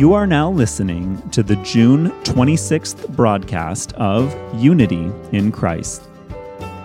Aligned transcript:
You 0.00 0.14
are 0.14 0.26
now 0.26 0.50
listening 0.50 1.20
to 1.28 1.42
the 1.42 1.56
June 1.56 2.08
26th 2.22 3.06
broadcast 3.14 3.92
of 3.96 4.34
Unity 4.58 5.12
in 5.32 5.52
Christ. 5.52 6.08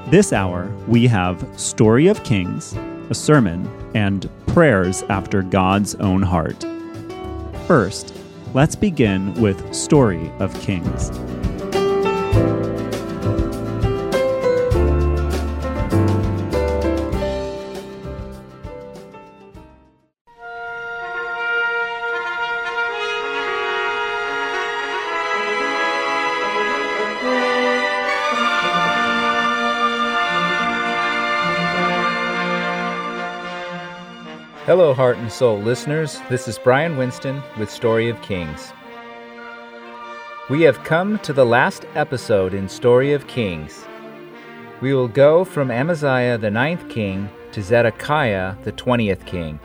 This 0.07 0.33
hour, 0.33 0.69
we 0.85 1.07
have 1.07 1.47
Story 1.57 2.07
of 2.07 2.21
Kings, 2.25 2.73
a 3.09 3.13
sermon, 3.13 3.71
and 3.95 4.29
prayers 4.47 5.03
after 5.03 5.43
God's 5.43 5.95
own 5.95 6.23
heart. 6.23 6.65
First, 7.67 8.13
let's 8.53 8.75
begin 8.75 9.33
with 9.35 9.73
Story 9.73 10.29
of 10.39 10.53
Kings. 10.59 11.09
Heart 34.95 35.17
and 35.17 35.29
Soul 35.29 35.59
listeners. 35.59 36.21
This 36.29 36.47
is 36.47 36.57
Brian 36.57 36.95
Winston 36.95 37.43
with 37.59 37.69
Story 37.69 38.07
of 38.07 38.21
Kings. 38.21 38.71
We 40.49 40.61
have 40.61 40.85
come 40.85 41.19
to 41.19 41.33
the 41.33 41.45
last 41.45 41.85
episode 41.95 42.53
in 42.53 42.69
Story 42.69 43.11
of 43.11 43.27
Kings. 43.27 43.85
We 44.79 44.93
will 44.93 45.09
go 45.09 45.43
from 45.43 45.69
Amaziah 45.69 46.37
the 46.37 46.49
ninth 46.49 46.87
king 46.87 47.29
to 47.51 47.61
Zedekiah 47.61 48.55
the 48.63 48.71
twentieth 48.71 49.25
king. 49.25 49.59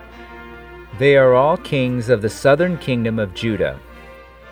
They 0.98 1.16
are 1.16 1.34
all 1.34 1.56
kings 1.58 2.08
of 2.08 2.22
the 2.22 2.28
southern 2.28 2.76
kingdom 2.78 3.20
of 3.20 3.32
Judah. 3.32 3.78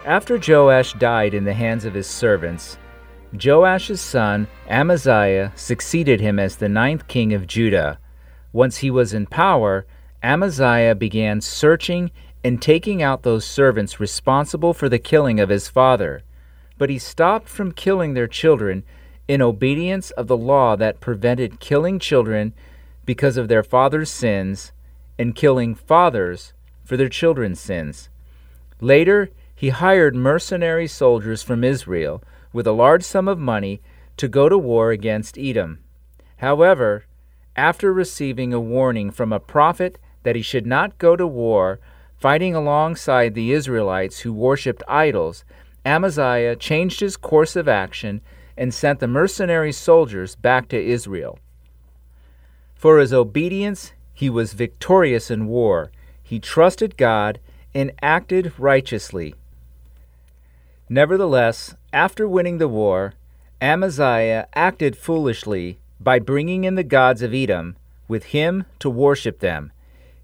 After 0.05 0.39
Joash 0.39 0.93
died 0.93 1.35
in 1.35 1.43
the 1.43 1.55
hands 1.55 1.87
of 1.87 1.95
his 1.95 2.07
servants, 2.07 2.79
Joash's 3.37 4.01
son 4.01 4.47
Amaziah 4.69 5.51
succeeded 5.57 6.21
him 6.21 6.39
as 6.39 6.55
the 6.55 6.69
ninth 6.69 7.09
king 7.09 7.33
of 7.33 7.49
Judah. 7.49 7.99
Once 8.53 8.77
he 8.77 8.93
was 8.93 9.13
in 9.13 9.27
power, 9.27 9.85
Amaziah 10.23 10.95
began 10.95 11.41
searching 11.41 12.11
and 12.43 12.61
taking 12.61 13.03
out 13.03 13.23
those 13.23 13.45
servants 13.45 14.01
responsible 14.01 14.75
for 14.75 14.89
the 14.89 14.99
killing 14.99 15.39
of 15.41 15.49
his 15.49 15.69
father. 15.69 16.23
But 16.77 16.91
he 16.91 16.99
stopped 16.99 17.49
from 17.49 17.73
killing 17.73 18.15
their 18.15 18.27
children 18.27 18.85
in 19.27 19.43
obedience 19.43 20.11
of 20.13 20.27
the 20.27 20.37
law 20.37 20.77
that 20.77 21.01
prevented 21.01 21.61
killing 21.61 21.99
children 21.99 22.55
because 23.05 23.37
of 23.37 23.49
their 23.49 23.63
father's 23.63 24.11
sins 24.11 24.73
and 25.19 25.35
killing 25.35 25.75
fathers 25.75 26.53
for 26.85 26.97
their 26.97 27.09
children's 27.09 27.61
sins. 27.61 28.09
Later, 28.81 29.31
he 29.55 29.71
hired 29.71 30.15
mercenary 30.15 30.87
soldiers 30.87 31.43
from 31.43 31.65
Israel 31.65 32.23
with 32.53 32.67
a 32.67 32.73
large 32.73 33.03
sum 33.03 33.29
of 33.29 33.39
money 33.39 33.81
to 34.17 34.29
go 34.29 34.49
to 34.49 34.57
war 34.57 34.91
against 34.91 35.37
Edom. 35.37 35.81
However, 36.37 37.05
after 37.57 37.93
receiving 37.93 38.53
a 38.53 38.61
warning 38.61 39.11
from 39.11 39.33
a 39.33 39.41
prophet 39.41 39.99
that 40.23 40.37
he 40.37 40.43
should 40.43 40.67
not 40.67 40.99
go 40.99 41.17
to 41.17 41.27
war 41.27 41.81
fighting 42.19 42.55
alongside 42.55 43.35
the 43.35 43.53
Israelites 43.53 44.21
who 44.21 44.33
worshipped 44.33 44.83
idols, 44.89 45.45
Amaziah 45.85 46.57
changed 46.57 47.01
his 47.01 47.17
course 47.17 47.55
of 47.57 47.69
action 47.69 48.21
and 48.57 48.75
sent 48.75 48.99
the 48.99 49.07
mercenary 49.07 49.73
soldiers 49.73 50.35
back 50.35 50.69
to 50.69 50.85
Israel. 50.85 51.39
For 52.75 52.99
his 52.99 53.13
obedience, 53.13 53.93
he 54.13 54.29
was 54.29 54.53
victorious 54.53 55.31
in 55.31 55.47
war. 55.47 55.93
He 56.23 56.41
trusted 56.41 56.97
God 56.97 57.39
and 57.73 57.93
acted 58.03 58.53
righteously. 58.59 59.35
Nevertheless, 60.89 61.77
after 61.93 62.27
winning 62.27 62.59
the 62.59 62.69
war, 62.69 63.15
Amaziah 63.61 64.49
acted 64.55 64.97
foolishly 64.97 65.79
by 66.01 66.19
bringing 66.19 66.65
in 66.65 66.75
the 66.75 66.83
gods 66.83 67.23
of 67.23 67.35
Edom 67.35 67.77
with 68.09 68.27
him 68.27 68.65
to 68.81 68.91
worship 68.91 69.41
them 69.41 69.71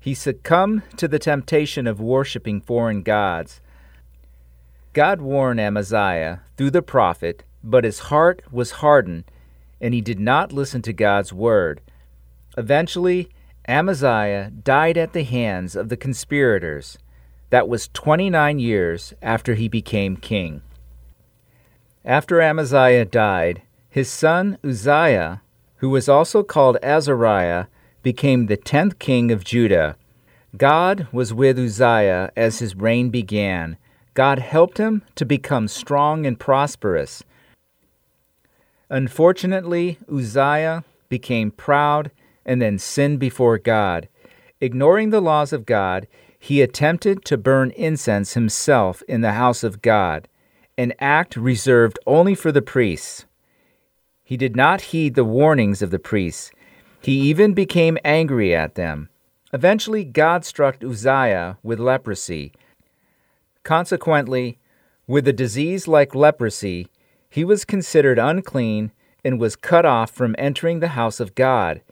he 0.04 0.12
succumbed 0.12 0.82
to 0.98 1.08
the 1.08 1.18
temptation 1.18 1.86
of 1.86 1.98
worshiping 1.98 2.60
foreign 2.60 3.00
gods. 3.00 3.62
God 4.92 5.22
warned 5.22 5.58
Amaziah 5.58 6.42
through 6.58 6.72
the 6.72 6.82
prophet, 6.82 7.42
but 7.62 7.84
his 7.84 8.00
heart 8.00 8.42
was 8.52 8.82
hardened, 8.82 9.24
and 9.80 9.94
he 9.94 10.02
did 10.02 10.20
not 10.20 10.52
listen 10.52 10.82
to 10.82 10.92
God's 10.92 11.32
word. 11.32 11.80
Eventually, 12.58 13.30
Amaziah 13.66 14.50
died 14.50 14.98
at 14.98 15.14
the 15.14 15.24
hands 15.24 15.74
of 15.74 15.88
the 15.88 15.96
conspirators. 15.96 16.98
That 17.48 17.66
was 17.66 17.88
29 17.94 18.58
years 18.58 19.14
after 19.22 19.54
he 19.54 19.68
became 19.68 20.18
king. 20.18 20.60
After 22.04 22.42
Amaziah 22.42 23.06
died, 23.06 23.62
his 23.88 24.10
son 24.10 24.58
Uzziah, 24.62 25.40
who 25.76 25.88
was 25.88 26.10
also 26.10 26.42
called 26.42 26.76
Azariah, 26.82 27.68
became 28.04 28.46
the 28.46 28.56
tenth 28.56 29.00
king 29.00 29.32
of 29.32 29.42
Judah. 29.42 29.96
God 30.56 31.08
was 31.10 31.34
with 31.34 31.58
Uzziah 31.58 32.30
as 32.36 32.60
his 32.60 32.76
reign 32.76 33.10
began. 33.10 33.76
God 34.12 34.38
helped 34.38 34.78
him 34.78 35.02
to 35.16 35.24
become 35.24 35.66
strong 35.66 36.24
and 36.24 36.38
prosperous. 36.38 37.24
Unfortunately, 38.88 39.98
Uzziah 40.08 40.84
became 41.08 41.50
proud 41.50 42.12
and 42.46 42.62
then 42.62 42.78
sinned 42.78 43.18
before 43.18 43.58
God. 43.58 44.08
Ignoring 44.60 45.10
the 45.10 45.20
laws 45.20 45.52
of 45.52 45.66
God, 45.66 46.06
he 46.38 46.62
attempted 46.62 47.24
to 47.24 47.36
burn 47.36 47.70
incense 47.70 48.34
himself 48.34 49.02
in 49.08 49.22
the 49.22 49.32
house 49.32 49.64
of 49.64 49.82
God, 49.82 50.28
an 50.76 50.92
act 51.00 51.36
reserved 51.36 51.98
only 52.06 52.34
for 52.34 52.52
the 52.52 52.62
priests. 52.62 53.24
He 54.22 54.36
did 54.36 54.54
not 54.54 54.92
heed 54.92 55.14
the 55.14 55.24
warnings 55.24 55.82
of 55.82 55.90
the 55.90 55.98
priests 55.98 56.52
he 57.04 57.20
even 57.20 57.52
became 57.52 57.98
angry 58.02 58.54
at 58.54 58.76
them. 58.76 59.10
Eventually, 59.52 60.04
God 60.04 60.42
struck 60.42 60.82
Uzziah 60.82 61.58
with 61.62 61.78
leprosy. 61.78 62.54
Consequently, 63.62 64.58
with 65.06 65.28
a 65.28 65.32
disease 65.34 65.86
like 65.86 66.14
leprosy, 66.14 66.88
he 67.28 67.44
was 67.44 67.66
considered 67.66 68.18
unclean 68.18 68.90
and 69.22 69.38
was 69.38 69.54
cut 69.54 69.84
off 69.84 70.12
from 70.12 70.34
entering 70.38 70.80
the 70.80 70.96
house 70.96 71.20
of 71.20 71.34
God. 71.34 71.82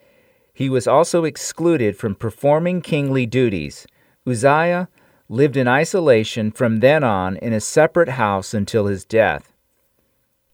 He 0.55 0.71
was 0.71 0.89
also 0.89 1.25
excluded 1.25 1.95
from 1.95 2.15
performing 2.15 2.81
kingly 2.81 3.27
duties. 3.27 3.87
Uzziah 4.27 4.89
lived 5.29 5.59
in 5.59 5.69
isolation 5.69 6.51
from 6.51 6.81
then 6.81 7.05
on 7.05 7.37
in 7.37 7.53
a 7.53 7.61
separate 7.61 8.11
house 8.11 8.55
until 8.55 8.87
his 8.87 9.05
death. 9.05 9.53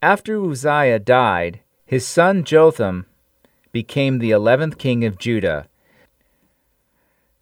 After 0.02 0.44
Uzziah 0.44 0.98
died, 0.98 1.60
his 1.86 2.04
son 2.04 2.42
Jotham 2.42 3.06
became 3.78 4.18
the 4.18 4.32
11th 4.32 4.76
king 4.76 5.04
of 5.04 5.18
Judah. 5.18 5.68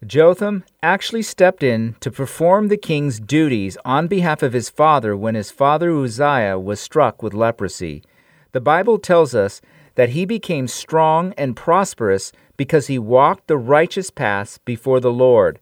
Jotham 0.05 0.63
actually 0.83 1.23
stepped 1.23 1.63
in 1.63 1.95
to 1.99 2.11
perform 2.11 2.67
the 2.67 2.77
king's 2.77 3.19
duties 3.19 3.75
on 3.83 4.05
behalf 4.05 4.43
of 4.43 4.53
his 4.53 4.69
father 4.69 5.17
when 5.17 5.33
his 5.33 5.49
father 5.49 5.89
Uzziah 5.91 6.59
was 6.59 6.79
struck 6.79 7.23
with 7.23 7.33
leprosy. 7.33 8.03
The 8.51 8.61
Bible 8.61 8.99
tells 8.99 9.33
us 9.33 9.61
that 9.95 10.09
he 10.09 10.25
became 10.25 10.67
strong 10.67 11.33
and 11.39 11.55
prosperous 11.55 12.31
because 12.55 12.85
he 12.85 12.99
walked 12.99 13.47
the 13.47 13.57
righteous 13.57 14.11
paths 14.11 14.59
before 14.59 14.99
the 14.99 15.11
Lord. 15.11 15.57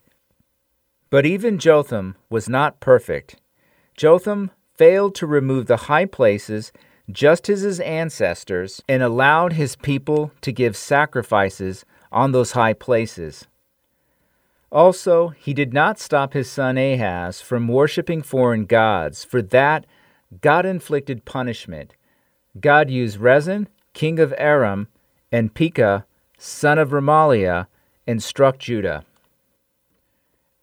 But 1.09 1.25
even 1.25 1.57
Jotham 1.57 2.17
was 2.29 2.49
not 2.49 2.81
perfect. 2.81 3.37
Jotham 3.95 4.51
failed 4.73 5.15
to 5.15 5.25
remove 5.25 5.67
the 5.67 5.87
high 5.87 6.03
places 6.19 6.73
just 7.11 7.49
as 7.49 7.61
his 7.61 7.79
ancestors, 7.79 8.81
and 8.89 9.03
allowed 9.03 9.53
his 9.53 9.75
people 9.75 10.31
to 10.41 10.51
give 10.51 10.75
sacrifices 10.75 11.85
on 12.11 12.31
those 12.31 12.53
high 12.53 12.73
places. 12.73 13.47
Also, 14.71 15.29
he 15.29 15.53
did 15.53 15.73
not 15.73 15.99
stop 15.99 16.33
his 16.33 16.49
son 16.49 16.77
Ahaz 16.77 17.41
from 17.41 17.67
worshiping 17.67 18.21
foreign 18.21 18.65
gods. 18.65 19.23
For 19.23 19.41
that, 19.41 19.85
God 20.41 20.65
inflicted 20.65 21.25
punishment. 21.25 21.93
God 22.59 22.89
used 22.89 23.17
Rezin, 23.17 23.67
king 23.93 24.19
of 24.19 24.33
Aram, 24.37 24.87
and 25.31 25.53
Pekah, 25.53 26.05
son 26.37 26.77
of 26.77 26.89
Remaliah, 26.89 27.67
and 28.07 28.21
struck 28.21 28.57
Judah. 28.57 29.05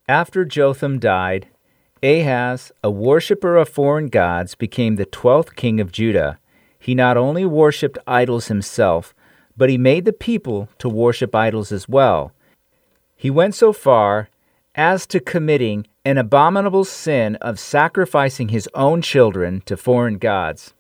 After 0.09 0.45
Jotham 0.45 0.99
died, 0.99 1.49
Ahaz, 2.03 2.73
a 2.83 2.91
worshipper 2.91 3.57
of 3.57 3.69
foreign 3.69 4.09
gods, 4.09 4.57
became 4.57 4.97
the 4.97 5.07
twelfth 5.07 5.55
king 5.55 5.81
of 5.81 5.93
Judah. 5.93 6.39
He 6.79 6.97
not 6.97 7.17
only 7.17 7.45
worshipped 7.45 7.99
idols 8.09 8.49
himself, 8.49 9.15
but 9.57 9.71
he 9.71 9.79
made 9.79 10.05
the 10.05 10.13
people 10.13 10.69
to 10.79 10.89
worship 10.89 11.33
idols 11.35 11.71
as 11.71 11.89
well. 11.89 12.33
He 13.15 13.31
went 13.31 13.55
so 13.55 13.73
far 13.73 14.29
as 14.75 15.07
to 15.07 15.21
committing 15.21 15.87
an 16.05 16.19
abominable 16.19 16.85
sin 16.85 17.37
of 17.37 17.61
sacrificing 17.61 18.49
his 18.49 18.69
own 18.75 19.01
children 19.01 19.63
to 19.67 19.77
foreign 19.77 20.19
gods. 20.19 20.75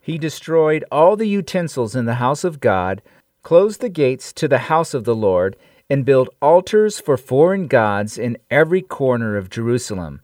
He 0.00 0.18
destroyed 0.18 0.84
all 0.92 1.16
the 1.16 1.26
utensils 1.26 1.96
in 1.96 2.04
the 2.04 2.14
house 2.14 2.44
of 2.44 2.60
God, 2.60 3.02
closed 3.42 3.80
the 3.80 3.88
gates 3.88 4.32
to 4.34 4.46
the 4.46 4.58
house 4.58 4.94
of 4.94 5.02
the 5.02 5.16
Lord, 5.16 5.56
and 5.90 6.04
build 6.04 6.30
altars 6.40 7.00
for 7.00 7.16
foreign 7.16 7.66
gods 7.66 8.16
in 8.16 8.38
every 8.50 8.80
corner 8.80 9.36
of 9.36 9.50
Jerusalem. 9.50 10.20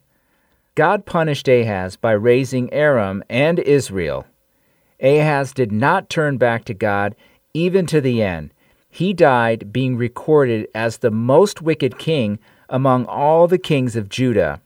God 0.76 1.04
punished 1.04 1.48
Ahaz 1.48 1.96
by 1.96 2.12
raising 2.12 2.72
Aram 2.72 3.24
and 3.28 3.58
Israel. 3.58 4.26
Ahaz 5.02 5.52
did 5.52 5.72
not 5.72 6.08
turn 6.08 6.38
back 6.38 6.64
to 6.66 6.74
God 6.74 7.16
even 7.52 7.84
to 7.86 8.00
the 8.00 8.22
end. 8.22 8.54
He 8.88 9.12
died 9.12 9.72
being 9.72 9.96
recorded 9.96 10.68
as 10.74 10.98
the 10.98 11.10
most 11.10 11.60
wicked 11.60 11.98
king 11.98 12.38
among 12.68 13.04
all 13.06 13.48
the 13.48 13.58
kings 13.58 13.96
of 13.96 14.08
Judah. 14.08 14.60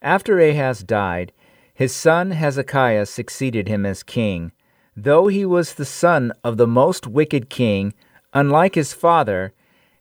After 0.00 0.40
Ahaz 0.40 0.82
died, 0.82 1.32
his 1.74 1.94
son 1.94 2.30
Hezekiah 2.30 3.06
succeeded 3.06 3.68
him 3.68 3.84
as 3.84 4.02
king. 4.02 4.52
Though 4.96 5.26
he 5.26 5.44
was 5.44 5.74
the 5.74 5.84
son 5.84 6.32
of 6.42 6.56
the 6.56 6.66
most 6.66 7.06
wicked 7.06 7.50
king, 7.50 7.94
unlike 8.32 8.76
his 8.76 8.92
father, 8.92 9.52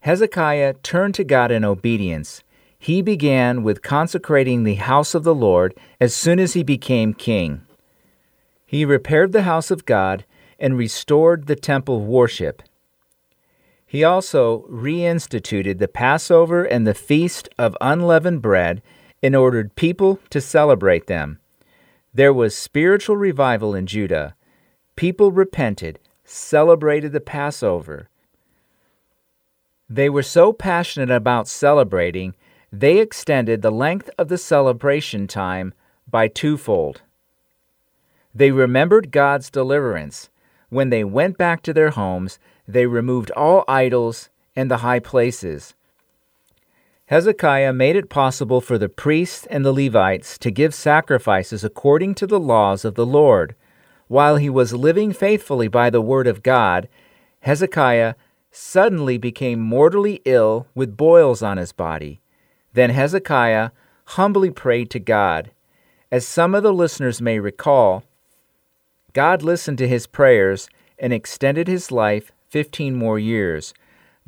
Hezekiah 0.03 0.73
turned 0.83 1.15
to 1.15 1.23
God 1.23 1.49
in 1.49 1.63
obedience. 1.63 2.43
He 2.77 3.01
began 3.01 3.63
with 3.63 3.81
consecrating 3.81 4.65
the 4.65 4.75
house 4.75 5.15
of 5.15 5.23
the 5.23 5.33
Lord 5.33 5.73
as 6.01 6.13
soon 6.13 6.41
as 6.41 6.55
he 6.55 6.61
became 6.61 7.13
king. 7.13 7.61
He 8.65 8.83
repaired 8.83 9.31
the 9.31 9.43
house 9.43 9.71
of 9.71 9.85
God 9.85 10.25
and 10.59 10.77
restored 10.77 11.47
the 11.47 11.55
temple 11.55 12.01
worship. 12.01 12.63
He 13.85 14.03
also 14.03 14.65
reinstituted 14.69 15.79
the 15.79 15.87
Passover 15.87 16.65
and 16.65 16.85
the 16.85 16.93
Feast 16.93 17.47
of 17.57 17.77
Unleavened 17.79 18.41
Bread 18.41 18.81
and 19.21 19.33
ordered 19.37 19.77
people 19.77 20.19
to 20.31 20.41
celebrate 20.41 21.07
them. 21.07 21.39
There 22.13 22.33
was 22.33 22.57
spiritual 22.57 23.15
revival 23.15 23.73
in 23.73 23.85
Judah. 23.85 24.35
People 24.97 25.31
repented, 25.31 25.97
celebrated 26.25 27.13
the 27.13 27.21
Passover. 27.21 28.09
They 29.89 30.09
were 30.09 30.23
so 30.23 30.53
passionate 30.53 31.11
about 31.11 31.47
celebrating 31.47 32.35
they 32.71 32.97
extended 32.97 33.61
the 33.61 33.71
length 33.71 34.09
of 34.17 34.29
the 34.29 34.37
celebration 34.37 35.27
time 35.27 35.75
by 36.09 36.27
twofold. 36.27 37.03
They 38.33 38.49
remembered 38.49 39.11
God's 39.11 39.51
deliverance. 39.51 40.29
When 40.69 40.89
they 40.89 41.03
went 41.03 41.37
back 41.37 41.61
to 41.63 41.73
their 41.73 41.91
homes, 41.91 42.39
they 42.67 42.87
removed 42.87 43.29
all 43.31 43.63
idols 43.67 44.29
and 44.55 44.71
the 44.71 44.77
high 44.77 44.99
places. 44.99 45.75
Hezekiah 47.07 47.73
made 47.73 47.95
it 47.95 48.09
possible 48.09 48.59
for 48.59 48.79
the 48.79 48.89
priests 48.89 49.45
and 49.51 49.63
the 49.63 49.73
Levites 49.73 50.39
to 50.39 50.49
give 50.49 50.73
sacrifices 50.73 51.63
according 51.63 52.15
to 52.15 52.25
the 52.25 52.39
laws 52.39 52.83
of 52.83 52.95
the 52.95 53.05
Lord. 53.05 53.55
While 54.07 54.37
he 54.37 54.49
was 54.49 54.73
living 54.73 55.13
faithfully 55.13 55.67
by 55.67 55.91
the 55.91 56.01
word 56.01 56.25
of 56.25 56.41
God, 56.41 56.89
Hezekiah 57.41 58.15
suddenly 58.55 59.17
became 59.17 59.59
mortally 59.59 60.21
ill 60.25 60.67
with 60.75 60.95
boils 60.95 61.41
on 61.41 61.57
his 61.57 61.71
body. 61.73 62.21
Then 62.73 62.91
Hezekiah 62.91 63.71
humbly 64.05 64.51
prayed 64.51 64.91
to 64.91 64.99
God. 64.99 65.51
As 66.11 66.27
some 66.27 66.53
of 66.53 66.61
the 66.61 66.71
listeners 66.71 67.19
may 67.19 67.39
recall, 67.39 68.03
God 69.13 69.41
listened 69.41 69.79
to 69.79 69.87
his 69.87 70.05
prayers 70.05 70.69
and 70.99 71.11
extended 71.11 71.67
his 71.67 71.91
life 71.91 72.31
15 72.49 72.95
more 72.95 73.17
years. 73.17 73.73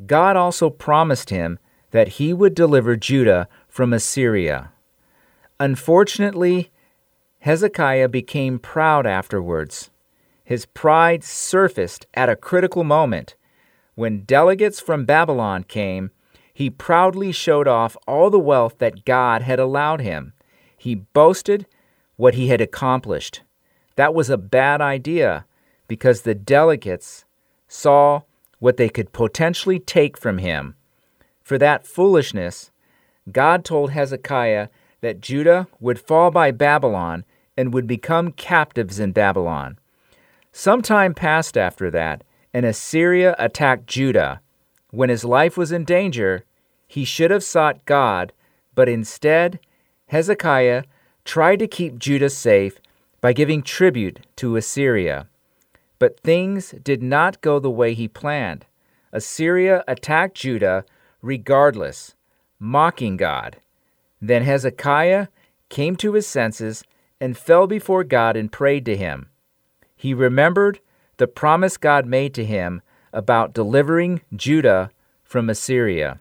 God 0.04 0.36
also 0.36 0.70
promised 0.70 1.30
him 1.30 1.60
that 1.92 2.08
he 2.18 2.32
would 2.32 2.54
deliver 2.54 2.96
Judah 2.96 3.48
from 3.68 3.92
Assyria. 3.92 4.72
Unfortunately, 5.60 6.72
Hezekiah 7.40 8.08
became 8.08 8.58
proud 8.58 9.06
afterwards. 9.06 9.90
His 10.42 10.66
pride 10.66 11.22
surfaced 11.22 12.06
at 12.14 12.28
a 12.28 12.34
critical 12.36 12.82
moment. 12.82 13.36
When 13.96 14.24
delegates 14.24 14.78
from 14.78 15.06
Babylon 15.06 15.64
came, 15.64 16.10
he 16.52 16.70
proudly 16.70 17.32
showed 17.32 17.66
off 17.66 17.96
all 18.06 18.30
the 18.30 18.38
wealth 18.38 18.78
that 18.78 19.04
God 19.06 19.42
had 19.42 19.58
allowed 19.58 20.02
him. 20.02 20.34
He 20.76 20.94
boasted 20.94 21.66
what 22.16 22.34
he 22.34 22.48
had 22.48 22.60
accomplished. 22.60 23.40
That 23.96 24.14
was 24.14 24.28
a 24.28 24.36
bad 24.36 24.82
idea 24.82 25.46
because 25.88 26.22
the 26.22 26.34
delegates 26.34 27.24
saw 27.68 28.22
what 28.58 28.76
they 28.76 28.90
could 28.90 29.12
potentially 29.12 29.78
take 29.78 30.18
from 30.18 30.38
him. 30.38 30.76
For 31.42 31.56
that 31.58 31.86
foolishness, 31.86 32.70
God 33.32 33.64
told 33.64 33.90
Hezekiah 33.92 34.68
that 35.00 35.20
Judah 35.20 35.68
would 35.80 35.98
fall 35.98 36.30
by 36.30 36.50
Babylon 36.50 37.24
and 37.56 37.72
would 37.72 37.86
become 37.86 38.32
captives 38.32 39.00
in 39.00 39.12
Babylon. 39.12 39.78
Some 40.52 40.82
time 40.82 41.14
passed 41.14 41.56
after 41.56 41.90
that, 41.90 42.24
and 42.56 42.64
Assyria 42.64 43.36
attacked 43.38 43.86
Judah. 43.86 44.40
When 44.90 45.10
his 45.10 45.26
life 45.26 45.58
was 45.58 45.72
in 45.72 45.84
danger, 45.84 46.42
he 46.88 47.04
should 47.04 47.30
have 47.30 47.44
sought 47.44 47.84
God, 47.84 48.32
but 48.74 48.88
instead, 48.88 49.60
Hezekiah 50.06 50.84
tried 51.22 51.58
to 51.58 51.66
keep 51.68 51.98
Judah 51.98 52.30
safe 52.30 52.80
by 53.20 53.34
giving 53.34 53.60
tribute 53.60 54.20
to 54.36 54.56
Assyria. 54.56 55.28
But 55.98 56.20
things 56.20 56.74
did 56.82 57.02
not 57.02 57.42
go 57.42 57.58
the 57.58 57.70
way 57.70 57.92
he 57.92 58.08
planned. 58.08 58.64
Assyria 59.12 59.84
attacked 59.86 60.36
Judah 60.38 60.86
regardless, 61.20 62.14
mocking 62.58 63.18
God. 63.18 63.58
Then 64.18 64.44
Hezekiah 64.44 65.26
came 65.68 65.94
to 65.96 66.14
his 66.14 66.26
senses 66.26 66.84
and 67.20 67.36
fell 67.36 67.66
before 67.66 68.02
God 68.02 68.34
and 68.34 68.50
prayed 68.50 68.86
to 68.86 68.96
him. 68.96 69.28
He 69.94 70.14
remembered 70.14 70.80
the 71.16 71.26
promise 71.26 71.76
God 71.76 72.06
made 72.06 72.34
to 72.34 72.44
him 72.44 72.82
about 73.12 73.54
delivering 73.54 74.20
Judah 74.34 74.90
from 75.24 75.48
Assyria. 75.48 76.18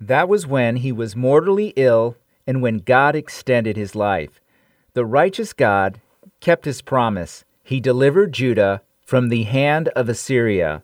That 0.00 0.28
was 0.28 0.46
when 0.46 0.76
he 0.76 0.92
was 0.92 1.14
mortally 1.14 1.72
ill 1.76 2.16
and 2.46 2.60
when 2.60 2.78
God 2.78 3.14
extended 3.14 3.76
his 3.76 3.94
life. 3.94 4.40
The 4.94 5.04
righteous 5.04 5.52
God 5.52 6.00
kept 6.40 6.64
his 6.64 6.82
promise. 6.82 7.44
He 7.62 7.80
delivered 7.80 8.32
Judah 8.32 8.82
from 9.04 9.28
the 9.28 9.44
hand 9.44 9.88
of 9.90 10.08
Assyria. 10.08 10.82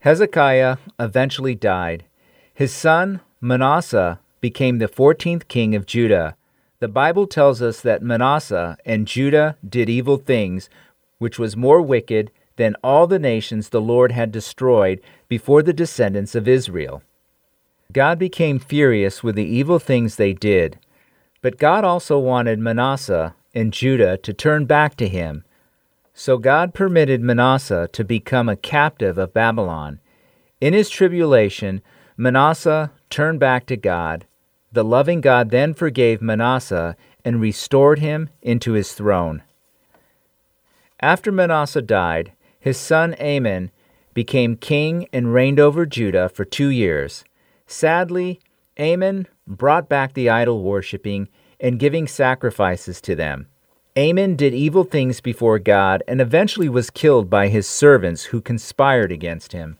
Hezekiah 0.00 0.78
eventually 0.98 1.54
died. 1.54 2.04
His 2.52 2.72
son, 2.72 3.20
Manasseh, 3.40 4.20
became 4.40 4.78
the 4.78 4.88
14th 4.88 5.48
king 5.48 5.74
of 5.74 5.86
Judah. 5.86 6.36
The 6.80 6.88
Bible 6.88 7.26
tells 7.26 7.62
us 7.62 7.80
that 7.80 8.02
Manasseh 8.02 8.76
and 8.84 9.06
Judah 9.06 9.56
did 9.66 9.88
evil 9.88 10.16
things, 10.16 10.68
which 11.18 11.38
was 11.38 11.56
more 11.56 11.80
wicked 11.80 12.30
than 12.56 12.76
all 12.82 13.06
the 13.06 13.18
nations 13.18 13.68
the 13.68 13.80
Lord 13.80 14.12
had 14.12 14.30
destroyed 14.30 15.00
before 15.28 15.62
the 15.62 15.72
descendants 15.72 16.34
of 16.34 16.46
Israel. 16.46 17.02
God 17.92 18.18
became 18.18 18.58
furious 18.58 19.22
with 19.22 19.34
the 19.36 19.44
evil 19.44 19.78
things 19.78 20.16
they 20.16 20.32
did. 20.32 20.78
But 21.42 21.58
God 21.58 21.84
also 21.84 22.18
wanted 22.18 22.58
Manasseh 22.58 23.34
and 23.54 23.72
Judah 23.72 24.16
to 24.18 24.32
turn 24.32 24.64
back 24.64 24.96
to 24.96 25.08
him. 25.08 25.44
So 26.14 26.38
God 26.38 26.74
permitted 26.74 27.20
Manasseh 27.20 27.88
to 27.92 28.04
become 28.04 28.48
a 28.48 28.56
captive 28.56 29.18
of 29.18 29.34
Babylon. 29.34 30.00
In 30.60 30.72
his 30.72 30.88
tribulation, 30.88 31.82
Manasseh 32.16 32.92
turned 33.10 33.40
back 33.40 33.66
to 33.66 33.76
God. 33.76 34.26
The 34.72 34.84
loving 34.84 35.20
God 35.20 35.50
then 35.50 35.74
forgave 35.74 36.22
Manasseh 36.22 36.96
and 37.24 37.40
restored 37.40 37.98
him 37.98 38.30
into 38.42 38.72
his 38.72 38.92
throne. 38.92 39.42
After 41.00 41.32
Manasseh 41.32 41.82
died, 41.82 42.32
his 42.58 42.78
son 42.78 43.14
Amon 43.20 43.70
became 44.14 44.56
king 44.56 45.08
and 45.12 45.34
reigned 45.34 45.60
over 45.60 45.84
Judah 45.84 46.28
for 46.28 46.44
two 46.44 46.68
years. 46.68 47.24
Sadly, 47.66 48.40
Amon 48.78 49.26
brought 49.46 49.88
back 49.88 50.14
the 50.14 50.30
idol 50.30 50.62
worshipping 50.62 51.28
and 51.60 51.78
giving 51.78 52.06
sacrifices 52.06 53.00
to 53.02 53.14
them. 53.14 53.48
Amon 53.96 54.34
did 54.34 54.54
evil 54.54 54.84
things 54.84 55.20
before 55.20 55.58
God 55.58 56.02
and 56.08 56.20
eventually 56.20 56.68
was 56.68 56.90
killed 56.90 57.30
by 57.30 57.48
his 57.48 57.68
servants 57.68 58.24
who 58.24 58.40
conspired 58.40 59.12
against 59.12 59.52
him. 59.52 59.78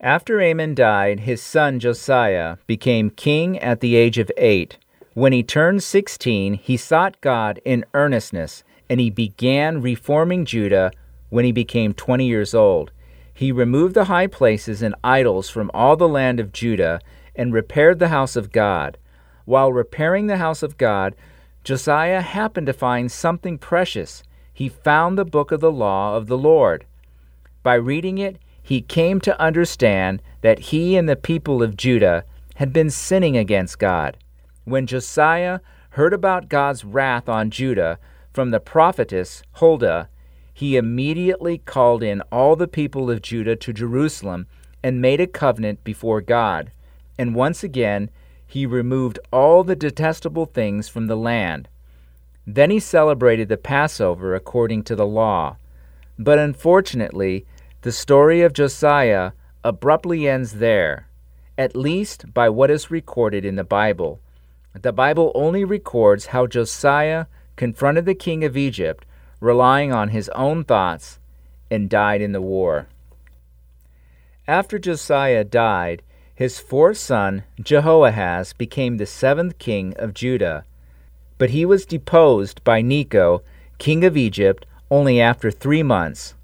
After 0.00 0.42
Amon 0.42 0.74
died, 0.74 1.20
his 1.20 1.42
son 1.42 1.78
Josiah 1.78 2.56
became 2.66 3.10
king 3.10 3.58
at 3.58 3.80
the 3.80 3.96
age 3.96 4.18
of 4.18 4.30
eight. 4.36 4.76
When 5.14 5.32
he 5.32 5.42
turned 5.42 5.82
16, 5.82 6.54
he 6.54 6.76
sought 6.76 7.20
God 7.20 7.60
in 7.64 7.84
earnestness, 7.94 8.64
and 8.88 9.00
he 9.00 9.10
began 9.10 9.80
reforming 9.80 10.44
Judah 10.44 10.92
when 11.30 11.44
he 11.44 11.52
became 11.52 11.94
20 11.94 12.26
years 12.26 12.54
old. 12.54 12.90
He 13.32 13.50
removed 13.50 13.94
the 13.94 14.04
high 14.04 14.26
places 14.26 14.82
and 14.82 14.94
idols 15.02 15.48
from 15.48 15.70
all 15.72 15.96
the 15.96 16.08
land 16.08 16.38
of 16.38 16.52
Judah 16.52 17.00
and 17.34 17.52
repaired 17.52 17.98
the 17.98 18.08
house 18.08 18.36
of 18.36 18.52
God. 18.52 18.98
While 19.44 19.72
repairing 19.72 20.26
the 20.26 20.36
house 20.36 20.62
of 20.62 20.76
God, 20.76 21.14
Josiah 21.64 22.20
happened 22.20 22.66
to 22.66 22.72
find 22.72 23.10
something 23.10 23.58
precious. 23.58 24.22
He 24.52 24.68
found 24.68 25.16
the 25.16 25.24
book 25.24 25.52
of 25.52 25.60
the 25.60 25.72
law 25.72 26.16
of 26.16 26.26
the 26.26 26.38
Lord. 26.38 26.84
By 27.62 27.74
reading 27.74 28.18
it, 28.18 28.38
he 28.62 28.80
came 28.80 29.20
to 29.22 29.40
understand 29.40 30.22
that 30.42 30.58
he 30.58 30.96
and 30.96 31.08
the 31.08 31.16
people 31.16 31.62
of 31.62 31.76
Judah 31.76 32.24
had 32.56 32.72
been 32.72 32.90
sinning 32.90 33.36
against 33.36 33.78
God. 33.78 34.16
When 34.64 34.86
Josiah 34.86 35.60
heard 35.90 36.12
about 36.12 36.48
God's 36.48 36.84
wrath 36.84 37.28
on 37.28 37.50
Judah 37.50 37.98
from 38.32 38.50
the 38.50 38.60
prophetess 38.60 39.42
Huldah, 39.54 40.08
he 40.54 40.76
immediately 40.76 41.58
called 41.58 42.02
in 42.02 42.20
all 42.32 42.56
the 42.56 42.68
people 42.68 43.10
of 43.10 43.22
Judah 43.22 43.56
to 43.56 43.72
Jerusalem 43.72 44.46
and 44.82 45.00
made 45.00 45.20
a 45.20 45.26
covenant 45.26 45.82
before 45.84 46.20
God. 46.20 46.70
And 47.18 47.34
once 47.34 47.62
again, 47.62 48.10
he 48.46 48.66
removed 48.66 49.18
all 49.32 49.64
the 49.64 49.76
detestable 49.76 50.46
things 50.46 50.88
from 50.88 51.06
the 51.06 51.16
land. 51.16 51.68
Then 52.46 52.70
he 52.70 52.80
celebrated 52.80 53.48
the 53.48 53.56
Passover 53.56 54.34
according 54.34 54.82
to 54.84 54.96
the 54.96 55.06
law. 55.06 55.56
But 56.18 56.38
unfortunately, 56.38 57.46
the 57.82 57.92
story 57.92 58.42
of 58.42 58.52
Josiah 58.52 59.32
abruptly 59.64 60.28
ends 60.28 60.54
there, 60.54 61.08
at 61.56 61.76
least 61.76 62.32
by 62.34 62.48
what 62.48 62.70
is 62.70 62.90
recorded 62.90 63.44
in 63.44 63.56
the 63.56 63.64
Bible. 63.64 64.20
The 64.80 64.92
Bible 64.92 65.32
only 65.34 65.64
records 65.64 66.26
how 66.26 66.46
Josiah 66.46 67.26
confronted 67.56 68.04
the 68.06 68.14
king 68.14 68.44
of 68.44 68.56
Egypt, 68.56 69.04
relying 69.40 69.92
on 69.92 70.08
his 70.08 70.28
own 70.30 70.64
thoughts, 70.64 71.18
and 71.70 71.88
died 71.88 72.20
in 72.20 72.32
the 72.32 72.40
war. 72.40 72.86
After 74.46 74.78
Josiah 74.78 75.44
died, 75.44 76.02
his 76.34 76.58
fourth 76.58 76.98
son, 76.98 77.44
Jehoahaz, 77.60 78.52
became 78.52 78.96
the 78.96 79.06
seventh 79.06 79.58
king 79.58 79.94
of 79.96 80.14
Judah. 80.14 80.64
But 81.38 81.50
he 81.50 81.64
was 81.64 81.86
deposed 81.86 82.64
by 82.64 82.82
Necho, 82.82 83.42
king 83.78 84.04
of 84.04 84.16
Egypt, 84.16 84.66
only 84.90 85.20
after 85.20 85.50
three 85.50 85.82
months. 85.82 86.34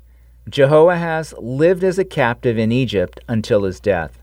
Jehoahaz 0.49 1.35
lived 1.38 1.85
as 1.85 1.99
a 1.99 2.05
captive 2.05 2.59
in 2.59 2.73
Egypt 2.73 3.21
until 3.29 3.65
his 3.65 3.81
death. 3.81 4.19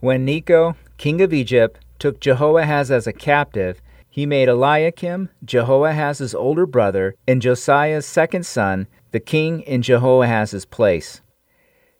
When 0.00 0.24
Necho, 0.24 0.76
king 0.96 1.20
of 1.20 1.32
Egypt, 1.32 1.78
took 1.98 2.20
Jehoahaz 2.20 2.90
as 2.90 3.06
a 3.06 3.12
captive, 3.12 3.82
he 4.10 4.26
made 4.26 4.48
Eliakim, 4.48 5.30
Jehoahaz's 5.44 6.34
older 6.34 6.66
brother, 6.66 7.14
and 7.28 7.40
Josiah's 7.40 8.04
second 8.04 8.44
son, 8.44 8.88
the 9.12 9.20
king 9.20 9.60
in 9.60 9.82
Jehoahaz's 9.82 10.64
place. 10.64 11.20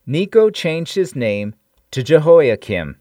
Necho 0.04 0.50
changed 0.50 0.96
his 0.96 1.14
name 1.14 1.54
to 1.92 2.02
Jehoiakim, 2.02 2.96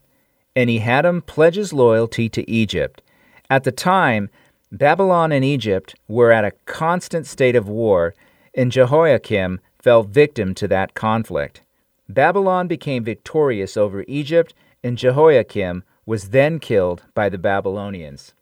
and 0.55 0.69
he 0.69 0.79
had 0.79 1.05
him 1.05 1.21
pledge 1.21 1.55
his 1.55 1.73
loyalty 1.73 2.29
to 2.29 2.49
Egypt. 2.49 3.01
At 3.49 3.63
the 3.63 3.71
time, 3.71 4.29
Babylon 4.71 5.31
and 5.31 5.43
Egypt 5.43 5.95
were 6.07 6.31
at 6.31 6.45
a 6.45 6.53
constant 6.65 7.25
state 7.25 7.55
of 7.55 7.67
war, 7.67 8.13
and 8.53 8.71
Jehoiakim 8.71 9.59
fell 9.79 10.03
victim 10.03 10.53
to 10.55 10.67
that 10.67 10.93
conflict. 10.93 11.61
Babylon 12.07 12.67
became 12.67 13.03
victorious 13.03 13.75
over 13.75 14.05
Egypt, 14.07 14.53
and 14.83 14.97
Jehoiakim 14.97 15.83
was 16.05 16.29
then 16.29 16.59
killed 16.59 17.03
by 17.15 17.29
the 17.29 17.37
Babylonians. 17.37 18.33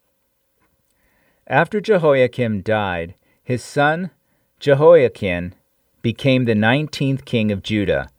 After 1.49 1.79
Jehoiakim 1.79 2.61
died, 2.61 3.15
his 3.41 3.63
son 3.63 4.11
Jehoiachin 4.59 5.55
became 6.01 6.43
the 6.43 6.55
nineteenth 6.55 7.23
king 7.23 7.53
of 7.53 7.63
Judah. 7.63 8.09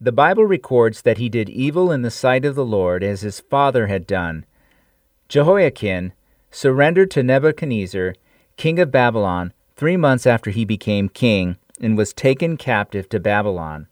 The 0.00 0.10
Bible 0.10 0.44
records 0.44 1.02
that 1.02 1.18
he 1.18 1.28
did 1.28 1.48
evil 1.48 1.92
in 1.92 2.02
the 2.02 2.10
sight 2.10 2.44
of 2.44 2.56
the 2.56 2.64
Lord 2.64 3.04
as 3.04 3.20
his 3.20 3.38
father 3.38 3.86
had 3.86 4.08
done. 4.08 4.44
Jehoiachin 5.28 6.12
surrendered 6.50 7.12
to 7.12 7.22
Nebuchadnezzar, 7.22 8.14
king 8.56 8.80
of 8.80 8.90
Babylon, 8.90 9.52
three 9.76 9.96
months 9.96 10.26
after 10.26 10.50
he 10.50 10.64
became 10.64 11.08
king 11.08 11.56
and 11.80 11.96
was 11.96 12.12
taken 12.12 12.56
captive 12.56 13.08
to 13.10 13.20
Babylon. 13.20 13.86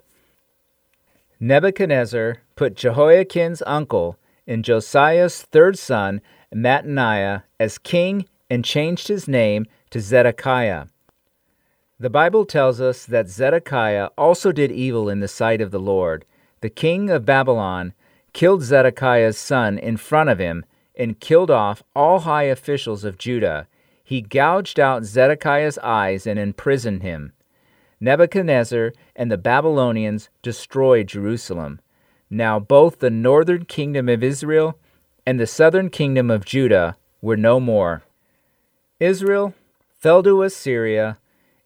Nebuchadnezzar 1.38 2.38
put 2.56 2.74
Jehoiachin's 2.74 3.62
uncle 3.64 4.18
and 4.44 4.64
Josiah's 4.64 5.42
third 5.42 5.78
son, 5.78 6.20
Mattaniah, 6.52 7.44
as 7.60 7.78
king 7.78 8.26
and 8.52 8.66
changed 8.66 9.08
his 9.08 9.26
name 9.26 9.64
to 9.88 9.98
Zedekiah. 9.98 10.84
The 11.98 12.10
Bible 12.10 12.44
tells 12.44 12.82
us 12.82 13.06
that 13.06 13.30
Zedekiah 13.30 14.10
also 14.18 14.52
did 14.52 14.70
evil 14.70 15.08
in 15.08 15.20
the 15.20 15.26
sight 15.26 15.62
of 15.62 15.70
the 15.70 15.80
Lord. 15.80 16.26
The 16.60 16.68
king 16.68 17.08
of 17.08 17.24
Babylon 17.24 17.94
killed 18.34 18.62
Zedekiah's 18.62 19.38
son 19.38 19.78
in 19.78 19.96
front 19.96 20.28
of 20.28 20.38
him 20.38 20.66
and 20.94 21.18
killed 21.18 21.50
off 21.50 21.82
all 21.96 22.18
high 22.20 22.42
officials 22.42 23.04
of 23.04 23.16
Judah. 23.16 23.68
He 24.04 24.20
gouged 24.20 24.78
out 24.78 25.04
Zedekiah's 25.04 25.78
eyes 25.78 26.26
and 26.26 26.38
imprisoned 26.38 27.02
him. 27.02 27.32
Nebuchadnezzar 28.00 28.92
and 29.16 29.32
the 29.32 29.38
Babylonians 29.38 30.28
destroyed 30.42 31.06
Jerusalem. 31.06 31.80
Now 32.28 32.60
both 32.60 32.98
the 32.98 33.08
northern 33.08 33.64
kingdom 33.64 34.10
of 34.10 34.22
Israel 34.22 34.78
and 35.24 35.40
the 35.40 35.46
southern 35.46 35.88
kingdom 35.88 36.30
of 36.30 36.44
Judah 36.44 36.98
were 37.22 37.38
no 37.38 37.58
more. 37.58 38.02
Israel 39.02 39.52
fell 39.98 40.22
to 40.22 40.44
Assyria 40.44 41.18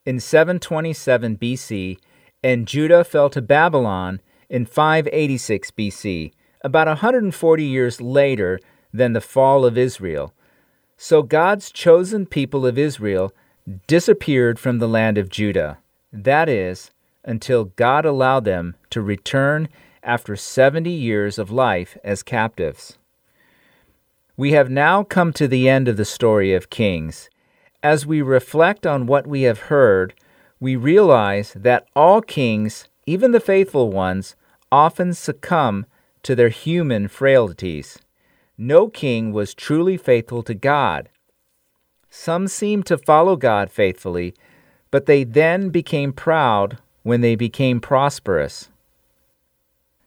in 0.06 0.20
727 0.20 1.36
BC, 1.36 1.98
and 2.42 2.66
Judah 2.66 3.04
fell 3.04 3.28
to 3.28 3.42
Babylon 3.42 4.22
in 4.48 4.64
586 4.64 5.70
BC, 5.72 6.32
about 6.62 6.86
140 6.86 7.62
years 7.62 8.00
later 8.00 8.58
than 8.90 9.12
the 9.12 9.20
fall 9.20 9.66
of 9.66 9.76
Israel. 9.76 10.32
So 10.96 11.22
God's 11.22 11.70
chosen 11.70 12.24
people 12.24 12.64
of 12.64 12.78
Israel 12.78 13.34
disappeared 13.86 14.58
from 14.58 14.78
the 14.78 14.88
land 14.88 15.18
of 15.18 15.28
Judah. 15.28 15.76
That 16.10 16.48
is, 16.48 16.90
until 17.22 17.66
God 17.66 18.06
allowed 18.06 18.46
them 18.46 18.76
to 18.88 19.02
return 19.02 19.68
after 20.02 20.36
70 20.36 20.88
years 20.88 21.38
of 21.38 21.50
life 21.50 21.98
as 22.02 22.22
captives. 22.22 22.96
We 24.38 24.52
have 24.52 24.68
now 24.68 25.02
come 25.02 25.32
to 25.34 25.48
the 25.48 25.66
end 25.66 25.88
of 25.88 25.96
the 25.96 26.04
story 26.04 26.52
of 26.52 26.68
Kings. 26.68 27.30
As 27.82 28.04
we 28.04 28.20
reflect 28.20 28.86
on 28.86 29.06
what 29.06 29.26
we 29.26 29.42
have 29.42 29.70
heard, 29.70 30.12
we 30.60 30.76
realize 30.76 31.54
that 31.54 31.86
all 31.96 32.20
kings, 32.20 32.88
even 33.06 33.32
the 33.32 33.40
faithful 33.40 33.90
ones, 33.90 34.36
often 34.70 35.14
succumb 35.14 35.86
to 36.22 36.34
their 36.34 36.48
human 36.50 37.08
frailties. 37.08 37.98
No 38.58 38.88
king 38.88 39.32
was 39.32 39.54
truly 39.54 39.96
faithful 39.96 40.42
to 40.42 40.54
God. 40.54 41.08
Some 42.10 42.48
seemed 42.48 42.86
to 42.86 42.98
follow 42.98 43.36
God 43.36 43.70
faithfully, 43.70 44.34
but 44.90 45.06
they 45.06 45.24
then 45.24 45.70
became 45.70 46.12
proud 46.12 46.78
when 47.02 47.20
they 47.20 47.36
became 47.36 47.80
prosperous. 47.80 48.68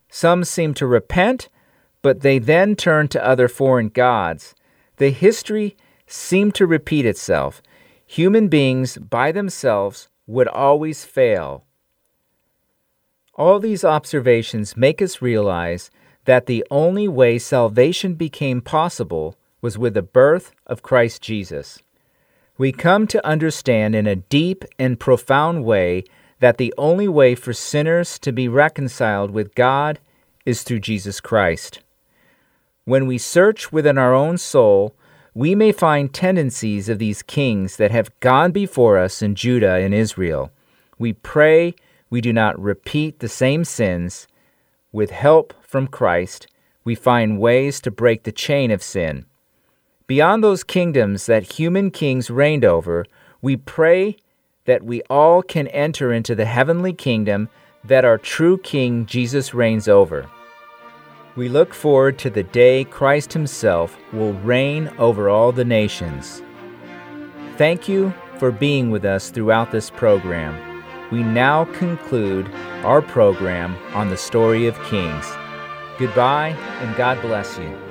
Some 0.09 0.43
seemed 0.43 0.75
to 0.77 0.87
repent, 0.87 1.47
but 2.01 2.21
they 2.21 2.39
then 2.39 2.75
turned 2.75 3.11
to 3.11 3.25
other 3.25 3.47
foreign 3.47 3.89
gods. 3.89 4.55
The 4.97 5.11
history 5.11 5.75
seemed 6.07 6.55
to 6.55 6.67
repeat 6.67 7.05
itself. 7.05 7.61
Human 8.05 8.47
beings 8.47 8.97
by 8.97 9.31
themselves 9.31 10.09
would 10.25 10.47
always 10.47 11.05
fail. 11.05 11.63
All 13.35 13.59
these 13.59 13.83
observations 13.83 14.75
make 14.75 15.01
us 15.01 15.21
realize 15.21 15.91
that 16.25 16.45
the 16.45 16.65
only 16.69 17.07
way 17.07 17.39
salvation 17.39 18.15
became 18.15 18.61
possible 18.61 19.37
was 19.61 19.77
with 19.77 19.93
the 19.93 20.01
birth 20.01 20.51
of 20.67 20.83
Christ 20.83 21.21
Jesus. 21.21 21.79
We 22.57 22.71
come 22.71 23.07
to 23.07 23.25
understand 23.25 23.95
in 23.95 24.07
a 24.07 24.17
deep 24.17 24.65
and 24.77 24.99
profound 24.99 25.63
way 25.63 26.03
that 26.39 26.57
the 26.57 26.73
only 26.77 27.07
way 27.07 27.35
for 27.35 27.53
sinners 27.53 28.19
to 28.19 28.31
be 28.31 28.47
reconciled 28.47 29.31
with 29.31 29.55
God 29.55 29.99
is 30.45 30.63
through 30.63 30.79
Jesus 30.79 31.19
Christ. 31.21 31.79
When 32.85 33.07
we 33.07 33.17
search 33.17 33.71
within 33.71 33.97
our 33.97 34.13
own 34.13 34.37
soul, 34.37 34.95
we 35.33 35.55
may 35.55 35.71
find 35.71 36.13
tendencies 36.13 36.89
of 36.89 36.99
these 36.99 37.21
kings 37.21 37.77
that 37.77 37.91
have 37.91 38.19
gone 38.19 38.51
before 38.51 38.97
us 38.97 39.21
in 39.21 39.35
Judah 39.35 39.75
and 39.75 39.93
Israel. 39.93 40.51
We 40.97 41.13
pray 41.13 41.75
we 42.09 42.21
do 42.21 42.33
not 42.33 42.59
repeat 42.59 43.19
the 43.19 43.29
same 43.29 43.63
sins. 43.63 44.27
With 44.91 45.11
help 45.11 45.53
from 45.61 45.87
Christ, 45.87 46.47
we 46.83 46.95
find 46.95 47.39
ways 47.39 47.79
to 47.81 47.91
break 47.91 48.23
the 48.23 48.31
chain 48.31 48.71
of 48.71 48.81
sin. 48.81 49.25
Beyond 50.07 50.43
those 50.43 50.63
kingdoms 50.63 51.27
that 51.27 51.53
human 51.59 51.91
kings 51.91 52.31
reigned 52.31 52.65
over, 52.65 53.05
we 53.41 53.55
pray 53.55 54.17
that 54.65 54.83
we 54.83 55.01
all 55.09 55.43
can 55.43 55.67
enter 55.67 56.11
into 56.11 56.33
the 56.33 56.45
heavenly 56.45 56.93
kingdom 56.93 57.49
that 57.83 58.05
our 58.05 58.17
true 58.17 58.57
King 58.57 59.05
Jesus 59.05 59.53
reigns 59.53 59.87
over. 59.87 60.27
We 61.39 61.47
look 61.47 61.73
forward 61.73 62.19
to 62.19 62.29
the 62.29 62.43
day 62.43 62.83
Christ 62.83 63.31
Himself 63.31 63.97
will 64.11 64.33
reign 64.33 64.91
over 64.97 65.29
all 65.29 65.53
the 65.53 65.63
nations. 65.63 66.41
Thank 67.55 67.87
you 67.87 68.13
for 68.39 68.51
being 68.51 68.91
with 68.91 69.05
us 69.05 69.29
throughout 69.29 69.71
this 69.71 69.89
program. 69.89 70.83
We 71.13 71.23
now 71.23 71.63
conclude 71.63 72.53
our 72.83 73.01
program 73.01 73.77
on 73.93 74.09
the 74.09 74.17
story 74.17 74.67
of 74.67 74.77
Kings. 74.83 75.25
Goodbye 75.97 76.57
and 76.81 76.93
God 76.97 77.21
bless 77.21 77.57
you. 77.57 77.88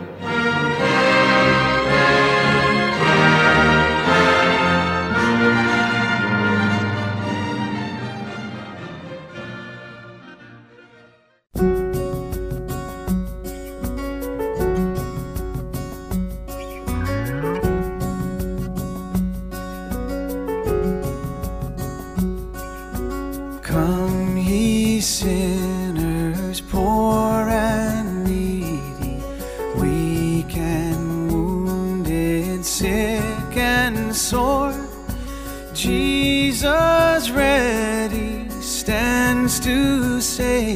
To 40.39 40.68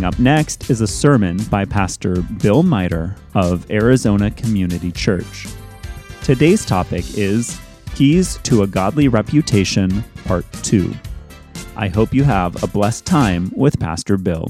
Coming 0.00 0.14
up 0.14 0.18
next 0.18 0.70
is 0.70 0.80
a 0.80 0.86
sermon 0.86 1.36
by 1.50 1.66
Pastor 1.66 2.22
Bill 2.22 2.62
Miter 2.62 3.14
of 3.34 3.70
Arizona 3.70 4.30
Community 4.30 4.90
Church. 4.90 5.46
Today's 6.22 6.64
topic 6.64 7.04
is 7.18 7.60
Keys 7.94 8.38
to 8.44 8.62
a 8.62 8.66
Godly 8.66 9.08
Reputation, 9.08 10.02
Part 10.24 10.50
2. 10.62 10.94
I 11.76 11.88
hope 11.88 12.14
you 12.14 12.24
have 12.24 12.62
a 12.62 12.66
blessed 12.66 13.04
time 13.04 13.52
with 13.54 13.78
Pastor 13.78 14.16
Bill. 14.16 14.48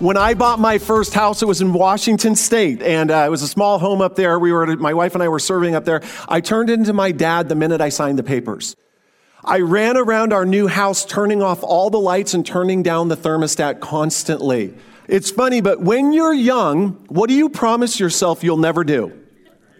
When 0.00 0.16
I 0.16 0.34
bought 0.34 0.58
my 0.58 0.78
first 0.78 1.14
house, 1.14 1.42
it 1.42 1.46
was 1.46 1.60
in 1.60 1.72
Washington 1.72 2.34
State, 2.34 2.82
and 2.82 3.12
uh, 3.12 3.22
it 3.24 3.30
was 3.30 3.42
a 3.42 3.48
small 3.48 3.78
home 3.78 4.00
up 4.00 4.16
there. 4.16 4.40
We 4.40 4.50
were, 4.50 4.66
my 4.78 4.94
wife 4.94 5.14
and 5.14 5.22
I 5.22 5.28
were 5.28 5.38
serving 5.38 5.76
up 5.76 5.84
there. 5.84 6.02
I 6.28 6.40
turned 6.40 6.70
into 6.70 6.92
my 6.92 7.12
dad 7.12 7.48
the 7.48 7.54
minute 7.54 7.80
I 7.80 7.90
signed 7.90 8.18
the 8.18 8.24
papers. 8.24 8.74
I 9.44 9.60
ran 9.60 9.96
around 9.96 10.32
our 10.32 10.44
new 10.44 10.66
house, 10.66 11.04
turning 11.04 11.42
off 11.42 11.62
all 11.62 11.90
the 11.90 12.00
lights 12.00 12.34
and 12.34 12.44
turning 12.44 12.82
down 12.82 13.08
the 13.08 13.16
thermostat 13.16 13.80
constantly. 13.80 14.74
It's 15.06 15.30
funny, 15.30 15.60
but 15.60 15.80
when 15.80 16.12
you're 16.12 16.34
young, 16.34 16.90
what 17.08 17.28
do 17.28 17.34
you 17.34 17.48
promise 17.48 17.98
yourself 18.00 18.42
you'll 18.42 18.56
never 18.56 18.84
do? 18.84 19.12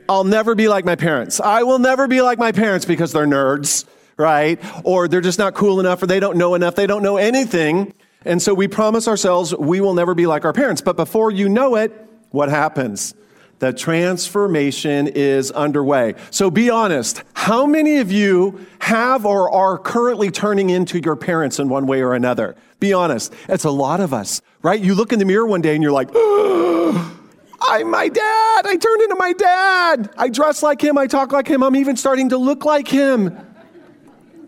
I'll 0.09 0.25
never 0.25 0.55
be 0.55 0.69
like 0.69 0.85
my 0.85 0.97
parents. 0.97 1.39
I 1.39 1.65
will 1.65 1.79
never 1.79 2.09
be 2.09 2.23
like 2.23 2.39
my 2.39 2.53
parents 2.53 2.87
because 2.87 3.13
they're 3.13 3.27
nerds, 3.27 3.85
right? 4.17 4.59
Or 4.85 5.07
they're 5.07 5.21
just 5.21 5.39
not 5.39 5.55
cool 5.55 5.81
enough, 5.81 6.03
or 6.03 6.07
they 6.07 6.21
don't 6.21 6.39
know 6.39 6.55
enough, 6.55 6.77
they 6.77 6.87
don't 6.87 7.03
know 7.03 7.19
anything. 7.19 7.93
And 8.25 8.41
so 8.41 8.55
we 8.55 8.69
promise 8.69 9.07
ourselves 9.07 9.55
we 9.55 9.81
will 9.81 9.95
never 9.95 10.15
be 10.15 10.27
like 10.27 10.45
our 10.45 10.53
parents. 10.53 10.81
But 10.81 10.97
before 10.97 11.31
you 11.31 11.49
know 11.49 11.77
it, 11.77 11.93
what 12.31 12.49
happens? 12.49 13.15
The 13.59 13.73
transformation 13.73 15.09
is 15.09 15.51
underway. 15.51 16.15
So 16.31 16.51
be 16.51 16.71
honest. 16.71 17.23
How 17.35 17.67
many 17.67 17.99
of 17.99 18.13
you 18.13 18.67
have 18.81 19.27
or 19.27 19.51
are 19.53 19.79
currently 19.79 20.31
turning 20.31 20.71
into 20.71 21.01
your 21.01 21.17
parents 21.17 21.59
in 21.59 21.69
one 21.69 21.87
way 21.87 22.03
or 22.03 22.15
another? 22.15 22.57
Be 22.79 22.93
honest. 22.93 23.33
It's 23.49 23.65
a 23.65 23.71
lot 23.71 24.01
of 24.01 24.15
us, 24.15 24.41
right? 24.63 24.81
You 24.81 24.95
look 24.95 25.13
in 25.13 25.19
the 25.19 25.25
mirror 25.25 25.47
one 25.47 25.61
day 25.61 25.75
and 25.75 25.83
you're 25.83 25.93
like, 25.93 26.11
oh, 26.15 27.19
I'm 27.61 27.91
my 27.91 28.09
dad. 28.09 28.67
I 28.67 28.77
turned 28.77 29.03
into 29.03 29.17
my 29.17 29.33
dad. 29.33 30.11
I 30.17 30.29
dress 30.29 30.63
like 30.63 30.81
him. 30.81 30.97
I 30.97 31.09
talk 31.09 31.33
like 31.33 31.49
him. 31.49 31.63
I'm 31.65 31.75
even 31.75 31.97
starting 31.97 32.29
to 32.29 32.39
look 32.39 32.65
like 32.65 32.87
him. 32.87 33.37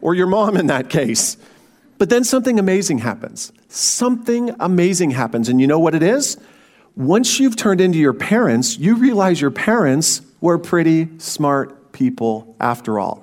Or 0.00 0.14
your 0.14 0.28
mom 0.28 0.56
in 0.56 0.68
that 0.68 0.88
case. 0.88 1.36
But 1.98 2.08
then 2.08 2.24
something 2.24 2.58
amazing 2.58 2.98
happens. 2.98 3.52
Something 3.68 4.54
amazing 4.60 5.10
happens. 5.10 5.48
And 5.48 5.60
you 5.60 5.66
know 5.66 5.80
what 5.80 5.94
it 5.94 6.02
is? 6.02 6.38
Once 6.96 7.38
you've 7.40 7.56
turned 7.56 7.80
into 7.80 7.98
your 7.98 8.12
parents, 8.12 8.78
you 8.78 8.96
realize 8.96 9.40
your 9.40 9.50
parents 9.50 10.22
were 10.40 10.58
pretty 10.58 11.08
smart 11.18 11.92
people 11.92 12.54
after 12.60 12.98
all. 12.98 13.22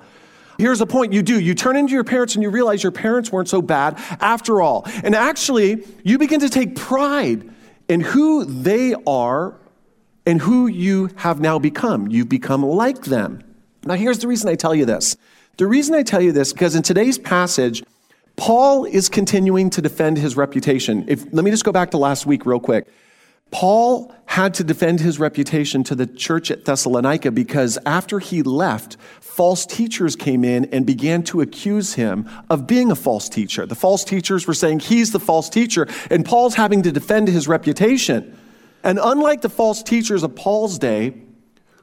Here's 0.58 0.80
a 0.80 0.86
point 0.86 1.12
you 1.12 1.22
do 1.22 1.38
you 1.38 1.54
turn 1.54 1.76
into 1.76 1.92
your 1.92 2.04
parents 2.04 2.34
and 2.34 2.42
you 2.42 2.50
realize 2.50 2.82
your 2.82 2.92
parents 2.92 3.30
weren't 3.30 3.48
so 3.48 3.62
bad 3.62 3.94
after 4.20 4.60
all. 4.60 4.84
And 5.04 5.14
actually, 5.14 5.84
you 6.02 6.18
begin 6.18 6.40
to 6.40 6.48
take 6.48 6.74
pride 6.74 7.48
in 7.88 8.00
who 8.00 8.44
they 8.44 8.94
are 9.06 9.54
and 10.26 10.40
who 10.40 10.66
you 10.66 11.10
have 11.16 11.40
now 11.40 11.58
become. 11.58 12.08
You've 12.08 12.28
become 12.28 12.62
like 12.62 13.04
them. 13.04 13.42
Now, 13.84 13.94
here's 13.94 14.18
the 14.18 14.28
reason 14.28 14.48
I 14.48 14.56
tell 14.56 14.74
you 14.74 14.84
this. 14.84 15.16
The 15.56 15.66
reason 15.66 15.94
I 15.94 16.02
tell 16.02 16.20
you 16.20 16.32
this 16.32 16.52
because 16.52 16.74
in 16.74 16.82
today's 16.82 17.18
passage, 17.18 17.84
Paul 18.36 18.84
is 18.84 19.08
continuing 19.08 19.70
to 19.70 19.80
defend 19.80 20.18
his 20.18 20.36
reputation. 20.36 21.04
If, 21.08 21.24
let 21.32 21.44
me 21.44 21.50
just 21.50 21.64
go 21.64 21.72
back 21.72 21.92
to 21.92 21.98
last 21.98 22.26
week 22.26 22.46
real 22.46 22.60
quick. 22.60 22.88
Paul 23.50 24.14
had 24.26 24.54
to 24.54 24.64
defend 24.64 25.00
his 25.00 25.18
reputation 25.18 25.82
to 25.84 25.94
the 25.94 26.06
church 26.06 26.50
at 26.50 26.64
Thessalonica 26.64 27.30
because 27.30 27.78
after 27.86 28.18
he 28.18 28.42
left, 28.42 28.98
false 29.20 29.64
teachers 29.64 30.16
came 30.16 30.44
in 30.44 30.66
and 30.66 30.84
began 30.84 31.22
to 31.24 31.40
accuse 31.40 31.94
him 31.94 32.28
of 32.50 32.66
being 32.66 32.90
a 32.90 32.94
false 32.94 33.28
teacher. 33.28 33.64
The 33.64 33.74
false 33.74 34.04
teachers 34.04 34.46
were 34.46 34.54
saying 34.54 34.80
he's 34.80 35.12
the 35.12 35.20
false 35.20 35.48
teacher, 35.48 35.88
and 36.10 36.26
Paul's 36.26 36.54
having 36.56 36.82
to 36.82 36.92
defend 36.92 37.28
his 37.28 37.48
reputation. 37.48 38.36
And 38.84 38.98
unlike 39.02 39.40
the 39.40 39.48
false 39.48 39.82
teachers 39.82 40.22
of 40.22 40.36
Paul's 40.36 40.78
day, 40.78 41.14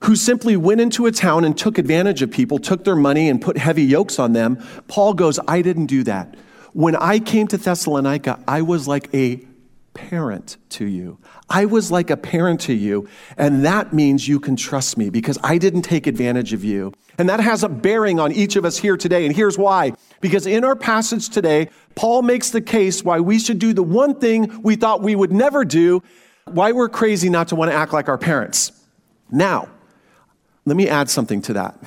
who 0.03 0.15
simply 0.15 0.55
went 0.55 0.81
into 0.81 1.07
a 1.07 1.11
town 1.11 1.45
and 1.45 1.57
took 1.57 1.79
advantage 1.79 2.21
of 2.21 2.29
people, 2.29 2.59
took 2.59 2.83
their 2.83 2.95
money, 2.95 3.27
and 3.27 3.41
put 3.41 3.57
heavy 3.57 3.83
yokes 3.83 4.19
on 4.19 4.33
them, 4.33 4.63
Paul 4.87 5.15
goes, 5.15 5.39
I 5.47 5.63
didn't 5.63 5.87
do 5.87 6.03
that. 6.03 6.35
When 6.73 6.95
I 6.95 7.19
came 7.19 7.47
to 7.47 7.57
Thessalonica, 7.57 8.39
I 8.47 8.61
was 8.61 8.87
like 8.87 9.09
a 9.15 9.41
parent 9.95 10.57
to 10.69 10.85
you. 10.85 11.17
I 11.49 11.65
was 11.65 11.89
like 11.89 12.11
a 12.11 12.17
parent 12.17 12.59
to 12.61 12.73
you, 12.73 13.09
and 13.37 13.65
that 13.65 13.93
means 13.93 14.27
you 14.27 14.39
can 14.39 14.55
trust 14.55 14.97
me 14.97 15.09
because 15.09 15.39
I 15.43 15.57
didn't 15.57 15.81
take 15.81 16.05
advantage 16.05 16.53
of 16.53 16.63
you. 16.63 16.93
And 17.17 17.27
that 17.29 17.39
has 17.39 17.63
a 17.63 17.69
bearing 17.69 18.19
on 18.19 18.31
each 18.31 18.55
of 18.55 18.65
us 18.65 18.77
here 18.77 18.97
today, 18.97 19.25
and 19.25 19.35
here's 19.35 19.57
why. 19.57 19.93
Because 20.21 20.45
in 20.45 20.63
our 20.63 20.75
passage 20.75 21.29
today, 21.29 21.69
Paul 21.95 22.21
makes 22.21 22.51
the 22.51 22.61
case 22.61 23.03
why 23.03 23.19
we 23.19 23.39
should 23.39 23.57
do 23.57 23.73
the 23.73 23.81
one 23.81 24.19
thing 24.19 24.61
we 24.61 24.75
thought 24.75 25.01
we 25.01 25.15
would 25.15 25.31
never 25.31 25.65
do, 25.65 26.03
why 26.45 26.71
we're 26.71 26.89
crazy 26.89 27.29
not 27.29 27.47
to 27.47 27.55
want 27.55 27.71
to 27.71 27.75
act 27.75 27.91
like 27.91 28.07
our 28.07 28.19
parents. 28.19 28.71
Now, 29.31 29.69
let 30.65 30.77
me 30.77 30.87
add 30.87 31.09
something 31.09 31.41
to 31.43 31.53
that. 31.53 31.79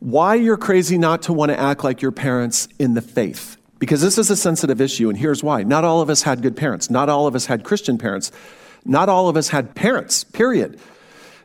Why 0.00 0.36
you're 0.36 0.56
crazy 0.56 0.96
not 0.96 1.22
to 1.22 1.34
want 1.34 1.50
to 1.50 1.60
act 1.60 1.84
like 1.84 2.00
your 2.00 2.12
parents 2.12 2.68
in 2.78 2.94
the 2.94 3.02
faith. 3.02 3.57
Because 3.78 4.00
this 4.00 4.18
is 4.18 4.30
a 4.30 4.36
sensitive 4.36 4.80
issue, 4.80 5.08
and 5.08 5.16
here's 5.16 5.42
why. 5.42 5.62
Not 5.62 5.84
all 5.84 6.00
of 6.00 6.10
us 6.10 6.22
had 6.22 6.42
good 6.42 6.56
parents. 6.56 6.90
Not 6.90 7.08
all 7.08 7.26
of 7.26 7.34
us 7.34 7.46
had 7.46 7.64
Christian 7.64 7.98
parents. 7.98 8.32
Not 8.84 9.08
all 9.08 9.28
of 9.28 9.36
us 9.36 9.48
had 9.48 9.74
parents, 9.74 10.24
period. 10.24 10.80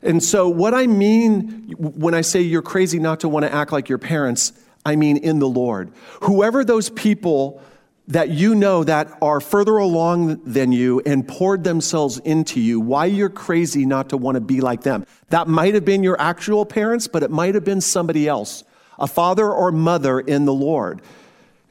And 0.01 0.21
so, 0.21 0.49
what 0.49 0.73
I 0.73 0.87
mean 0.87 1.73
when 1.77 2.13
I 2.13 2.21
say 2.21 2.41
you're 2.41 2.61
crazy 2.61 2.99
not 2.99 3.21
to 3.21 3.29
want 3.29 3.45
to 3.45 3.53
act 3.53 3.71
like 3.71 3.87
your 3.87 3.97
parents, 3.97 4.53
I 4.85 4.95
mean 4.95 5.17
in 5.17 5.39
the 5.39 5.47
Lord. 5.47 5.91
Whoever 6.21 6.65
those 6.65 6.89
people 6.89 7.61
that 8.07 8.29
you 8.29 8.53
know 8.53 8.83
that 8.83 9.17
are 9.21 9.39
further 9.39 9.77
along 9.77 10.41
than 10.43 10.73
you 10.73 11.01
and 11.05 11.25
poured 11.25 11.63
themselves 11.63 12.17
into 12.19 12.59
you, 12.59 12.79
why 12.79 13.05
you're 13.05 13.29
crazy 13.29 13.85
not 13.85 14.09
to 14.09 14.17
want 14.17 14.35
to 14.35 14.41
be 14.41 14.59
like 14.59 14.81
them. 14.81 15.05
That 15.29 15.47
might 15.47 15.73
have 15.73 15.85
been 15.85 16.03
your 16.03 16.19
actual 16.19 16.65
parents, 16.65 17.07
but 17.07 17.23
it 17.23 17.31
might 17.31 17.55
have 17.55 17.63
been 17.63 17.79
somebody 17.79 18.27
else, 18.27 18.65
a 18.99 19.07
father 19.07 19.49
or 19.49 19.71
mother 19.71 20.19
in 20.19 20.43
the 20.43 20.53
Lord. 20.53 21.01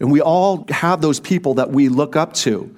And 0.00 0.10
we 0.10 0.20
all 0.20 0.66
have 0.70 1.00
those 1.00 1.20
people 1.20 1.54
that 1.54 1.70
we 1.70 1.88
look 1.88 2.16
up 2.16 2.32
to. 2.34 2.74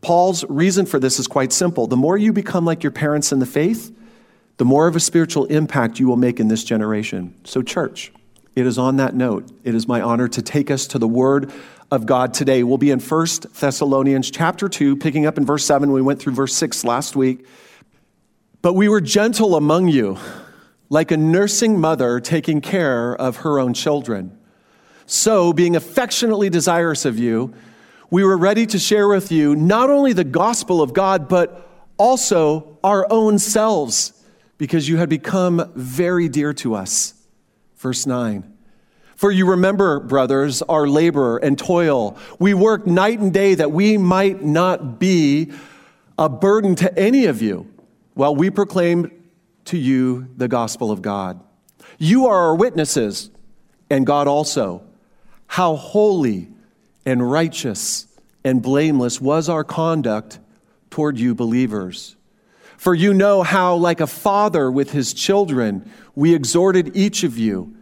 Paul's 0.00 0.44
reason 0.48 0.86
for 0.86 0.98
this 0.98 1.18
is 1.18 1.26
quite 1.26 1.52
simple. 1.52 1.86
The 1.86 1.96
more 1.96 2.16
you 2.16 2.32
become 2.32 2.64
like 2.64 2.82
your 2.82 2.92
parents 2.92 3.32
in 3.32 3.38
the 3.38 3.46
faith, 3.46 3.94
the 4.58 4.64
more 4.64 4.86
of 4.86 4.94
a 4.94 5.00
spiritual 5.00 5.46
impact 5.46 5.98
you 5.98 6.06
will 6.06 6.16
make 6.16 6.38
in 6.38 6.48
this 6.48 6.62
generation. 6.62 7.34
So, 7.44 7.62
church, 7.62 8.12
it 8.54 8.66
is 8.66 8.78
on 8.78 8.96
that 8.96 9.14
note. 9.14 9.50
It 9.64 9.74
is 9.74 9.88
my 9.88 10.00
honor 10.00 10.28
to 10.28 10.42
take 10.42 10.70
us 10.70 10.86
to 10.88 10.98
the 10.98 11.08
Word 11.08 11.52
of 11.90 12.06
God 12.06 12.34
today. 12.34 12.62
We'll 12.62 12.78
be 12.78 12.90
in 12.90 13.00
1 13.00 13.26
Thessalonians 13.58 14.30
chapter 14.30 14.68
2, 14.68 14.96
picking 14.96 15.26
up 15.26 15.38
in 15.38 15.44
verse 15.44 15.64
7. 15.64 15.90
We 15.90 16.02
went 16.02 16.20
through 16.20 16.34
verse 16.34 16.54
6 16.54 16.84
last 16.84 17.16
week. 17.16 17.46
But 18.62 18.74
we 18.74 18.88
were 18.88 19.00
gentle 19.00 19.56
among 19.56 19.88
you, 19.88 20.18
like 20.88 21.10
a 21.10 21.16
nursing 21.16 21.80
mother 21.80 22.20
taking 22.20 22.60
care 22.60 23.14
of 23.14 23.38
her 23.38 23.58
own 23.58 23.74
children. 23.74 24.38
So, 25.06 25.52
being 25.52 25.76
affectionately 25.76 26.48
desirous 26.48 27.04
of 27.04 27.18
you, 27.18 27.54
we 28.10 28.24
were 28.24 28.36
ready 28.36 28.66
to 28.66 28.78
share 28.78 29.08
with 29.08 29.30
you 29.30 29.54
not 29.54 29.90
only 29.90 30.12
the 30.12 30.24
gospel 30.24 30.80
of 30.80 30.92
God, 30.92 31.28
but 31.28 31.68
also 31.98 32.78
our 32.82 33.06
own 33.10 33.38
selves, 33.38 34.12
because 34.56 34.88
you 34.88 34.96
had 34.96 35.08
become 35.08 35.70
very 35.74 36.28
dear 36.28 36.52
to 36.54 36.74
us. 36.74 37.14
Verse 37.76 38.06
9. 38.06 38.50
For 39.16 39.30
you 39.30 39.48
remember, 39.48 40.00
brothers, 40.00 40.62
our 40.62 40.86
labor 40.86 41.38
and 41.38 41.58
toil. 41.58 42.16
We 42.38 42.54
worked 42.54 42.86
night 42.86 43.20
and 43.20 43.32
day 43.32 43.54
that 43.54 43.72
we 43.72 43.96
might 43.96 44.42
not 44.42 44.98
be 44.98 45.52
a 46.18 46.28
burden 46.28 46.74
to 46.76 46.98
any 46.98 47.26
of 47.26 47.42
you 47.42 47.68
while 48.14 48.34
we 48.34 48.50
proclaimed 48.50 49.10
to 49.66 49.78
you 49.78 50.28
the 50.36 50.48
gospel 50.48 50.90
of 50.90 51.02
God. 51.02 51.40
You 51.98 52.26
are 52.26 52.48
our 52.48 52.54
witnesses, 52.54 53.30
and 53.90 54.06
God 54.06 54.26
also, 54.26 54.82
how 55.46 55.76
holy 55.76 56.48
and 57.06 57.30
righteous 57.30 58.06
and 58.44 58.62
blameless 58.62 59.20
was 59.20 59.48
our 59.48 59.64
conduct 59.64 60.38
toward 60.90 61.18
you 61.18 61.34
believers. 61.34 62.16
For 62.76 62.94
you 62.94 63.14
know 63.14 63.42
how, 63.42 63.76
like 63.76 64.00
a 64.00 64.06
father 64.06 64.70
with 64.70 64.92
his 64.92 65.14
children, 65.14 65.90
we 66.14 66.34
exhorted 66.34 66.96
each 66.96 67.24
of 67.24 67.38
you 67.38 67.74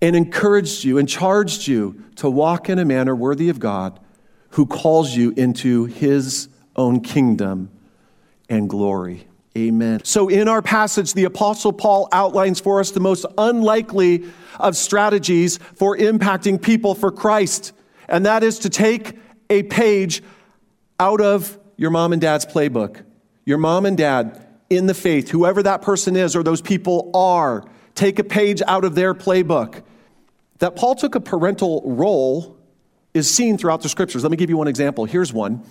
and 0.00 0.14
encouraged 0.16 0.84
you 0.84 0.98
and 0.98 1.08
charged 1.08 1.66
you 1.66 2.04
to 2.16 2.28
walk 2.28 2.68
in 2.68 2.78
a 2.78 2.84
manner 2.84 3.14
worthy 3.14 3.48
of 3.48 3.58
God 3.58 3.98
who 4.50 4.66
calls 4.66 5.16
you 5.16 5.32
into 5.36 5.86
his 5.86 6.48
own 6.76 7.00
kingdom 7.00 7.70
and 8.48 8.68
glory. 8.68 9.26
Amen. 9.56 10.00
So, 10.04 10.28
in 10.28 10.48
our 10.48 10.62
passage, 10.62 11.12
the 11.12 11.24
Apostle 11.24 11.74
Paul 11.74 12.08
outlines 12.10 12.58
for 12.58 12.80
us 12.80 12.90
the 12.90 13.00
most 13.00 13.26
unlikely 13.36 14.24
of 14.58 14.76
strategies 14.76 15.58
for 15.74 15.96
impacting 15.96 16.60
people 16.60 16.94
for 16.94 17.12
Christ, 17.12 17.72
and 18.08 18.24
that 18.24 18.42
is 18.42 18.60
to 18.60 18.70
take 18.70 19.18
a 19.50 19.62
page 19.64 20.22
out 20.98 21.20
of 21.20 21.58
your 21.76 21.90
mom 21.90 22.12
and 22.12 22.22
dad's 22.22 22.46
playbook. 22.46 23.04
Your 23.44 23.58
mom 23.58 23.84
and 23.84 23.96
dad 23.98 24.46
in 24.70 24.86
the 24.86 24.94
faith, 24.94 25.28
whoever 25.28 25.62
that 25.62 25.82
person 25.82 26.16
is 26.16 26.34
or 26.34 26.42
those 26.42 26.62
people 26.62 27.10
are, 27.12 27.64
take 27.94 28.18
a 28.18 28.24
page 28.24 28.62
out 28.66 28.84
of 28.84 28.94
their 28.94 29.14
playbook. 29.14 29.82
That 30.60 30.76
Paul 30.76 30.94
took 30.94 31.14
a 31.14 31.20
parental 31.20 31.82
role 31.84 32.56
is 33.12 33.28
seen 33.32 33.58
throughout 33.58 33.82
the 33.82 33.88
scriptures. 33.90 34.22
Let 34.22 34.30
me 34.30 34.36
give 34.38 34.48
you 34.48 34.56
one 34.56 34.68
example. 34.68 35.04
Here's 35.04 35.32
one. 35.32 35.62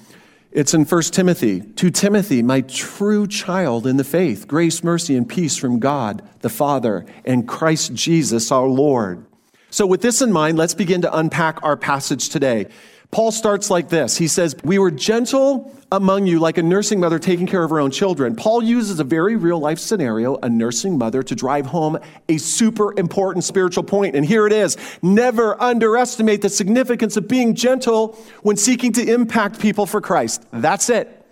It's 0.51 0.73
in 0.73 0.83
1 0.83 1.01
Timothy. 1.03 1.61
To 1.61 1.89
Timothy, 1.89 2.43
my 2.43 2.61
true 2.61 3.25
child 3.25 3.87
in 3.87 3.95
the 3.95 4.03
faith, 4.03 4.47
grace, 4.47 4.83
mercy, 4.83 5.15
and 5.15 5.27
peace 5.27 5.55
from 5.55 5.79
God 5.79 6.21
the 6.41 6.49
Father 6.49 7.05
and 7.23 7.47
Christ 7.47 7.93
Jesus 7.93 8.51
our 8.51 8.67
Lord. 8.67 9.25
So, 9.69 9.85
with 9.85 10.01
this 10.01 10.21
in 10.21 10.33
mind, 10.33 10.57
let's 10.57 10.73
begin 10.73 11.03
to 11.03 11.17
unpack 11.17 11.63
our 11.63 11.77
passage 11.77 12.27
today. 12.27 12.67
Paul 13.11 13.33
starts 13.33 13.69
like 13.69 13.89
this. 13.89 14.15
He 14.15 14.27
says, 14.29 14.55
We 14.63 14.79
were 14.79 14.89
gentle 14.89 15.75
among 15.91 16.25
you 16.25 16.39
like 16.39 16.57
a 16.57 16.63
nursing 16.63 17.01
mother 17.01 17.19
taking 17.19 17.45
care 17.45 17.61
of 17.61 17.69
her 17.69 17.79
own 17.81 17.91
children. 17.91 18.37
Paul 18.37 18.63
uses 18.63 19.01
a 19.01 19.03
very 19.03 19.35
real 19.35 19.59
life 19.59 19.79
scenario, 19.79 20.37
a 20.37 20.49
nursing 20.49 20.97
mother, 20.97 21.21
to 21.21 21.35
drive 21.35 21.65
home 21.65 21.99
a 22.29 22.37
super 22.37 22.97
important 22.97 23.43
spiritual 23.43 23.83
point. 23.83 24.15
And 24.15 24.25
here 24.25 24.47
it 24.47 24.53
is 24.53 24.77
never 25.01 25.61
underestimate 25.61 26.41
the 26.41 26.47
significance 26.47 27.17
of 27.17 27.27
being 27.27 27.53
gentle 27.53 28.17
when 28.43 28.55
seeking 28.55 28.93
to 28.93 29.13
impact 29.13 29.59
people 29.59 29.85
for 29.85 29.99
Christ. 29.99 30.45
That's 30.51 30.89
it. 30.89 31.25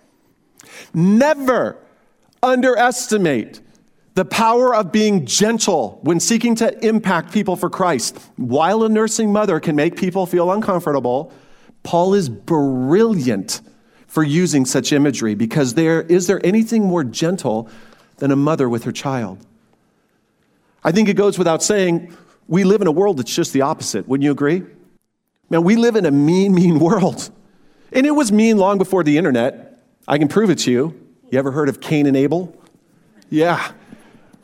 Never 0.92 1.78
underestimate 2.42 3.60
the 4.14 4.24
power 4.26 4.74
of 4.74 4.92
being 4.92 5.24
gentle 5.24 5.98
when 6.02 6.20
seeking 6.20 6.56
to 6.56 6.86
impact 6.86 7.32
people 7.32 7.56
for 7.56 7.70
Christ. 7.70 8.18
While 8.36 8.82
a 8.82 8.88
nursing 8.90 9.32
mother 9.32 9.60
can 9.60 9.76
make 9.76 9.96
people 9.96 10.26
feel 10.26 10.50
uncomfortable, 10.52 11.32
Paul 11.82 12.14
is 12.14 12.28
brilliant 12.28 13.60
for 14.06 14.22
using 14.22 14.66
such 14.66 14.92
imagery 14.92 15.34
because 15.34 15.74
there 15.74 16.02
is 16.02 16.26
there 16.26 16.44
anything 16.44 16.84
more 16.84 17.04
gentle 17.04 17.68
than 18.16 18.30
a 18.30 18.36
mother 18.36 18.68
with 18.68 18.84
her 18.84 18.92
child? 18.92 19.46
I 20.82 20.92
think 20.92 21.08
it 21.08 21.14
goes 21.14 21.38
without 21.38 21.62
saying 21.62 22.16
we 22.48 22.64
live 22.64 22.80
in 22.80 22.86
a 22.86 22.92
world 22.92 23.18
that's 23.18 23.34
just 23.34 23.52
the 23.52 23.62
opposite. 23.62 24.08
Wouldn't 24.08 24.24
you 24.24 24.32
agree? 24.32 24.64
Man, 25.48 25.62
we 25.62 25.76
live 25.76 25.96
in 25.96 26.06
a 26.06 26.10
mean, 26.10 26.54
mean 26.54 26.78
world. 26.78 27.30
And 27.92 28.06
it 28.06 28.12
was 28.12 28.32
mean 28.32 28.56
long 28.56 28.78
before 28.78 29.04
the 29.04 29.18
internet. 29.18 29.82
I 30.06 30.18
can 30.18 30.28
prove 30.28 30.50
it 30.50 30.58
to 30.60 30.70
you. 30.70 31.08
You 31.30 31.38
ever 31.38 31.52
heard 31.52 31.68
of 31.68 31.80
Cain 31.80 32.06
and 32.06 32.16
Abel? 32.16 32.56
Yeah. 33.30 33.72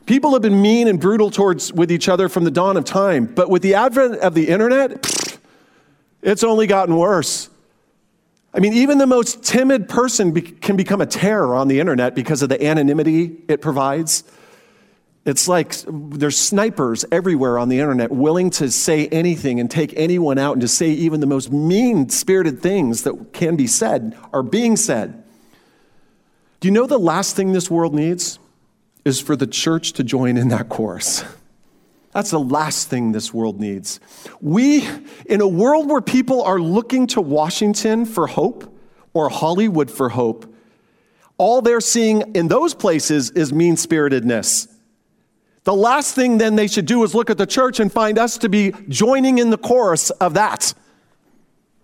People 0.07 0.33
have 0.35 0.43
been 0.43 0.63
mean 0.63 0.87
and 0.87 1.01
brutal 1.01 1.31
towards 1.31 1.73
with 1.73 1.91
each 1.91 2.09
other 2.09 2.29
from 2.29 2.45
the 2.45 2.51
dawn 2.51 2.77
of 2.77 2.85
time, 2.85 3.27
but 3.27 3.51
with 3.51 3.63
the 3.63 3.75
advent 3.75 4.21
of 4.21 4.35
the 4.35 4.49
internet, 4.49 5.36
it's 6.27 6.43
only 6.43 6.67
gotten 6.67 6.97
worse. 6.97 7.49
I 8.53 8.59
mean, 8.59 8.73
even 8.73 8.99
the 8.99 9.07
most 9.07 9.45
timid 9.45 9.89
person 9.89 10.33
be- 10.33 10.43
can 10.43 10.77
become 10.77 11.01
a 11.01 11.07
terror 11.07 11.55
on 11.55 11.69
the 11.69 11.79
internet 11.79 12.15
because 12.15 12.43
of 12.43 12.49
the 12.49 12.63
anonymity 12.65 13.37
it 13.49 13.61
provides. 13.61 14.25
It's 15.25 15.47
like 15.47 15.75
there's 15.87 16.37
snipers 16.37 17.05
everywhere 17.13 17.59
on 17.59 17.69
the 17.69 17.79
internet 17.79 18.11
willing 18.11 18.51
to 18.51 18.71
say 18.71 19.07
anything 19.09 19.61
and 19.61 19.71
take 19.71 19.93
anyone 19.97 20.39
out 20.39 20.53
and 20.53 20.63
to 20.63 20.69
say 20.69 20.89
even 20.89 21.21
the 21.21 21.27
most 21.27 21.53
mean 21.53 22.09
spirited 22.09 22.61
things 22.61 23.03
that 23.03 23.33
can 23.33 23.55
be 23.57 23.67
said 23.67 24.17
are 24.33 24.43
being 24.43 24.77
said. 24.77 25.23
Do 26.59 26.67
you 26.69 26.73
know 26.73 26.87
the 26.87 26.99
last 26.99 27.37
thing 27.37 27.53
this 27.53 27.71
world 27.71 27.95
needs 27.95 28.39
is 29.05 29.21
for 29.21 29.37
the 29.37 29.47
church 29.47 29.93
to 29.93 30.03
join 30.03 30.37
in 30.37 30.49
that 30.49 30.69
chorus? 30.69 31.25
That's 32.17 32.31
the 32.31 32.41
last 32.41 32.89
thing 32.89 33.13
this 33.13 33.35
world 33.35 33.61
needs. 33.61 34.01
We, 34.41 34.89
in 35.27 35.43
a 35.43 35.47
world 35.47 35.91
where 35.91 36.01
people 36.01 36.43
are 36.45 36.59
looking 36.59 37.07
to 37.09 37.21
Washington 37.21 38.07
for 38.07 38.27
hope 38.27 38.75
or 39.13 39.29
Hollywood 39.29 39.91
for 39.91 40.09
hope, 40.09 40.51
all 41.37 41.61
they're 41.61 41.83
seeing 41.83 42.35
in 42.35 42.49
those 42.49 42.73
places 42.73 43.33
is 43.33 43.53
mean 43.53 43.77
spiritedness. 43.77 44.67
The 45.65 45.75
last 45.75 46.15
thing 46.15 46.39
then 46.39 46.57
they 46.57 46.69
should 46.69 46.87
do 46.87 47.05
is 47.05 47.15
look 47.15 47.29
at 47.29 47.37
the 47.37 47.45
church 47.45 47.81
and 47.81 47.93
find 47.93 48.19
us 48.19 48.39
to 48.39 48.49
be 48.49 48.73
joining 48.89 49.37
in 49.37 49.51
the 49.51 49.59
chorus 49.59 50.09
of 50.09 50.33
that. 50.33 50.73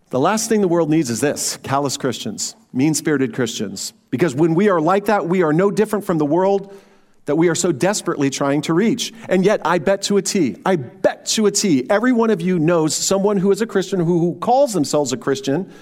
The 0.08 0.18
last 0.18 0.48
thing 0.48 0.62
the 0.62 0.66
world 0.66 0.88
needs 0.88 1.10
is 1.10 1.20
this 1.20 1.58
callous 1.58 1.98
Christians, 1.98 2.56
mean 2.72 2.94
spirited 2.94 3.34
Christians. 3.34 3.92
Because 4.08 4.34
when 4.34 4.54
we 4.54 4.70
are 4.70 4.80
like 4.80 5.04
that, 5.04 5.26
we 5.26 5.42
are 5.42 5.52
no 5.52 5.70
different 5.70 6.06
from 6.06 6.16
the 6.16 6.24
world 6.24 6.74
that 7.26 7.36
we 7.36 7.48
are 7.48 7.54
so 7.54 7.70
desperately 7.70 8.30
trying 8.30 8.62
to 8.62 8.74
reach. 8.74 9.12
And 9.28 9.44
yet, 9.44 9.60
I 9.64 9.78
bet 9.78 10.02
to 10.02 10.16
a 10.16 10.22
T, 10.22 10.56
I 10.66 10.76
bet 10.76 11.26
to 11.26 11.46
a 11.46 11.50
T, 11.50 11.88
every 11.88 12.12
one 12.12 12.30
of 12.30 12.40
you 12.40 12.58
knows 12.58 12.94
someone 12.94 13.36
who 13.36 13.50
is 13.52 13.62
a 13.62 13.66
Christian, 13.66 14.00
who, 14.00 14.36
calls 14.40 14.72
themselves 14.72 15.12
a 15.12 15.16
Christian, 15.16 15.72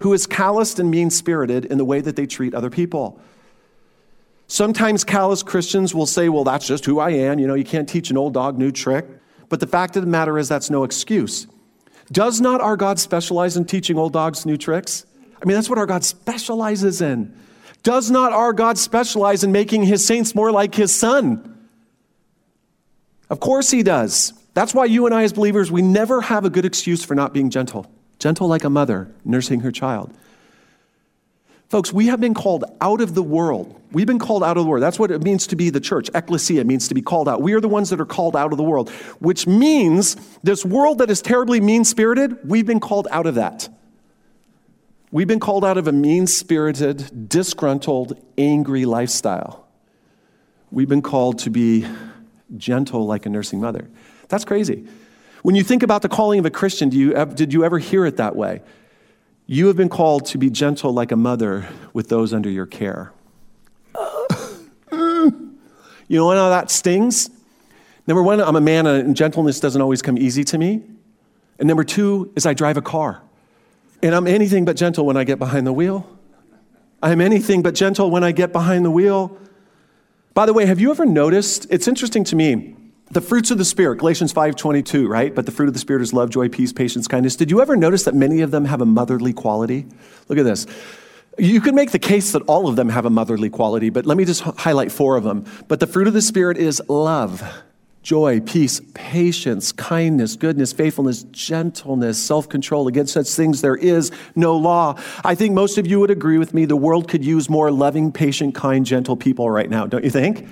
who 0.00 0.12
is 0.12 0.26
calloused 0.26 0.78
and 0.78 0.90
mean 0.90 1.10
spirited 1.10 1.64
in 1.66 1.78
the 1.78 1.84
way 1.84 2.00
that 2.00 2.16
they 2.16 2.26
treat 2.26 2.54
other 2.54 2.70
people. 2.70 3.20
Sometimes 4.46 5.04
callous 5.04 5.42
Christians 5.42 5.94
will 5.94 6.06
say, 6.06 6.28
well, 6.28 6.44
that's 6.44 6.66
just 6.66 6.84
who 6.84 6.98
I 6.98 7.10
am. 7.10 7.38
You 7.38 7.46
know, 7.46 7.54
you 7.54 7.64
can't 7.64 7.88
teach 7.88 8.10
an 8.10 8.16
old 8.16 8.34
dog 8.34 8.58
new 8.58 8.72
trick. 8.72 9.06
But 9.48 9.60
the 9.60 9.66
fact 9.66 9.96
of 9.96 10.02
the 10.02 10.08
matter 10.08 10.38
is, 10.38 10.48
that's 10.48 10.70
no 10.70 10.84
excuse. 10.84 11.46
Does 12.12 12.40
not 12.40 12.60
our 12.60 12.76
God 12.76 12.98
specialize 12.98 13.56
in 13.56 13.64
teaching 13.64 13.96
old 13.96 14.12
dogs 14.12 14.44
new 14.44 14.56
tricks? 14.56 15.06
I 15.40 15.46
mean, 15.46 15.54
that's 15.54 15.70
what 15.70 15.78
our 15.78 15.86
God 15.86 16.04
specializes 16.04 17.00
in. 17.00 17.34
Does 17.82 18.10
not 18.10 18.32
our 18.32 18.52
God 18.52 18.78
specialize 18.78 19.42
in 19.42 19.52
making 19.52 19.84
his 19.84 20.06
saints 20.06 20.34
more 20.34 20.52
like 20.52 20.74
his 20.74 20.94
son? 20.94 21.68
Of 23.30 23.40
course 23.40 23.70
he 23.70 23.82
does. 23.82 24.32
That's 24.54 24.74
why 24.74 24.86
you 24.86 25.06
and 25.06 25.14
I, 25.14 25.22
as 25.22 25.32
believers, 25.32 25.70
we 25.70 25.82
never 25.82 26.20
have 26.20 26.44
a 26.44 26.50
good 26.50 26.64
excuse 26.64 27.04
for 27.04 27.14
not 27.14 27.32
being 27.32 27.50
gentle. 27.50 27.90
Gentle 28.18 28.48
like 28.48 28.64
a 28.64 28.70
mother 28.70 29.10
nursing 29.24 29.60
her 29.60 29.72
child. 29.72 30.12
Folks, 31.68 31.92
we 31.92 32.08
have 32.08 32.20
been 32.20 32.34
called 32.34 32.64
out 32.80 33.00
of 33.00 33.14
the 33.14 33.22
world. 33.22 33.80
We've 33.92 34.06
been 34.06 34.18
called 34.18 34.42
out 34.42 34.56
of 34.56 34.64
the 34.64 34.68
world. 34.68 34.82
That's 34.82 34.98
what 34.98 35.12
it 35.12 35.22
means 35.22 35.46
to 35.46 35.56
be 35.56 35.70
the 35.70 35.80
church. 35.80 36.10
Ecclesia 36.14 36.64
means 36.64 36.88
to 36.88 36.94
be 36.94 37.00
called 37.00 37.28
out. 37.28 37.42
We 37.42 37.52
are 37.54 37.60
the 37.60 37.68
ones 37.68 37.90
that 37.90 38.00
are 38.00 38.06
called 38.06 38.34
out 38.34 38.50
of 38.50 38.58
the 38.58 38.64
world, 38.64 38.90
which 39.20 39.46
means 39.46 40.16
this 40.42 40.64
world 40.64 40.98
that 40.98 41.10
is 41.10 41.22
terribly 41.22 41.60
mean 41.60 41.84
spirited, 41.84 42.36
we've 42.44 42.66
been 42.66 42.80
called 42.80 43.06
out 43.12 43.26
of 43.26 43.36
that. 43.36 43.68
We've 45.12 45.26
been 45.26 45.40
called 45.40 45.64
out 45.64 45.76
of 45.76 45.88
a 45.88 45.92
mean 45.92 46.28
spirited, 46.28 47.28
disgruntled, 47.28 48.16
angry 48.38 48.84
lifestyle. 48.84 49.66
We've 50.70 50.88
been 50.88 51.02
called 51.02 51.40
to 51.40 51.50
be 51.50 51.84
gentle 52.56 53.06
like 53.06 53.26
a 53.26 53.28
nursing 53.28 53.60
mother. 53.60 53.90
That's 54.28 54.44
crazy. 54.44 54.86
When 55.42 55.56
you 55.56 55.64
think 55.64 55.82
about 55.82 56.02
the 56.02 56.08
calling 56.08 56.38
of 56.38 56.46
a 56.46 56.50
Christian, 56.50 56.90
do 56.90 56.96
you, 56.96 57.12
did 57.34 57.52
you 57.52 57.64
ever 57.64 57.78
hear 57.78 58.06
it 58.06 58.18
that 58.18 58.36
way? 58.36 58.62
You 59.46 59.66
have 59.66 59.76
been 59.76 59.88
called 59.88 60.26
to 60.26 60.38
be 60.38 60.48
gentle 60.48 60.92
like 60.92 61.10
a 61.10 61.16
mother 61.16 61.66
with 61.92 62.08
those 62.08 62.32
under 62.32 62.48
your 62.48 62.66
care. 62.66 63.12
you 64.92 66.18
know 66.18 66.30
how 66.30 66.50
that 66.50 66.70
stings? 66.70 67.30
Number 68.06 68.22
one, 68.22 68.40
I'm 68.40 68.54
a 68.54 68.60
man 68.60 68.86
and 68.86 69.16
gentleness 69.16 69.58
doesn't 69.58 69.82
always 69.82 70.02
come 70.02 70.16
easy 70.16 70.44
to 70.44 70.58
me. 70.58 70.82
And 71.58 71.66
number 71.66 71.82
two 71.82 72.32
is 72.36 72.46
I 72.46 72.54
drive 72.54 72.76
a 72.76 72.82
car. 72.82 73.22
And 74.02 74.14
I'm 74.14 74.26
anything 74.26 74.64
but 74.64 74.76
gentle 74.76 75.04
when 75.04 75.16
I 75.16 75.24
get 75.24 75.38
behind 75.38 75.66
the 75.66 75.72
wheel. 75.72 76.06
I'm 77.02 77.20
anything 77.20 77.62
but 77.62 77.74
gentle 77.74 78.10
when 78.10 78.24
I 78.24 78.32
get 78.32 78.52
behind 78.52 78.84
the 78.84 78.90
wheel. 78.90 79.36
By 80.34 80.46
the 80.46 80.52
way, 80.52 80.66
have 80.66 80.80
you 80.80 80.90
ever 80.90 81.06
noticed? 81.06 81.66
It's 81.70 81.88
interesting 81.88 82.24
to 82.24 82.36
me. 82.36 82.76
The 83.10 83.20
fruits 83.20 83.50
of 83.50 83.58
the 83.58 83.64
Spirit, 83.64 83.98
Galatians 83.98 84.32
5:22, 84.32 85.08
right? 85.08 85.34
But 85.34 85.44
the 85.44 85.52
fruit 85.52 85.66
of 85.66 85.74
the 85.74 85.80
Spirit 85.80 86.02
is 86.02 86.12
love, 86.12 86.30
joy, 86.30 86.48
peace, 86.48 86.72
patience, 86.72 87.08
kindness. 87.08 87.34
Did 87.34 87.50
you 87.50 87.60
ever 87.60 87.76
notice 87.76 88.04
that 88.04 88.14
many 88.14 88.40
of 88.40 88.52
them 88.52 88.66
have 88.66 88.80
a 88.80 88.86
motherly 88.86 89.32
quality? 89.32 89.86
Look 90.28 90.38
at 90.38 90.44
this. 90.44 90.66
You 91.36 91.60
could 91.60 91.74
make 91.74 91.90
the 91.90 91.98
case 91.98 92.32
that 92.32 92.42
all 92.42 92.68
of 92.68 92.76
them 92.76 92.88
have 92.90 93.06
a 93.06 93.10
motherly 93.10 93.50
quality, 93.50 93.90
but 93.90 94.06
let 94.06 94.16
me 94.16 94.24
just 94.24 94.42
highlight 94.42 94.92
four 94.92 95.16
of 95.16 95.24
them. 95.24 95.44
But 95.66 95.80
the 95.80 95.86
fruit 95.86 96.06
of 96.06 96.14
the 96.14 96.22
Spirit 96.22 96.56
is 96.56 96.80
love, 96.88 97.42
joy, 98.02 98.40
peace, 98.40 98.80
patience, 98.94 99.72
kindness, 99.72 100.36
goodness, 100.36 100.72
faithfulness, 100.72 101.24
gentleness, 101.24 102.22
self 102.22 102.48
control. 102.48 102.88
Against 102.88 103.12
such 103.12 103.28
things, 103.28 103.60
there 103.60 103.76
is 103.76 104.10
no 104.34 104.56
law. 104.56 104.98
I 105.24 105.34
think 105.34 105.54
most 105.54 105.78
of 105.78 105.86
you 105.86 106.00
would 106.00 106.10
agree 106.10 106.38
with 106.38 106.54
me. 106.54 106.64
The 106.64 106.76
world 106.76 107.08
could 107.08 107.24
use 107.24 107.50
more 107.50 107.70
loving, 107.70 108.12
patient, 108.12 108.54
kind, 108.54 108.86
gentle 108.86 109.16
people 109.16 109.50
right 109.50 109.68
now, 109.68 109.86
don't 109.86 110.04
you 110.04 110.10
think? 110.10 110.46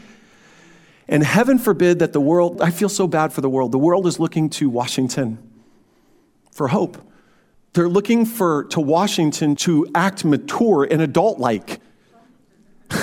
And 1.09 1.23
heaven 1.23 1.59
forbid 1.59 2.01
that 2.01 2.13
the 2.13 2.21
world, 2.21 2.61
I 2.61 2.71
feel 2.71 2.91
so 2.91 3.07
bad 3.07 3.33
for 3.33 3.41
the 3.41 3.49
world. 3.49 3.73
The 3.73 3.79
world 3.79 4.07
is 4.07 4.21
looking 4.21 4.51
to 4.51 4.69
Washington 4.69 5.39
for 6.53 6.69
hope. 6.69 6.99
They're 7.73 7.89
looking 7.89 8.27
for 8.27 8.65
to 8.65 8.81
Washington 8.81 9.57
to 9.57 9.87
act 9.95 10.25
mature 10.25 10.87
and 10.91 11.01
adult 11.01 11.39
like. 11.39 11.81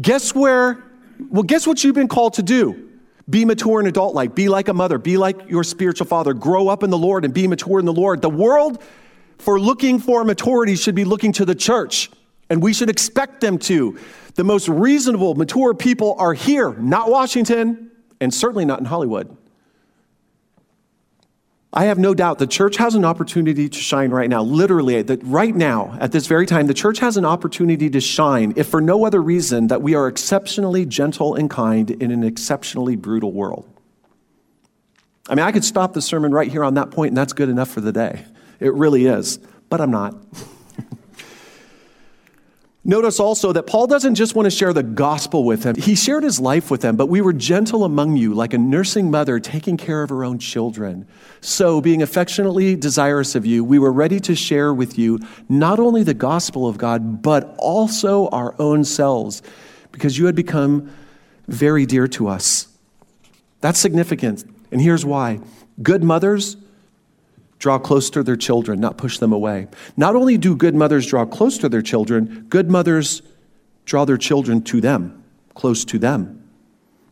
guess 0.00 0.34
where? 0.34 0.84
Well, 1.30 1.42
guess 1.42 1.66
what 1.66 1.82
you've 1.82 1.96
been 1.96 2.08
called 2.08 2.34
to 2.34 2.42
do? 2.44 2.87
Be 3.28 3.44
mature 3.44 3.78
and 3.78 3.88
adult 3.88 4.14
like. 4.14 4.34
Be 4.34 4.48
like 4.48 4.68
a 4.68 4.74
mother. 4.74 4.98
Be 4.98 5.16
like 5.16 5.50
your 5.50 5.64
spiritual 5.64 6.06
father. 6.06 6.32
Grow 6.32 6.68
up 6.68 6.82
in 6.82 6.90
the 6.90 6.98
Lord 6.98 7.24
and 7.24 7.34
be 7.34 7.46
mature 7.46 7.78
in 7.78 7.84
the 7.84 7.92
Lord. 7.92 8.22
The 8.22 8.30
world, 8.30 8.82
for 9.38 9.60
looking 9.60 9.98
for 9.98 10.24
maturity, 10.24 10.76
should 10.76 10.94
be 10.94 11.04
looking 11.04 11.32
to 11.34 11.44
the 11.44 11.54
church, 11.54 12.10
and 12.48 12.62
we 12.62 12.72
should 12.72 12.88
expect 12.88 13.40
them 13.40 13.58
to. 13.58 13.98
The 14.34 14.44
most 14.44 14.68
reasonable, 14.68 15.34
mature 15.34 15.74
people 15.74 16.16
are 16.18 16.32
here, 16.32 16.72
not 16.74 17.10
Washington, 17.10 17.90
and 18.20 18.32
certainly 18.32 18.64
not 18.64 18.78
in 18.78 18.86
Hollywood. 18.86 19.36
I 21.72 21.84
have 21.84 21.98
no 21.98 22.14
doubt 22.14 22.38
the 22.38 22.46
church 22.46 22.78
has 22.78 22.94
an 22.94 23.04
opportunity 23.04 23.68
to 23.68 23.78
shine 23.78 24.10
right 24.10 24.30
now. 24.30 24.42
Literally, 24.42 25.02
that 25.02 25.22
right 25.22 25.54
now, 25.54 25.96
at 26.00 26.12
this 26.12 26.26
very 26.26 26.46
time, 26.46 26.66
the 26.66 26.74
church 26.74 26.98
has 27.00 27.18
an 27.18 27.26
opportunity 27.26 27.90
to 27.90 28.00
shine, 28.00 28.54
if 28.56 28.68
for 28.68 28.80
no 28.80 29.04
other 29.04 29.20
reason 29.20 29.66
that 29.66 29.82
we 29.82 29.94
are 29.94 30.08
exceptionally 30.08 30.86
gentle 30.86 31.34
and 31.34 31.50
kind 31.50 31.90
in 31.90 32.10
an 32.10 32.24
exceptionally 32.24 32.96
brutal 32.96 33.32
world. 33.32 33.68
I 35.28 35.34
mean, 35.34 35.44
I 35.44 35.52
could 35.52 35.64
stop 35.64 35.92
the 35.92 36.00
sermon 36.00 36.32
right 36.32 36.50
here 36.50 36.64
on 36.64 36.74
that 36.74 36.90
point, 36.90 37.10
and 37.10 37.16
that's 37.16 37.34
good 37.34 37.50
enough 37.50 37.70
for 37.70 37.82
the 37.82 37.92
day. 37.92 38.24
It 38.60 38.72
really 38.72 39.04
is, 39.04 39.38
but 39.68 39.80
I'm 39.82 39.90
not. 39.90 40.14
Notice 42.88 43.20
also 43.20 43.52
that 43.52 43.64
Paul 43.64 43.86
doesn't 43.86 44.14
just 44.14 44.34
want 44.34 44.46
to 44.46 44.50
share 44.50 44.72
the 44.72 44.82
gospel 44.82 45.44
with 45.44 45.62
them. 45.62 45.76
He 45.76 45.94
shared 45.94 46.22
his 46.24 46.40
life 46.40 46.70
with 46.70 46.80
them, 46.80 46.96
but 46.96 47.10
we 47.10 47.20
were 47.20 47.34
gentle 47.34 47.84
among 47.84 48.16
you, 48.16 48.32
like 48.32 48.54
a 48.54 48.58
nursing 48.58 49.10
mother 49.10 49.38
taking 49.38 49.76
care 49.76 50.02
of 50.02 50.08
her 50.08 50.24
own 50.24 50.38
children. 50.38 51.06
So, 51.42 51.82
being 51.82 52.00
affectionately 52.00 52.76
desirous 52.76 53.34
of 53.34 53.44
you, 53.44 53.62
we 53.62 53.78
were 53.78 53.92
ready 53.92 54.18
to 54.20 54.34
share 54.34 54.72
with 54.72 54.98
you 54.98 55.18
not 55.50 55.78
only 55.78 56.02
the 56.02 56.14
gospel 56.14 56.66
of 56.66 56.78
God, 56.78 57.20
but 57.20 57.54
also 57.58 58.28
our 58.28 58.54
own 58.58 58.84
selves, 58.84 59.42
because 59.92 60.16
you 60.16 60.24
had 60.24 60.34
become 60.34 60.90
very 61.46 61.84
dear 61.84 62.08
to 62.08 62.26
us. 62.28 62.68
That's 63.60 63.78
significant. 63.78 64.44
And 64.72 64.80
here's 64.80 65.04
why 65.04 65.40
good 65.82 66.02
mothers 66.02 66.56
draw 67.58 67.78
close 67.78 68.10
to 68.10 68.22
their 68.22 68.36
children, 68.36 68.80
not 68.80 68.96
push 68.96 69.18
them 69.18 69.32
away. 69.32 69.66
Not 69.96 70.14
only 70.14 70.38
do 70.38 70.54
good 70.54 70.74
mothers 70.74 71.06
draw 71.06 71.24
close 71.24 71.58
to 71.58 71.68
their 71.68 71.82
children, 71.82 72.46
good 72.48 72.70
mothers 72.70 73.22
draw 73.84 74.04
their 74.04 74.16
children 74.16 74.62
to 74.62 74.80
them, 74.80 75.24
close 75.54 75.84
to 75.86 75.98
them. 75.98 76.42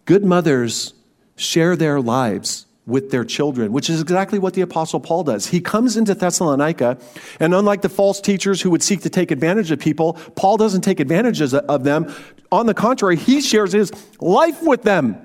Good 0.05 0.25
mothers 0.25 0.95
share 1.37 1.75
their 1.75 2.01
lives 2.01 2.67
with 2.87 3.11
their 3.11 3.25
children, 3.25 3.73
which 3.73 3.91
is 3.91 4.01
exactly 4.01 4.39
what 4.39 4.55
the 4.55 4.61
Apostle 4.61 5.01
Paul 5.01 5.25
does. 5.25 5.49
He 5.49 5.61
comes 5.61 5.97
into 5.97 6.15
Thessalonica, 6.15 6.99
and 7.41 7.53
unlike 7.53 7.83
the 7.83 7.89
false 7.89 8.21
teachers 8.21 8.63
who 8.63 8.71
would 8.71 8.83
seek 8.83 9.01
to 9.03 9.11
take 9.11 9.33
advantage 9.33 9.73
of 9.73 9.81
people, 9.81 10.13
Paul 10.37 10.57
doesn't 10.57 10.83
take 10.83 11.01
advantage 11.01 11.43
of 11.43 11.83
them. 11.83 12.15
On 12.53 12.67
the 12.67 12.75
contrary, 12.75 13.17
he 13.17 13.41
shares 13.41 13.73
his 13.73 13.91
life 14.21 14.63
with 14.63 14.83
them. 14.83 15.17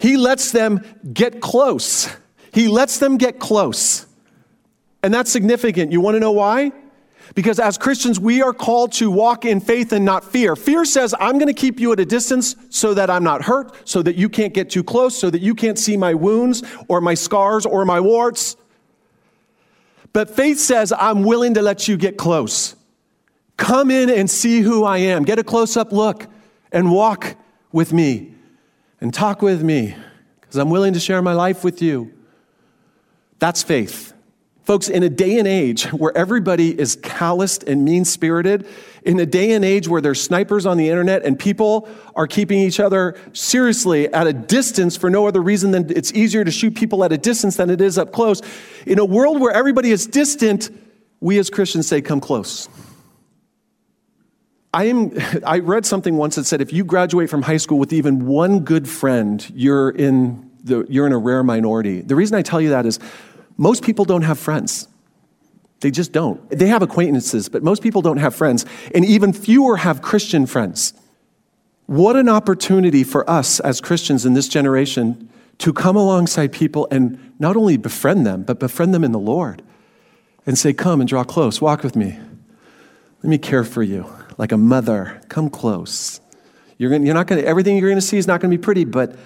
He 0.00 0.16
lets 0.16 0.50
them 0.50 0.82
get 1.12 1.40
close. 1.40 2.08
He 2.52 2.68
lets 2.68 2.98
them 2.98 3.16
get 3.16 3.38
close. 3.38 4.06
And 5.02 5.12
that's 5.14 5.30
significant. 5.30 5.92
You 5.92 6.00
want 6.00 6.16
to 6.16 6.20
know 6.20 6.32
why? 6.32 6.72
Because 7.34 7.60
as 7.60 7.78
Christians, 7.78 8.18
we 8.18 8.42
are 8.42 8.52
called 8.52 8.92
to 8.94 9.10
walk 9.10 9.44
in 9.44 9.60
faith 9.60 9.92
and 9.92 10.04
not 10.04 10.24
fear. 10.24 10.56
Fear 10.56 10.84
says, 10.84 11.14
I'm 11.20 11.34
going 11.34 11.46
to 11.46 11.54
keep 11.54 11.78
you 11.78 11.92
at 11.92 12.00
a 12.00 12.04
distance 12.04 12.56
so 12.70 12.92
that 12.94 13.08
I'm 13.08 13.22
not 13.22 13.42
hurt, 13.42 13.88
so 13.88 14.02
that 14.02 14.16
you 14.16 14.28
can't 14.28 14.52
get 14.52 14.68
too 14.68 14.82
close, 14.82 15.16
so 15.16 15.30
that 15.30 15.40
you 15.40 15.54
can't 15.54 15.78
see 15.78 15.96
my 15.96 16.14
wounds 16.14 16.62
or 16.88 17.00
my 17.00 17.14
scars 17.14 17.66
or 17.66 17.84
my 17.84 18.00
warts. 18.00 18.56
But 20.12 20.28
faith 20.28 20.58
says, 20.58 20.92
I'm 20.92 21.22
willing 21.22 21.54
to 21.54 21.62
let 21.62 21.86
you 21.86 21.96
get 21.96 22.16
close. 22.16 22.74
Come 23.56 23.90
in 23.90 24.10
and 24.10 24.28
see 24.28 24.60
who 24.60 24.84
I 24.84 24.98
am. 24.98 25.22
Get 25.22 25.38
a 25.38 25.44
close 25.44 25.76
up 25.76 25.92
look 25.92 26.26
and 26.72 26.90
walk 26.90 27.36
with 27.70 27.92
me 27.92 28.34
and 29.00 29.14
talk 29.14 29.40
with 29.40 29.62
me 29.62 29.94
because 30.40 30.56
I'm 30.56 30.70
willing 30.70 30.94
to 30.94 31.00
share 31.00 31.22
my 31.22 31.34
life 31.34 31.62
with 31.62 31.80
you. 31.80 32.12
That's 33.40 33.62
faith. 33.64 34.12
Folks, 34.62 34.88
in 34.88 35.02
a 35.02 35.08
day 35.08 35.38
and 35.38 35.48
age 35.48 35.86
where 35.86 36.16
everybody 36.16 36.78
is 36.78 36.94
calloused 37.02 37.64
and 37.64 37.84
mean 37.84 38.04
spirited, 38.04 38.68
in 39.02 39.18
a 39.18 39.26
day 39.26 39.52
and 39.52 39.64
age 39.64 39.88
where 39.88 40.00
there's 40.00 40.22
snipers 40.22 40.66
on 40.66 40.76
the 40.76 40.88
internet 40.88 41.24
and 41.24 41.36
people 41.36 41.88
are 42.14 42.28
keeping 42.28 42.60
each 42.60 42.78
other 42.78 43.18
seriously 43.32 44.12
at 44.12 44.26
a 44.28 44.32
distance 44.32 44.96
for 44.96 45.10
no 45.10 45.26
other 45.26 45.42
reason 45.42 45.72
than 45.72 45.90
it's 45.90 46.12
easier 46.12 46.44
to 46.44 46.52
shoot 46.52 46.76
people 46.76 47.02
at 47.02 47.10
a 47.10 47.18
distance 47.18 47.56
than 47.56 47.70
it 47.70 47.80
is 47.80 47.98
up 47.98 48.12
close, 48.12 48.42
in 48.86 48.98
a 48.98 49.04
world 49.04 49.40
where 49.40 49.52
everybody 49.52 49.90
is 49.90 50.06
distant, 50.06 50.70
we 51.20 51.38
as 51.38 51.50
Christians 51.50 51.88
say, 51.88 52.00
come 52.00 52.20
close. 52.20 52.68
I, 54.72 54.84
am, 54.84 55.12
I 55.46 55.58
read 55.58 55.86
something 55.86 56.16
once 56.16 56.36
that 56.36 56.44
said 56.44 56.60
if 56.60 56.72
you 56.72 56.84
graduate 56.84 57.30
from 57.30 57.42
high 57.42 57.56
school 57.56 57.78
with 57.78 57.92
even 57.92 58.26
one 58.26 58.60
good 58.60 58.88
friend, 58.88 59.44
you're 59.54 59.90
in, 59.90 60.50
the, 60.62 60.86
you're 60.88 61.06
in 61.06 61.12
a 61.12 61.18
rare 61.18 61.42
minority. 61.42 62.02
The 62.02 62.14
reason 62.14 62.36
I 62.36 62.42
tell 62.42 62.60
you 62.60 62.68
that 62.68 62.86
is 62.86 63.00
most 63.60 63.84
people 63.84 64.06
don't 64.06 64.22
have 64.22 64.38
friends. 64.38 64.88
They 65.80 65.90
just 65.90 66.12
don't. 66.12 66.48
They 66.48 66.68
have 66.68 66.80
acquaintances, 66.80 67.50
but 67.50 67.62
most 67.62 67.82
people 67.82 68.00
don't 68.00 68.16
have 68.16 68.34
friends, 68.34 68.64
and 68.94 69.04
even 69.04 69.34
fewer 69.34 69.76
have 69.76 70.00
Christian 70.00 70.46
friends. 70.46 70.94
What 71.84 72.16
an 72.16 72.26
opportunity 72.26 73.04
for 73.04 73.28
us 73.28 73.60
as 73.60 73.82
Christians 73.82 74.24
in 74.24 74.32
this 74.32 74.48
generation 74.48 75.28
to 75.58 75.74
come 75.74 75.94
alongside 75.94 76.52
people 76.52 76.88
and 76.90 77.34
not 77.38 77.54
only 77.54 77.76
befriend 77.76 78.26
them, 78.26 78.44
but 78.44 78.58
befriend 78.58 78.94
them 78.94 79.04
in 79.04 79.12
the 79.12 79.18
Lord 79.18 79.60
and 80.46 80.56
say, 80.58 80.72
Come 80.72 81.02
and 81.02 81.08
draw 81.08 81.22
close, 81.22 81.60
walk 81.60 81.82
with 81.82 81.94
me. 81.94 82.18
Let 83.22 83.28
me 83.28 83.36
care 83.36 83.64
for 83.64 83.82
you 83.82 84.10
like 84.38 84.52
a 84.52 84.56
mother. 84.56 85.20
Come 85.28 85.50
close. 85.50 86.22
You're, 86.78 86.88
gonna, 86.88 87.04
you're 87.04 87.12
not 87.12 87.26
going 87.26 87.42
to, 87.42 87.46
everything 87.46 87.76
you're 87.76 87.90
going 87.90 88.00
to 88.00 88.06
see 88.06 88.16
is 88.16 88.26
not 88.26 88.40
going 88.40 88.50
to 88.50 88.56
be 88.56 88.62
pretty, 88.62 88.86
but 88.86 89.16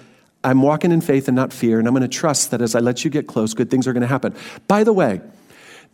I'm 0.45 0.61
walking 0.61 0.91
in 0.91 1.01
faith 1.01 1.27
and 1.27 1.35
not 1.35 1.51
fear, 1.51 1.79
and 1.79 1.87
I'm 1.87 1.95
going 1.95 2.03
to 2.03 2.07
trust 2.07 2.51
that 2.51 2.61
as 2.61 2.75
I 2.75 2.79
let 2.79 3.03
you 3.03 3.09
get 3.09 3.25
close, 3.25 3.55
good 3.55 3.71
things 3.71 3.87
are 3.87 3.93
going 3.93 4.01
to 4.01 4.07
happen. 4.07 4.35
By 4.67 4.83
the 4.83 4.93
way, 4.93 5.21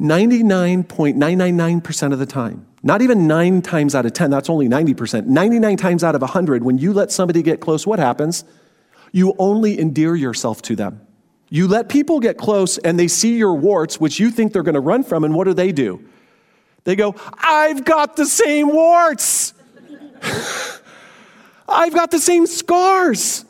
99.999% 0.02 2.12
of 2.12 2.20
the 2.20 2.26
time, 2.26 2.68
not 2.84 3.02
even 3.02 3.28
nine 3.28 3.62
times 3.62 3.96
out 3.96 4.06
of 4.06 4.12
10, 4.12 4.30
that's 4.30 4.50
only 4.50 4.68
90%, 4.68 5.26
99 5.26 5.78
times 5.78 6.04
out 6.04 6.16
of 6.16 6.22
100, 6.22 6.66
when 6.66 6.78
you 6.78 6.92
let 6.92 7.14
somebody 7.14 7.42
get 7.42 7.62
close, 7.62 7.88
what 7.88 7.98
happens? 7.98 8.44
You 9.14 9.36
only 9.40 9.80
endear 9.80 10.16
yourself 10.16 10.62
to 10.64 10.76
them. 10.76 11.00
You 11.48 11.70
let 11.70 11.88
people 11.88 12.20
get 12.20 12.38
close 12.38 12.78
and 12.78 13.00
they 13.00 13.08
see 13.08 13.38
your 13.38 13.54
warts, 13.54 14.02
which 14.02 14.20
you 14.20 14.32
think 14.32 14.52
they're 14.52 14.64
going 14.64 14.76
to 14.76 14.82
run 14.82 15.04
from, 15.04 15.24
and 15.24 15.34
what 15.34 15.46
do 15.46 15.54
they 15.54 15.72
do? 15.72 16.04
They 16.84 16.98
go, 16.98 17.16
I've 17.36 17.86
got 17.86 18.18
the 18.18 18.26
same 18.26 18.68
warts. 18.68 19.54
I've 21.70 21.94
got 21.94 22.12
the 22.12 22.20
same 22.20 22.48
scars. 22.48 23.46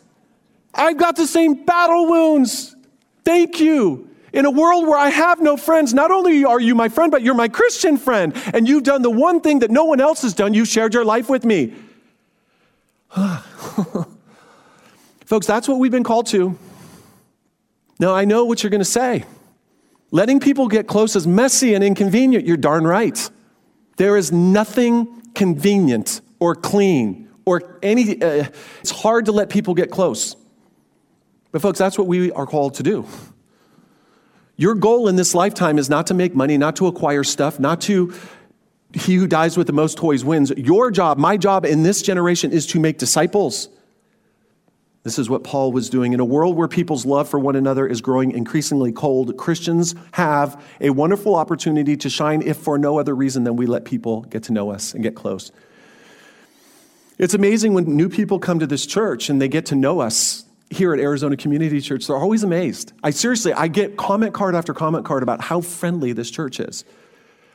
I've 0.73 0.97
got 0.97 1.15
the 1.15 1.27
same 1.27 1.65
battle 1.65 2.07
wounds. 2.07 2.75
Thank 3.23 3.59
you. 3.59 4.09
In 4.33 4.45
a 4.45 4.51
world 4.51 4.87
where 4.87 4.97
I 4.97 5.09
have 5.09 5.41
no 5.41 5.57
friends, 5.57 5.93
not 5.93 6.09
only 6.09 6.45
are 6.45 6.59
you 6.59 6.73
my 6.73 6.87
friend, 6.87 7.11
but 7.11 7.21
you're 7.21 7.35
my 7.35 7.49
Christian 7.49 7.97
friend. 7.97 8.33
And 8.53 8.67
you've 8.67 8.83
done 8.83 9.01
the 9.01 9.09
one 9.09 9.41
thing 9.41 9.59
that 9.59 9.71
no 9.71 9.83
one 9.85 9.99
else 9.99 10.21
has 10.21 10.33
done. 10.33 10.53
You 10.53 10.63
shared 10.63 10.93
your 10.93 11.03
life 11.03 11.29
with 11.29 11.43
me. 11.43 11.73
Folks, 15.25 15.45
that's 15.47 15.67
what 15.67 15.79
we've 15.79 15.91
been 15.91 16.05
called 16.05 16.27
to. 16.27 16.57
Now, 17.99 18.15
I 18.15 18.23
know 18.25 18.45
what 18.45 18.63
you're 18.63 18.69
going 18.69 18.79
to 18.79 18.85
say. 18.85 19.25
Letting 20.11 20.39
people 20.39 20.67
get 20.67 20.87
close 20.87 21.15
is 21.15 21.27
messy 21.27 21.73
and 21.73 21.83
inconvenient. 21.83 22.45
You're 22.45 22.57
darn 22.57 22.85
right. 22.85 23.29
There 23.97 24.17
is 24.17 24.31
nothing 24.31 25.21
convenient 25.35 26.21
or 26.39 26.55
clean 26.55 27.29
or 27.45 27.77
any, 27.83 28.21
uh, 28.21 28.45
it's 28.79 28.91
hard 28.91 29.25
to 29.25 29.31
let 29.31 29.49
people 29.49 29.73
get 29.73 29.91
close. 29.91 30.35
But, 31.51 31.61
folks, 31.61 31.79
that's 31.79 31.97
what 31.97 32.07
we 32.07 32.31
are 32.31 32.45
called 32.45 32.75
to 32.75 32.83
do. 32.83 33.05
Your 34.55 34.75
goal 34.75 35.07
in 35.07 35.15
this 35.15 35.33
lifetime 35.33 35.77
is 35.77 35.89
not 35.89 36.07
to 36.07 36.13
make 36.13 36.35
money, 36.35 36.57
not 36.57 36.75
to 36.77 36.87
acquire 36.87 37.23
stuff, 37.23 37.59
not 37.59 37.81
to 37.81 38.13
he 38.93 39.15
who 39.15 39.27
dies 39.27 39.57
with 39.57 39.67
the 39.67 39.73
most 39.73 39.97
toys 39.97 40.23
wins. 40.23 40.51
Your 40.57 40.91
job, 40.91 41.17
my 41.17 41.37
job 41.37 41.65
in 41.65 41.83
this 41.83 42.01
generation 42.01 42.51
is 42.51 42.67
to 42.67 42.79
make 42.79 42.97
disciples. 42.97 43.69
This 45.03 45.17
is 45.17 45.29
what 45.29 45.43
Paul 45.43 45.71
was 45.71 45.89
doing. 45.89 46.13
In 46.13 46.19
a 46.19 46.25
world 46.25 46.55
where 46.55 46.67
people's 46.67 47.05
love 47.05 47.27
for 47.27 47.39
one 47.39 47.55
another 47.55 47.87
is 47.87 48.01
growing 48.01 48.31
increasingly 48.31 48.91
cold, 48.91 49.35
Christians 49.37 49.95
have 50.11 50.63
a 50.79 50.91
wonderful 50.91 51.35
opportunity 51.35 51.97
to 51.97 52.09
shine, 52.09 52.41
if 52.43 52.57
for 52.57 52.77
no 52.77 52.99
other 52.99 53.15
reason 53.15 53.43
than 53.43 53.55
we 53.55 53.65
let 53.65 53.85
people 53.85 54.21
get 54.23 54.43
to 54.43 54.53
know 54.53 54.69
us 54.69 54.93
and 54.93 55.01
get 55.01 55.15
close. 55.15 55.51
It's 57.17 57.33
amazing 57.33 57.73
when 57.73 57.85
new 57.85 58.09
people 58.09 58.39
come 58.39 58.59
to 58.59 58.67
this 58.67 58.85
church 58.85 59.29
and 59.29 59.41
they 59.41 59.47
get 59.47 59.65
to 59.67 59.75
know 59.75 60.01
us 60.01 60.43
here 60.71 60.93
at 60.93 60.99
Arizona 60.99 61.35
Community 61.35 61.81
Church, 61.81 62.07
they're 62.07 62.17
always 62.17 62.43
amazed. 62.43 62.93
I 63.03 63.11
seriously, 63.11 63.53
I 63.53 63.67
get 63.67 63.97
comment 63.97 64.33
card 64.33 64.55
after 64.55 64.73
comment 64.73 65.05
card 65.05 65.21
about 65.21 65.41
how 65.41 65.61
friendly 65.61 66.13
this 66.13 66.31
church 66.31 66.59
is. 66.59 66.85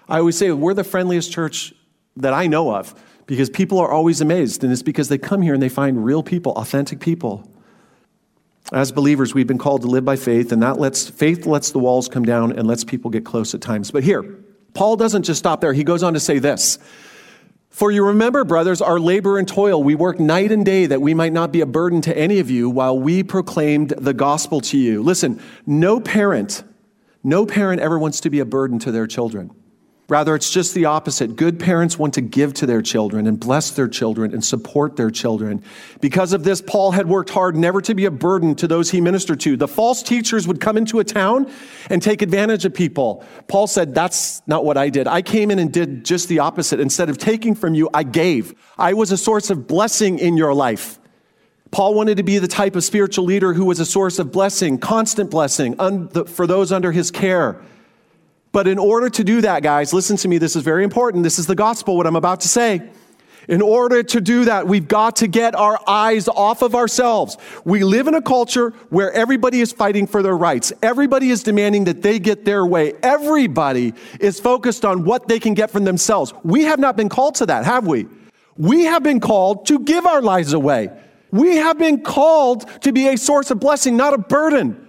I 0.09 0.19
always 0.19 0.37
say 0.37 0.53
we're 0.53 0.75
the 0.75 0.85
friendliest 0.85 1.33
church 1.33 1.73
that 2.17 2.33
I 2.33 2.47
know 2.47 2.75
of 2.75 2.95
because 3.27 3.51
people 3.51 3.79
are 3.79 3.91
always 3.91 4.21
amazed, 4.21 4.63
and 4.63 4.73
it's 4.73 4.83
because 4.83 5.09
they 5.09 5.19
come 5.19 5.43
here 5.43 5.55
and 5.55 5.63
they 5.63 5.69
find 5.69 6.05
real 6.05 6.23
people, 6.23 6.53
authentic 6.53 7.01
people. 7.01 7.51
As 8.73 8.93
believers, 8.93 9.35
we've 9.35 9.47
been 9.47 9.59
called 9.59 9.83
to 9.83 9.89
live 9.89 10.05
by 10.05 10.17
faith, 10.17 10.53
and 10.53 10.63
that 10.63 10.79
lets 10.79 11.09
faith 11.09 11.47
lets 11.47 11.71
the 11.71 11.79
walls 11.79 12.09
come 12.09 12.25
down 12.25 12.53
and 12.53 12.69
lets 12.69 12.85
people 12.85 13.11
get 13.11 13.25
close 13.25 13.55
at 13.55 13.61
times. 13.61 13.91
But 13.91 14.05
here, 14.05 14.23
Paul 14.75 14.97
doesn't 14.97 15.23
just 15.23 15.39
stop 15.39 15.61
there. 15.61 15.73
He 15.73 15.85
goes 15.85 16.03
on 16.03 16.15
to 16.15 16.21
say 16.21 16.39
this. 16.39 16.79
For 17.77 17.91
you 17.91 18.07
remember, 18.07 18.43
brothers, 18.43 18.81
our 18.81 18.99
labor 18.99 19.37
and 19.37 19.47
toil. 19.47 19.85
We 19.85 19.95
work 19.95 20.19
night 20.19 20.51
and 20.51 20.65
day 20.65 20.87
that 20.87 21.03
we 21.03 21.13
might 21.13 21.35
not 21.35 21.53
be 21.53 21.61
a 21.61 21.67
burden 21.67 22.01
to 22.01 22.17
any 22.17 22.39
of 22.39 22.51
you 22.51 22.71
while 22.71 22.99
we 22.99 23.23
proclaimed 23.23 23.91
the 23.91 24.15
gospel 24.15 24.63
to 24.63 24.79
you. 24.79 25.03
Listen, 25.03 25.43
no 25.67 26.01
parent, 26.01 26.65
no 27.23 27.45
parent 27.45 27.83
ever 27.83 27.99
wants 27.99 28.21
to 28.21 28.31
be 28.31 28.41
a 28.41 28.47
burden 28.47 28.79
to 28.79 28.91
their 28.91 29.07
children. 29.07 29.51
Rather, 30.09 30.37
it's 30.37 30.51
just 30.51 30.73
the 30.73 30.85
opposite. 30.85 31.35
Good 31.35 31.59
parents 31.59 31.99
want 31.99 32.15
to 32.15 32.21
give 32.21 32.55
to 32.55 32.67
their 32.67 32.81
children 32.81 33.27
and 33.27 33.41
bless 33.41 33.71
their 33.73 33.89
children 33.89 34.33
and 34.33 34.45
support 34.45 34.95
their 34.95 35.11
children. 35.11 35.65
Because 36.01 36.33
of 36.33 36.45
this, 36.45 36.63
Paul 36.63 36.93
had 36.93 37.09
worked 37.09 37.31
hard 37.31 37.57
never 37.57 37.81
to 37.81 37.93
be 37.93 38.05
a 38.05 38.11
burden 38.11 38.55
to 38.57 38.69
those 38.69 38.89
he 38.93 39.01
ministered 39.01 39.41
to. 39.41 39.57
The 39.57 39.67
false 39.67 40.05
teachers 40.05 40.47
would 40.47 40.61
come 40.61 40.77
into 40.77 41.01
a 41.01 41.05
town 41.05 41.51
and 41.91 42.01
take 42.01 42.23
advantage 42.23 42.65
of 42.65 42.73
people. 42.73 43.25
Paul 43.49 43.67
said, 43.67 43.97
That's 43.97 44.43
not 44.47 44.65
what 44.65 44.77
I 44.77 44.91
did. 44.91 45.09
I 45.09 45.23
came 45.23 45.51
in 45.51 45.59
and 45.59 45.73
did 45.73 46.05
just 46.05 46.29
the 46.29 46.39
opposite. 46.39 46.79
Instead 46.79 47.11
of 47.11 47.19
taking 47.19 47.57
from 47.57 47.75
you, 47.75 47.91
I 47.93 48.05
gave. 48.05 48.55
I 48.79 48.93
was 48.93 49.11
a 49.11 49.17
source 49.17 49.51
of 49.51 49.67
blessing 49.67 50.21
in 50.21 50.37
your 50.37 50.55
life. 50.55 51.01
Paul 51.73 51.95
wanted 51.95 52.19
to 52.19 52.23
be 52.23 52.39
the 52.39 52.47
type 52.47 52.77
of 52.77 52.85
spiritual 52.85 53.25
leader 53.25 53.55
who 53.55 53.65
was 53.65 53.81
a 53.81 53.87
source 53.87 54.21
of 54.21 54.31
blessing, 54.31 54.79
constant 54.79 55.33
blessing 55.33 55.77
for 56.27 56.47
those 56.47 56.71
under 56.71 56.93
his 56.93 57.11
care. 57.11 57.61
But 58.57 58.67
in 58.67 58.79
order 58.79 59.11
to 59.11 59.23
do 59.23 59.43
that, 59.43 59.63
guys, 59.63 59.93
listen 59.93 60.17
to 60.17 60.29
me, 60.29 60.39
this 60.39 60.57
is 60.57 60.63
very 60.63 60.83
important. 60.83 61.25
This 61.25 61.39
is 61.39 61.47
the 61.47 61.55
gospel, 61.55 61.95
what 61.95 62.07
I'm 62.07 62.17
about 62.17 62.41
to 62.41 62.49
say. 62.49 62.81
In 63.49 63.61
order 63.61 64.03
to 64.03 64.19
do 64.19 64.47
that, 64.47 64.67
we've 64.67 64.89
got 64.89 65.17
to 65.17 65.27
get 65.27 65.55
our 65.55 65.79
eyes 65.87 66.27
off 66.27 66.63
of 66.63 66.75
ourselves. 66.75 67.37
We 67.67 67.85
live 67.85 68.07
in 68.07 68.15
a 68.15 68.23
culture 68.23 68.71
where 68.89 69.13
everybody 69.13 69.61
is 69.61 69.73
fighting 69.73 70.07
for 70.07 70.23
their 70.23 70.39
rights. 70.39 70.73
Everybody 70.83 71.29
is 71.29 71.43
demanding 71.43 71.85
that 71.85 72.01
they 72.01 72.19
get 72.19 72.47
their 72.47 72.65
way. 72.65 72.95
Everybody 73.03 73.93
is 74.21 74.41
focused 74.41 74.87
on 74.87 75.05
what 75.05 75.29
they 75.29 75.39
can 75.39 75.53
get 75.53 75.71
from 75.71 75.85
themselves. 75.85 76.33
We 76.43 76.63
have 76.63 76.79
not 76.79 76.97
been 76.97 77.11
called 77.11 77.35
to 77.35 77.45
that, 77.45 77.67
have 77.67 77.87
we? 77.87 78.07
We 78.57 78.85
have 78.85 79.03
been 79.03 79.21
called 79.21 79.67
to 79.67 79.81
give 79.81 80.07
our 80.07 80.23
lives 80.23 80.55
away. 80.55 80.89
We 81.31 81.57
have 81.57 81.79
been 81.79 82.01
called 82.03 82.65
to 82.85 82.93
be 82.95 83.09
a 83.09 83.19
source 83.19 83.51
of 83.51 83.61
blessing, 83.61 83.99
not 83.99 84.15
a 84.15 84.19
burden. 84.19 84.86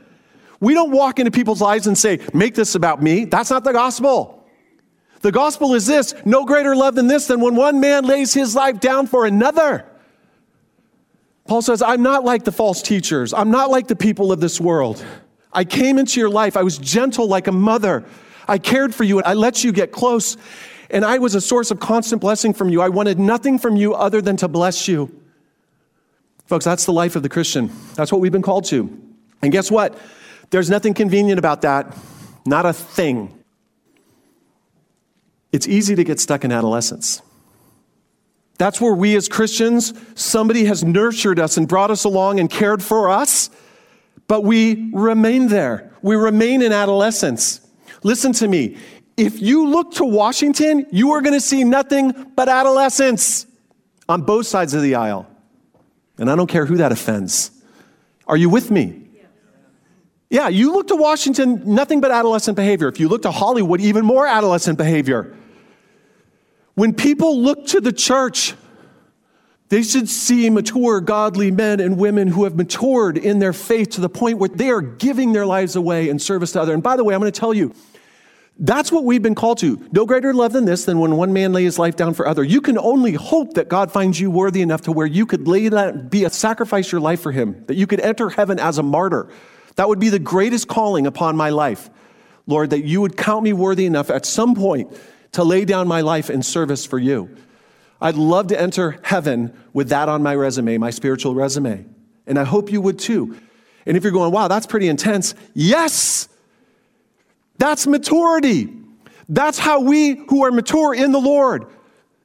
We 0.59 0.73
don't 0.73 0.91
walk 0.91 1.19
into 1.19 1.31
people's 1.31 1.61
lives 1.61 1.87
and 1.87 1.97
say, 1.97 2.19
make 2.33 2.55
this 2.55 2.75
about 2.75 3.01
me. 3.01 3.25
That's 3.25 3.49
not 3.49 3.63
the 3.63 3.73
gospel. 3.73 4.45
The 5.21 5.31
gospel 5.31 5.73
is 5.73 5.85
this 5.85 6.13
no 6.25 6.45
greater 6.45 6.75
love 6.75 6.95
than 6.95 7.07
this 7.07 7.27
than 7.27 7.41
when 7.41 7.55
one 7.55 7.79
man 7.79 8.05
lays 8.05 8.33
his 8.33 8.55
life 8.55 8.79
down 8.79 9.07
for 9.07 9.25
another. 9.25 9.85
Paul 11.47 11.61
says, 11.61 11.81
I'm 11.81 12.03
not 12.03 12.25
like 12.25 12.43
the 12.43 12.51
false 12.51 12.81
teachers. 12.81 13.33
I'm 13.33 13.51
not 13.51 13.69
like 13.69 13.87
the 13.87 13.95
people 13.95 14.31
of 14.31 14.39
this 14.39 14.59
world. 14.59 15.03
I 15.53 15.63
came 15.63 15.97
into 15.97 16.19
your 16.19 16.29
life. 16.29 16.57
I 16.57 16.63
was 16.63 16.77
gentle 16.77 17.27
like 17.27 17.47
a 17.47 17.51
mother. 17.51 18.05
I 18.47 18.57
cared 18.57 18.93
for 18.93 19.03
you 19.03 19.19
and 19.19 19.27
I 19.27 19.33
let 19.33 19.63
you 19.63 19.71
get 19.71 19.91
close. 19.91 20.37
And 20.89 21.03
I 21.03 21.17
was 21.17 21.35
a 21.35 21.41
source 21.41 21.71
of 21.71 21.79
constant 21.79 22.21
blessing 22.21 22.53
from 22.53 22.69
you. 22.69 22.81
I 22.81 22.89
wanted 22.89 23.19
nothing 23.19 23.59
from 23.59 23.75
you 23.75 23.93
other 23.93 24.21
than 24.21 24.37
to 24.37 24.47
bless 24.47 24.87
you. 24.87 25.13
Folks, 26.45 26.63
that's 26.63 26.85
the 26.85 26.93
life 26.93 27.15
of 27.15 27.23
the 27.23 27.29
Christian. 27.29 27.71
That's 27.95 28.11
what 28.11 28.21
we've 28.21 28.31
been 28.31 28.41
called 28.41 28.65
to. 28.65 28.89
And 29.41 29.51
guess 29.51 29.69
what? 29.69 29.97
There's 30.49 30.69
nothing 30.69 30.93
convenient 30.93 31.39
about 31.39 31.61
that. 31.61 31.95
Not 32.45 32.65
a 32.65 32.73
thing. 32.73 33.37
It's 35.51 35.67
easy 35.67 35.95
to 35.95 36.03
get 36.03 36.19
stuck 36.19 36.43
in 36.43 36.51
adolescence. 36.51 37.21
That's 38.57 38.81
where 38.81 38.93
we 38.93 39.15
as 39.15 39.29
Christians, 39.29 39.93
somebody 40.15 40.65
has 40.65 40.83
nurtured 40.83 41.39
us 41.39 41.57
and 41.57 41.67
brought 41.67 41.91
us 41.91 42.03
along 42.03 42.39
and 42.39 42.49
cared 42.49 42.81
for 42.81 43.09
us, 43.09 43.49
but 44.27 44.43
we 44.43 44.89
remain 44.93 45.47
there. 45.47 45.93
We 46.01 46.15
remain 46.15 46.61
in 46.61 46.71
adolescence. 46.71 47.61
Listen 48.03 48.33
to 48.33 48.47
me. 48.47 48.77
If 49.15 49.41
you 49.41 49.67
look 49.67 49.93
to 49.95 50.05
Washington, 50.05 50.85
you 50.91 51.11
are 51.11 51.21
going 51.21 51.33
to 51.33 51.41
see 51.41 51.63
nothing 51.63 52.31
but 52.35 52.49
adolescence 52.49 53.45
on 54.09 54.21
both 54.21 54.47
sides 54.47 54.73
of 54.73 54.81
the 54.81 54.95
aisle. 54.95 55.27
And 56.17 56.29
I 56.29 56.35
don't 56.35 56.47
care 56.47 56.65
who 56.65 56.77
that 56.77 56.91
offends. 56.91 57.51
Are 58.27 58.37
you 58.37 58.49
with 58.49 58.71
me? 58.71 59.06
Yeah, 60.29 60.49
you 60.49 60.73
look 60.73 60.87
to 60.87 60.95
Washington, 60.95 61.61
nothing 61.63 62.01
but 62.01 62.11
adolescent 62.11 62.57
behavior. 62.57 62.87
If 62.87 62.99
you 62.99 63.07
look 63.07 63.21
to 63.21 63.31
Hollywood, 63.31 63.79
even 63.79 64.03
more 64.05 64.27
adolescent 64.27 64.77
behavior. 64.77 65.35
When 66.75 66.93
people 66.93 67.41
look 67.41 67.67
to 67.67 67.81
the 67.81 67.93
church, 67.93 68.53
they 69.69 69.83
should 69.83 70.07
see 70.07 70.49
mature, 70.49 71.01
godly 71.01 71.51
men 71.51 71.79
and 71.79 71.97
women 71.97 72.27
who 72.27 72.43
have 72.43 72.55
matured 72.55 73.17
in 73.17 73.39
their 73.39 73.53
faith 73.53 73.91
to 73.91 74.01
the 74.01 74.09
point 74.09 74.37
where 74.37 74.49
they 74.49 74.69
are 74.69 74.81
giving 74.81 75.33
their 75.33 75.45
lives 75.45 75.75
away 75.75 76.09
in 76.09 76.19
service 76.19 76.51
to 76.53 76.61
others. 76.61 76.73
And 76.73 76.83
by 76.83 76.95
the 76.95 77.03
way, 77.03 77.13
I'm 77.15 77.21
going 77.21 77.31
to 77.31 77.39
tell 77.39 77.53
you, 77.53 77.73
that's 78.59 78.91
what 78.91 79.03
we've 79.03 79.21
been 79.21 79.35
called 79.35 79.59
to. 79.59 79.87
No 79.91 80.05
greater 80.05 80.33
love 80.33 80.51
than 80.53 80.65
this 80.65 80.85
than 80.85 80.99
when 80.99 81.15
one 81.15 81.31
man 81.31 81.53
lay 81.53 81.63
his 81.63 81.77
life 81.77 81.95
down 81.95 82.13
for 82.13 82.27
other. 82.27 82.43
You 82.43 82.59
can 82.59 82.77
only 82.77 83.13
hope 83.13 83.53
that 83.53 83.69
God 83.69 83.91
finds 83.91 84.19
you 84.19 84.31
worthy 84.31 84.61
enough 84.61 84.81
to 84.83 84.91
where 84.91 85.05
you 85.05 85.25
could 85.25 85.47
lay 85.47 85.69
that, 85.69 86.09
be 86.09 86.23
a 86.23 86.29
sacrifice 86.29 86.91
your 86.91 87.01
life 87.01 87.21
for 87.21 87.31
him, 87.31 87.63
that 87.67 87.75
you 87.75 87.85
could 87.85 87.99
enter 87.99 88.29
heaven 88.29 88.59
as 88.59 88.77
a 88.77 88.83
martyr. 88.83 89.29
That 89.77 89.87
would 89.87 89.99
be 89.99 90.09
the 90.09 90.19
greatest 90.19 90.67
calling 90.67 91.07
upon 91.07 91.37
my 91.37 91.49
life. 91.49 91.89
Lord, 92.45 92.71
that 92.71 92.83
you 92.83 93.01
would 93.01 93.15
count 93.15 93.43
me 93.43 93.53
worthy 93.53 93.85
enough 93.85 94.09
at 94.09 94.25
some 94.25 94.55
point 94.55 94.95
to 95.33 95.43
lay 95.43 95.65
down 95.65 95.87
my 95.87 96.01
life 96.01 96.29
in 96.29 96.43
service 96.43 96.85
for 96.85 96.99
you. 96.99 97.35
I'd 98.01 98.15
love 98.15 98.47
to 98.47 98.59
enter 98.59 98.99
heaven 99.03 99.53
with 99.73 99.89
that 99.89 100.09
on 100.09 100.21
my 100.21 100.35
resume, 100.35 100.77
my 100.77 100.89
spiritual 100.89 101.35
resume. 101.35 101.85
And 102.25 102.37
I 102.37 102.43
hope 102.43 102.71
you 102.71 102.81
would 102.81 102.99
too. 102.99 103.37
And 103.85 103.95
if 103.95 104.03
you're 104.03 104.11
going, 104.11 104.31
wow, 104.31 104.47
that's 104.47 104.67
pretty 104.67 104.87
intense, 104.87 105.33
yes, 105.53 106.27
that's 107.57 107.87
maturity. 107.87 108.73
That's 109.29 109.57
how 109.59 109.81
we 109.81 110.15
who 110.27 110.45
are 110.45 110.51
mature 110.51 110.93
in 110.93 111.11
the 111.11 111.19
Lord 111.19 111.67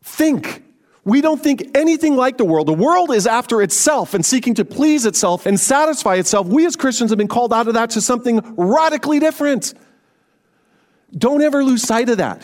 think. 0.02 0.62
We 1.04 1.20
don't 1.20 1.42
think 1.42 1.76
anything 1.76 2.16
like 2.16 2.38
the 2.38 2.44
world. 2.44 2.68
The 2.68 2.72
world 2.72 3.12
is 3.12 3.26
after 3.26 3.60
itself 3.60 4.14
and 4.14 4.24
seeking 4.24 4.54
to 4.54 4.64
please 4.64 5.04
itself 5.04 5.46
and 5.46 5.58
satisfy 5.58 6.14
itself. 6.14 6.46
We 6.46 6.64
as 6.64 6.76
Christians 6.76 7.10
have 7.10 7.18
been 7.18 7.28
called 7.28 7.52
out 7.52 7.66
of 7.66 7.74
that 7.74 7.90
to 7.90 8.00
something 8.00 8.40
radically 8.56 9.18
different. 9.18 9.74
Don't 11.16 11.42
ever 11.42 11.64
lose 11.64 11.82
sight 11.82 12.08
of 12.08 12.18
that. 12.18 12.42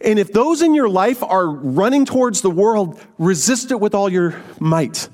And 0.00 0.18
if 0.18 0.32
those 0.32 0.62
in 0.62 0.74
your 0.74 0.88
life 0.88 1.22
are 1.22 1.48
running 1.48 2.04
towards 2.04 2.40
the 2.40 2.50
world, 2.50 3.00
resist 3.18 3.70
it 3.70 3.80
with 3.80 3.94
all 3.94 4.08
your 4.08 4.40
might. 4.58 5.08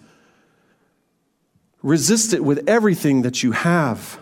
Resist 1.83 2.33
it 2.33 2.43
with 2.43 2.67
everything 2.67 3.23
that 3.23 3.43
you 3.43 3.53
have. 3.53 4.19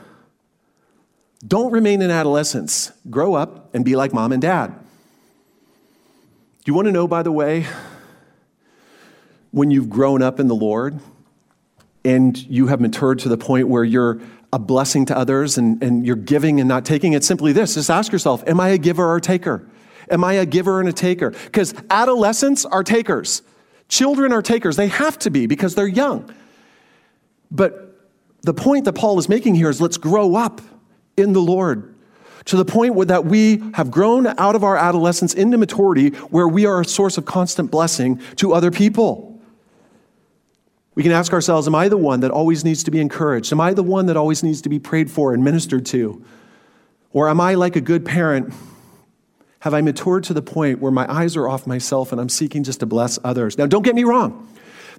Don't 1.46 1.72
remain 1.72 2.02
in 2.02 2.10
adolescence. 2.10 2.92
Grow 3.10 3.34
up 3.34 3.74
and 3.74 3.84
be 3.84 3.94
like 3.94 4.12
mom 4.12 4.32
and 4.32 4.42
dad. 4.42 4.74
Do 6.64 6.70
you 6.70 6.74
want 6.74 6.86
to 6.86 6.92
know, 6.92 7.08
by 7.08 7.22
the 7.24 7.32
way, 7.32 7.66
when 9.52 9.70
you've 9.70 9.88
grown 9.88 10.22
up 10.22 10.40
in 10.40 10.48
the 10.48 10.54
Lord 10.54 10.98
and 12.04 12.36
you 12.46 12.66
have 12.66 12.80
matured 12.80 13.20
to 13.20 13.28
the 13.28 13.36
point 13.38 13.68
where 13.68 13.84
you're 13.84 14.20
a 14.52 14.58
blessing 14.58 15.06
to 15.06 15.16
others 15.16 15.56
and, 15.56 15.82
and 15.82 16.04
you're 16.04 16.16
giving 16.16 16.58
and 16.58 16.68
not 16.68 16.84
taking? 16.84 17.12
It's 17.12 17.26
simply 17.26 17.52
this 17.52 17.74
just 17.74 17.90
ask 17.90 18.12
yourself, 18.12 18.42
am 18.46 18.60
I 18.60 18.70
a 18.70 18.78
giver 18.78 19.04
or 19.04 19.16
a 19.16 19.20
taker? 19.20 19.68
Am 20.10 20.24
I 20.24 20.34
a 20.34 20.46
giver 20.46 20.80
and 20.80 20.88
a 20.88 20.92
taker? 20.92 21.30
Because 21.30 21.74
adolescents 21.88 22.64
are 22.64 22.82
takers. 22.82 23.42
Children 23.88 24.32
are 24.32 24.42
takers. 24.42 24.76
They 24.76 24.88
have 24.88 25.18
to 25.20 25.30
be 25.30 25.46
because 25.46 25.74
they're 25.74 25.86
young. 25.86 26.34
But 27.50 27.96
the 28.42 28.54
point 28.54 28.86
that 28.86 28.94
Paul 28.94 29.18
is 29.18 29.28
making 29.28 29.54
here 29.54 29.70
is 29.70 29.80
let's 29.80 29.98
grow 29.98 30.34
up 30.34 30.60
in 31.16 31.32
the 31.32 31.40
Lord 31.40 31.94
to 32.46 32.56
the 32.56 32.64
point 32.64 32.94
where 32.94 33.06
that 33.06 33.24
we 33.24 33.62
have 33.74 33.90
grown 33.90 34.26
out 34.26 34.56
of 34.56 34.64
our 34.64 34.76
adolescence 34.76 35.34
into 35.34 35.56
maturity 35.56 36.10
where 36.30 36.48
we 36.48 36.66
are 36.66 36.80
a 36.80 36.84
source 36.84 37.16
of 37.16 37.24
constant 37.24 37.70
blessing 37.70 38.20
to 38.36 38.52
other 38.52 38.70
people. 38.70 39.31
We 40.94 41.02
can 41.02 41.12
ask 41.12 41.32
ourselves, 41.32 41.66
am 41.66 41.74
I 41.74 41.88
the 41.88 41.96
one 41.96 42.20
that 42.20 42.30
always 42.30 42.64
needs 42.64 42.84
to 42.84 42.90
be 42.90 43.00
encouraged? 43.00 43.52
Am 43.52 43.60
I 43.60 43.72
the 43.72 43.82
one 43.82 44.06
that 44.06 44.16
always 44.16 44.42
needs 44.42 44.62
to 44.62 44.68
be 44.68 44.78
prayed 44.78 45.10
for 45.10 45.32
and 45.32 45.42
ministered 45.42 45.86
to? 45.86 46.22
Or 47.12 47.28
am 47.28 47.40
I 47.40 47.54
like 47.54 47.76
a 47.76 47.80
good 47.80 48.04
parent? 48.04 48.52
Have 49.60 49.74
I 49.74 49.80
matured 49.80 50.24
to 50.24 50.34
the 50.34 50.42
point 50.42 50.80
where 50.80 50.92
my 50.92 51.10
eyes 51.10 51.36
are 51.36 51.48
off 51.48 51.66
myself 51.66 52.12
and 52.12 52.20
I'm 52.20 52.28
seeking 52.28 52.62
just 52.62 52.80
to 52.80 52.86
bless 52.86 53.18
others? 53.22 53.56
Now, 53.56 53.66
don't 53.66 53.82
get 53.82 53.94
me 53.94 54.04
wrong. 54.04 54.48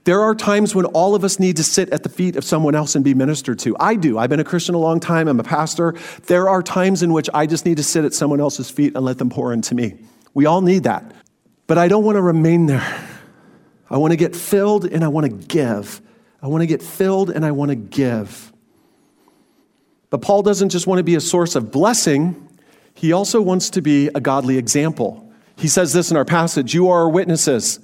There 0.06 0.22
are 0.22 0.36
times 0.36 0.76
when 0.76 0.86
all 0.86 1.16
of 1.16 1.24
us 1.24 1.40
need 1.40 1.58
to 1.58 1.64
sit 1.64 1.90
at 1.92 2.04
the 2.04 2.10
feet 2.10 2.36
of 2.36 2.44
someone 2.44 2.76
else 2.76 2.96
and 2.96 3.06
be 3.06 3.14
ministered 3.14 3.60
to. 3.60 3.76
I 3.80 3.96
do. 3.96 4.18
I've 4.18 4.30
been 4.30 4.40
a 4.40 4.44
Christian 4.44 4.76
a 4.76 4.80
long 4.80 5.00
time. 5.00 5.28
I'm 5.28 5.40
a 5.40 5.44
pastor. 5.44 5.96
There 6.26 6.50
are 6.50 6.62
times 6.62 7.04
in 7.04 7.14
which 7.14 7.30
I 7.34 7.46
just 7.46 7.66
need 7.66 7.78
to 7.78 7.84
sit 7.84 8.04
at 8.04 8.14
someone 8.14 8.42
else's 8.42 8.70
feet 8.70 8.96
and 8.96 9.06
let 9.06 9.18
them 9.18 9.30
pour 9.30 9.54
into 9.54 9.76
me. 9.76 9.98
We 10.34 10.46
all 10.46 10.62
need 10.62 10.84
that. 10.84 11.14
But 11.68 11.78
I 11.78 11.88
don't 11.88 12.04
want 12.04 12.18
to 12.18 12.22
remain 12.22 12.66
there. 12.66 13.10
I 13.94 13.98
want 13.98 14.10
to 14.10 14.18
get 14.18 14.36
filled 14.36 14.86
and 14.86 15.04
I 15.04 15.08
want 15.08 15.28
to 15.30 15.32
give. 15.32 16.02
I 16.42 16.48
want 16.48 16.64
to 16.64 16.66
get 16.66 16.82
filled 16.82 17.30
and 17.30 17.46
I 17.46 17.52
want 17.52 17.70
to 17.70 17.76
give. 17.76 18.52
But 20.10 20.24
Paul 20.24 20.42
doesn't 20.42 20.70
just 20.70 20.88
want 20.88 20.98
to 20.98 21.04
be 21.04 21.14
a 21.14 21.22
source 21.22 21.54
of 21.54 21.72
blessing, 21.72 22.50
he 22.96 23.14
also 23.14 23.40
wants 23.40 23.70
to 23.70 23.84
be 23.84 24.08
a 24.08 24.20
godly 24.20 24.58
example. 24.58 25.32
He 25.58 25.68
says 25.68 25.94
this 25.94 26.10
in 26.10 26.18
our 26.18 26.26
passage 26.26 26.74
You 26.74 26.90
are 26.90 27.02
our 27.02 27.10
witnesses. 27.10 27.80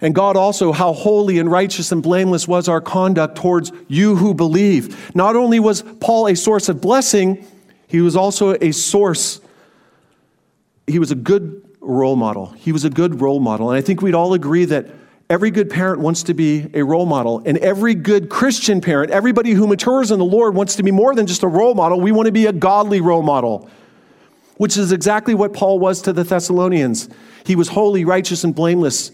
And 0.00 0.14
God 0.14 0.36
also, 0.36 0.70
how 0.70 0.92
holy 0.92 1.40
and 1.40 1.50
righteous 1.50 1.90
and 1.90 2.00
blameless 2.00 2.46
was 2.46 2.68
our 2.68 2.80
conduct 2.80 3.36
towards 3.36 3.72
you 3.88 4.14
who 4.14 4.34
believe. 4.34 5.14
Not 5.16 5.34
only 5.34 5.58
was 5.58 5.82
Paul 5.82 6.28
a 6.28 6.36
source 6.36 6.68
of 6.68 6.80
blessing, 6.80 7.44
he 7.88 8.00
was 8.00 8.14
also 8.14 8.54
a 8.60 8.70
source, 8.70 9.40
he 10.86 11.00
was 11.00 11.10
a 11.10 11.16
good 11.16 11.60
role 11.80 12.14
model. 12.14 12.50
He 12.50 12.70
was 12.70 12.84
a 12.84 12.90
good 12.90 13.20
role 13.20 13.40
model. 13.40 13.70
And 13.70 13.76
I 13.76 13.80
think 13.80 14.00
we'd 14.00 14.14
all 14.14 14.34
agree 14.34 14.66
that 14.66 14.86
every 15.30 15.50
good 15.50 15.70
parent 15.70 16.00
wants 16.00 16.24
to 16.24 16.34
be 16.34 16.70
a 16.74 16.82
role 16.82 17.06
model. 17.06 17.42
And 17.44 17.58
every 17.58 17.94
good 17.94 18.28
Christian 18.28 18.80
parent, 18.80 19.10
everybody 19.10 19.52
who 19.52 19.66
matures 19.66 20.10
in 20.10 20.18
the 20.18 20.24
Lord, 20.24 20.54
wants 20.54 20.76
to 20.76 20.82
be 20.82 20.90
more 20.90 21.14
than 21.14 21.26
just 21.26 21.42
a 21.42 21.48
role 21.48 21.74
model. 21.74 22.00
We 22.00 22.12
want 22.12 22.26
to 22.26 22.32
be 22.32 22.46
a 22.46 22.52
godly 22.52 23.00
role 23.00 23.22
model, 23.22 23.70
which 24.56 24.76
is 24.76 24.92
exactly 24.92 25.34
what 25.34 25.52
Paul 25.52 25.78
was 25.78 26.02
to 26.02 26.12
the 26.12 26.24
Thessalonians. 26.24 27.08
He 27.44 27.56
was 27.56 27.68
holy, 27.68 28.04
righteous, 28.04 28.44
and 28.44 28.54
blameless 28.54 29.10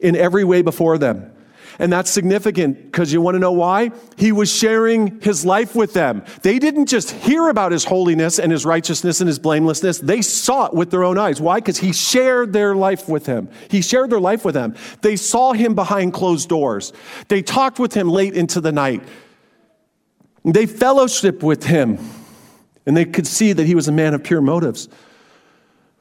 in 0.00 0.16
every 0.16 0.44
way 0.44 0.62
before 0.62 0.98
them. 0.98 1.32
And 1.78 1.92
that's 1.92 2.10
significant 2.10 2.84
because 2.84 3.12
you 3.12 3.20
want 3.20 3.36
to 3.36 3.38
know 3.38 3.52
why? 3.52 3.90
He 4.16 4.32
was 4.32 4.52
sharing 4.52 5.20
his 5.20 5.44
life 5.46 5.74
with 5.74 5.92
them. 5.94 6.24
They 6.42 6.58
didn't 6.58 6.86
just 6.86 7.10
hear 7.10 7.48
about 7.48 7.72
his 7.72 7.84
holiness 7.84 8.38
and 8.38 8.50
his 8.50 8.66
righteousness 8.66 9.20
and 9.20 9.28
his 9.28 9.38
blamelessness, 9.38 9.98
they 9.98 10.22
saw 10.22 10.66
it 10.66 10.74
with 10.74 10.90
their 10.90 11.04
own 11.04 11.18
eyes. 11.18 11.40
Why? 11.40 11.60
Because 11.60 11.78
he 11.78 11.92
shared 11.92 12.52
their 12.52 12.74
life 12.74 13.08
with 13.08 13.26
him. 13.26 13.48
He 13.68 13.80
shared 13.82 14.10
their 14.10 14.20
life 14.20 14.44
with 14.44 14.54
them. 14.54 14.74
They 15.02 15.16
saw 15.16 15.52
him 15.52 15.74
behind 15.74 16.12
closed 16.12 16.48
doors, 16.48 16.92
they 17.28 17.42
talked 17.42 17.78
with 17.78 17.94
him 17.94 18.08
late 18.08 18.34
into 18.34 18.60
the 18.60 18.72
night, 18.72 19.02
they 20.44 20.66
fellowshiped 20.66 21.42
with 21.42 21.64
him, 21.64 21.98
and 22.86 22.96
they 22.96 23.04
could 23.04 23.26
see 23.26 23.52
that 23.52 23.66
he 23.66 23.74
was 23.74 23.88
a 23.88 23.92
man 23.92 24.14
of 24.14 24.22
pure 24.22 24.40
motives. 24.40 24.88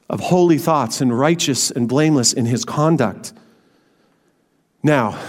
of 0.09 0.19
holy 0.19 0.57
thoughts 0.57 1.01
and 1.01 1.17
righteous 1.17 1.69
and 1.69 1.87
blameless 1.87 2.33
in 2.33 2.45
his 2.45 2.65
conduct. 2.65 3.31
Now, 4.81 5.19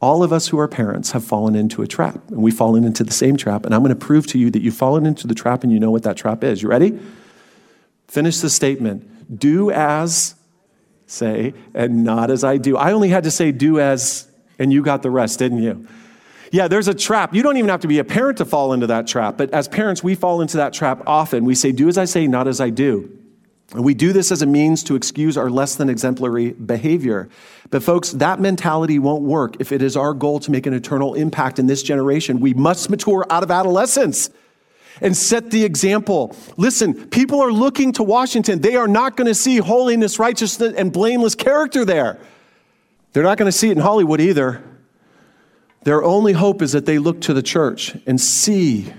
all 0.00 0.22
of 0.22 0.32
us 0.32 0.48
who 0.48 0.58
are 0.58 0.68
parents 0.68 1.12
have 1.12 1.24
fallen 1.24 1.54
into 1.54 1.82
a 1.82 1.86
trap, 1.86 2.20
and 2.28 2.42
we've 2.42 2.54
fallen 2.54 2.84
into 2.84 3.02
the 3.02 3.12
same 3.12 3.36
trap. 3.36 3.64
And 3.64 3.74
I'm 3.74 3.82
going 3.82 3.94
to 3.94 4.06
prove 4.06 4.26
to 4.28 4.38
you 4.38 4.50
that 4.50 4.60
you've 4.60 4.76
fallen 4.76 5.06
into 5.06 5.26
the 5.26 5.34
trap 5.34 5.64
and 5.64 5.72
you 5.72 5.80
know 5.80 5.90
what 5.90 6.02
that 6.02 6.16
trap 6.16 6.44
is. 6.44 6.62
You 6.62 6.68
ready? 6.68 6.98
Finish 8.08 8.38
the 8.40 8.50
statement. 8.50 9.38
Do 9.38 9.70
as, 9.70 10.34
say, 11.06 11.54
and 11.74 12.04
not 12.04 12.30
as 12.30 12.44
I 12.44 12.58
do. 12.58 12.76
I 12.76 12.92
only 12.92 13.08
had 13.08 13.24
to 13.24 13.30
say 13.30 13.52
do 13.52 13.80
as, 13.80 14.28
and 14.58 14.72
you 14.72 14.82
got 14.82 15.02
the 15.02 15.10
rest, 15.10 15.38
didn't 15.38 15.62
you? 15.62 15.88
Yeah, 16.52 16.68
there's 16.68 16.88
a 16.88 16.94
trap. 16.94 17.34
You 17.34 17.42
don't 17.42 17.56
even 17.56 17.70
have 17.70 17.80
to 17.80 17.88
be 17.88 17.98
a 17.98 18.04
parent 18.04 18.38
to 18.38 18.44
fall 18.44 18.72
into 18.72 18.86
that 18.86 19.06
trap. 19.06 19.36
But 19.36 19.50
as 19.50 19.66
parents, 19.66 20.04
we 20.04 20.14
fall 20.14 20.40
into 20.40 20.58
that 20.58 20.72
trap 20.72 21.02
often. 21.06 21.44
We 21.44 21.54
say, 21.54 21.72
do 21.72 21.88
as 21.88 21.98
I 21.98 22.04
say, 22.04 22.26
not 22.26 22.46
as 22.46 22.60
I 22.60 22.70
do. 22.70 23.10
And 23.72 23.84
we 23.84 23.94
do 23.94 24.12
this 24.12 24.30
as 24.30 24.42
a 24.42 24.46
means 24.46 24.84
to 24.84 24.94
excuse 24.94 25.36
our 25.36 25.50
less 25.50 25.74
than 25.74 25.88
exemplary 25.88 26.52
behavior. 26.52 27.28
But, 27.70 27.82
folks, 27.82 28.12
that 28.12 28.40
mentality 28.40 28.98
won't 28.98 29.22
work 29.22 29.56
if 29.58 29.72
it 29.72 29.82
is 29.82 29.96
our 29.96 30.14
goal 30.14 30.38
to 30.40 30.50
make 30.50 30.66
an 30.66 30.74
eternal 30.74 31.14
impact 31.14 31.58
in 31.58 31.66
this 31.66 31.82
generation. 31.82 32.38
We 32.38 32.54
must 32.54 32.88
mature 32.90 33.26
out 33.28 33.42
of 33.42 33.50
adolescence 33.50 34.30
and 35.00 35.16
set 35.16 35.50
the 35.50 35.64
example. 35.64 36.34
Listen, 36.56 37.08
people 37.08 37.42
are 37.42 37.52
looking 37.52 37.92
to 37.94 38.02
Washington. 38.02 38.60
They 38.60 38.76
are 38.76 38.88
not 38.88 39.16
going 39.16 39.26
to 39.26 39.34
see 39.34 39.58
holiness, 39.58 40.18
righteousness, 40.18 40.74
and 40.76 40.92
blameless 40.92 41.34
character 41.34 41.84
there. 41.84 42.18
They're 43.12 43.24
not 43.24 43.36
going 43.36 43.50
to 43.50 43.56
see 43.56 43.68
it 43.68 43.72
in 43.72 43.82
Hollywood 43.82 44.20
either. 44.20 44.62
Their 45.82 46.02
only 46.04 46.32
hope 46.32 46.62
is 46.62 46.72
that 46.72 46.86
they 46.86 46.98
look 46.98 47.20
to 47.22 47.34
the 47.34 47.42
church 47.42 47.96
and 48.06 48.20
see 48.20 48.92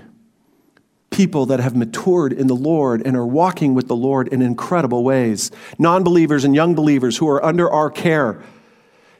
people 1.18 1.46
that 1.46 1.58
have 1.58 1.74
matured 1.74 2.32
in 2.32 2.46
the 2.46 2.54
Lord 2.54 3.04
and 3.04 3.16
are 3.16 3.26
walking 3.26 3.74
with 3.74 3.88
the 3.88 3.96
Lord 3.96 4.28
in 4.28 4.40
incredible 4.40 5.02
ways. 5.02 5.50
Non 5.76 6.04
believers 6.04 6.44
and 6.44 6.54
young 6.54 6.76
believers 6.76 7.16
who 7.16 7.28
are 7.28 7.44
under 7.44 7.68
our 7.68 7.90
care 7.90 8.40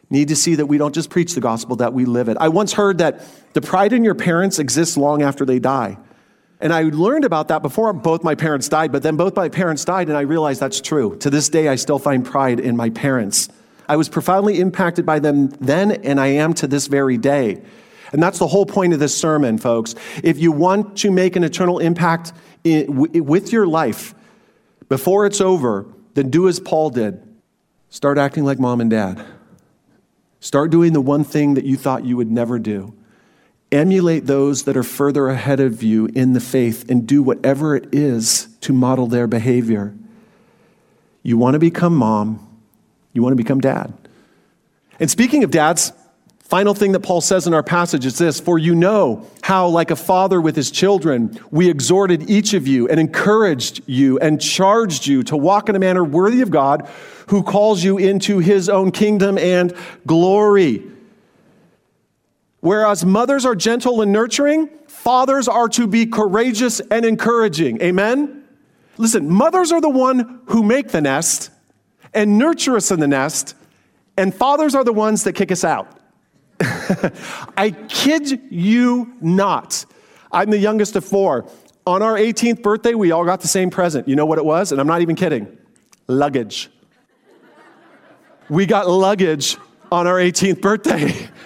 need 0.09 0.29
to 0.29 0.37
see 0.37 0.55
that 0.55 0.67
we 0.67 0.79
don't 0.79 0.95
just 0.95 1.11
preach 1.11 1.35
the 1.35 1.41
gospel, 1.41 1.75
that 1.75 1.93
we 1.93 2.05
live 2.05 2.29
it. 2.29 2.37
I 2.39 2.51
once 2.51 2.73
heard 2.73 2.99
that 2.99 3.21
the 3.53 3.61
pride 3.61 3.93
in 3.93 4.05
your 4.05 4.15
parents 4.15 4.61
exists 4.61 4.97
long 4.97 5.23
after 5.23 5.45
they 5.45 5.59
die. 5.59 5.99
And 6.61 6.73
I 6.73 6.83
learned 6.83 7.25
about 7.25 7.49
that 7.49 7.63
before 7.63 7.93
both 7.93 8.23
my 8.23 8.37
parents 8.37 8.69
died, 8.69 8.93
but 8.93 9.03
then 9.03 9.17
both 9.17 9.35
my 9.35 9.49
parents 9.49 9.85
died, 9.85 10.07
and 10.07 10.17
I 10.17 10.21
realized 10.21 10.61
that's 10.61 10.81
true. 10.81 11.17
To 11.17 11.31
this 11.31 11.49
day, 11.49 11.67
I 11.67 11.75
still 11.75 11.99
find 11.99 12.25
pride 12.25 12.61
in 12.61 12.77
my 12.77 12.91
parents. 12.91 13.49
I 13.89 13.97
was 13.97 14.09
profoundly 14.09 14.61
impacted 14.61 15.05
by 15.05 15.19
them 15.19 15.49
then, 15.61 15.91
and 15.91 16.21
I 16.21 16.29
am 16.29 16.55
to 16.55 16.69
this 16.69 16.87
very 16.87 17.19
day. 17.19 17.61
And 18.13 18.23
that's 18.23 18.39
the 18.39 18.47
whole 18.47 18.67
point 18.67 18.93
of 18.93 19.01
this 19.01 19.17
sermon, 19.17 19.59
folks. 19.59 19.95
If 20.23 20.39
you 20.39 20.53
want 20.53 20.97
to 20.99 21.11
make 21.11 21.37
an 21.37 21.45
eternal 21.45 21.79
impact 21.79 22.33
with 22.65 23.53
your 23.53 23.67
life 23.67 24.15
before 24.89 25.27
it's 25.27 25.41
over, 25.41 25.87
then 26.15 26.31
do 26.31 26.49
as 26.49 26.59
Paul 26.61 26.91
did 26.91 27.23
start 27.91 28.19
acting 28.19 28.45
like 28.45 28.59
mom 28.59 28.81
and 28.81 28.91
dad. 28.91 29.25
Start 30.41 30.71
doing 30.71 30.93
the 30.93 31.01
one 31.01 31.25
thing 31.25 31.55
that 31.55 31.65
you 31.65 31.77
thought 31.77 32.05
you 32.05 32.17
would 32.17 32.31
never 32.31 32.59
do. 32.59 32.95
Emulate 33.71 34.27
those 34.27 34.65
that 34.65 34.77
are 34.77 34.83
further 34.83 35.29
ahead 35.29 35.61
of 35.61 35.83
you 35.83 36.07
in 36.15 36.33
the 36.33 36.41
faith 36.41 36.89
and 36.91 37.07
do 37.07 37.23
whatever 37.23 37.77
it 37.77 37.93
is 37.93 38.49
to 38.61 38.73
model 38.73 39.07
their 39.07 39.27
behavior. 39.27 39.95
You 41.23 41.37
want 41.37 41.55
to 41.55 41.59
become 41.59 41.95
mom, 41.95 42.47
you 43.13 43.23
want 43.23 43.33
to 43.33 43.37
become 43.37 43.61
dad. 43.61 43.93
And 45.01 45.11
speaking 45.11 45.45
of 45.45 45.51
dads, 45.51 45.93
Final 46.49 46.73
thing 46.73 46.93
that 46.93 47.01
Paul 47.01 47.21
says 47.21 47.47
in 47.47 47.53
our 47.53 47.63
passage 47.63 48.07
is 48.07 48.17
this 48.17 48.41
For 48.41 48.59
you 48.59 48.75
know 48.75 49.27
how, 49.43 49.69
like 49.69 49.91
a 49.91 49.97
father 49.97 50.41
with 50.41 50.57
his 50.57 50.71
children, 50.71 51.39
we 51.51 51.69
exhorted 51.69 52.31
each 52.31 52.55
of 52.55 52.67
you 52.67 52.89
and 52.89 52.99
encouraged 52.99 53.83
you 53.85 54.19
and 54.19 54.41
charged 54.41 55.07
you 55.07 55.23
to 55.25 55.37
walk 55.37 55.69
in 55.69 55.77
a 55.77 55.79
manner 55.79 56.03
worthy 56.03 56.41
of 56.41 56.51
God 56.51 56.89
who 57.27 57.43
calls 57.43 57.85
you 57.85 57.99
into 57.99 58.39
his 58.39 58.71
own 58.71 58.93
kingdom 58.93 59.37
and 59.37 59.77
glory. 60.07 60.83
Whereas 62.61 63.05
mothers 63.05 63.45
are 63.45 63.55
gentle 63.55 64.01
and 64.01 64.11
nurturing, 64.11 64.71
fathers 64.87 65.49
are 65.49 65.69
to 65.69 65.87
be 65.87 66.07
courageous 66.07 66.81
and 66.81 67.05
encouraging. 67.05 67.83
Amen? 67.83 68.43
Listen, 68.97 69.29
mothers 69.29 69.71
are 69.71 69.83
the 69.83 69.91
one 69.91 70.41
who 70.47 70.63
make 70.63 70.89
the 70.89 71.03
nest 71.03 71.51
and 72.15 72.39
nurture 72.39 72.75
us 72.75 72.91
in 72.91 73.01
the 73.01 73.07
nest, 73.07 73.55
and 74.17 74.35
fathers 74.35 74.75
are 74.75 74.83
the 74.83 74.95
ones 74.95 75.25
that 75.25 75.35
kick 75.35 75.53
us 75.53 75.63
out. 75.63 75.98
I 77.57 77.71
kid 77.71 78.41
you 78.51 79.15
not. 79.21 79.85
I'm 80.31 80.51
the 80.51 80.59
youngest 80.59 80.97
of 80.97 81.05
four. 81.05 81.49
On 81.87 82.03
our 82.03 82.17
18th 82.17 82.63
birthday, 82.63 82.95
we 82.95 83.13
all 83.13 83.25
got 83.25 83.41
the 83.41 83.49
same 83.49 83.71
present. 83.71 84.09
You 84.09 84.17
know 84.17 84.27
what 84.27 84.39
it 84.39 84.45
was? 84.45 84.73
And 84.73 84.81
I'm 84.81 84.87
not 84.87 85.01
even 85.01 85.17
kidding 85.17 85.57
luggage. 86.07 86.71
We 88.49 88.67
got 88.67 88.89
luggage 88.89 89.57
on 89.93 90.07
our 90.07 90.17
18th 90.17 90.61
birthday. 90.61 91.29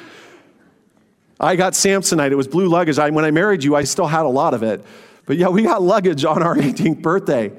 I 1.40 1.56
got 1.56 1.72
Samsonite. 1.72 2.30
It 2.30 2.36
was 2.36 2.46
blue 2.46 2.68
luggage. 2.68 2.98
I, 2.98 3.10
when 3.10 3.24
I 3.24 3.32
married 3.32 3.64
you, 3.64 3.74
I 3.74 3.82
still 3.82 4.06
had 4.06 4.24
a 4.24 4.28
lot 4.28 4.54
of 4.54 4.62
it. 4.62 4.84
But 5.26 5.36
yeah, 5.36 5.48
we 5.48 5.62
got 5.62 5.82
luggage 5.82 6.24
on 6.24 6.42
our 6.42 6.54
18th 6.56 7.02
birthday. 7.02 7.52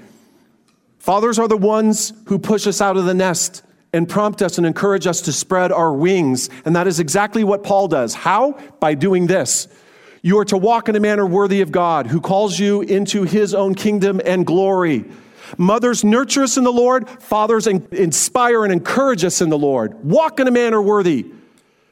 Fathers 0.99 1.37
are 1.37 1.49
the 1.49 1.57
ones 1.57 2.13
who 2.27 2.39
push 2.39 2.65
us 2.65 2.79
out 2.79 2.95
of 2.95 3.03
the 3.03 3.13
nest 3.13 3.61
and 3.93 4.09
prompt 4.09 4.41
us 4.41 4.57
and 4.57 4.67
encourage 4.67 5.07
us 5.07 5.21
to 5.21 5.31
spread 5.31 5.71
our 5.71 5.93
wings. 5.93 6.49
And 6.65 6.75
that 6.75 6.87
is 6.87 6.99
exactly 6.99 7.43
what 7.43 7.63
Paul 7.63 7.87
does. 7.87 8.15
How? 8.15 8.59
By 8.79 8.95
doing 8.95 9.27
this. 9.27 9.67
You 10.23 10.39
are 10.39 10.45
to 10.45 10.57
walk 10.57 10.89
in 10.89 10.95
a 10.95 10.99
manner 10.99 11.25
worthy 11.25 11.61
of 11.61 11.71
God, 11.71 12.07
who 12.07 12.19
calls 12.21 12.57
you 12.57 12.81
into 12.81 13.23
his 13.23 13.53
own 13.53 13.75
kingdom 13.75 14.21
and 14.25 14.45
glory. 14.45 15.05
Mothers 15.57 16.03
nurture 16.03 16.43
us 16.43 16.57
in 16.57 16.63
the 16.63 16.71
Lord, 16.71 17.09
fathers 17.21 17.67
inspire 17.67 18.63
and 18.63 18.73
encourage 18.73 19.23
us 19.23 19.41
in 19.41 19.49
the 19.49 19.57
Lord. 19.57 20.03
Walk 20.03 20.39
in 20.39 20.47
a 20.47 20.51
manner 20.51 20.81
worthy. 20.81 21.25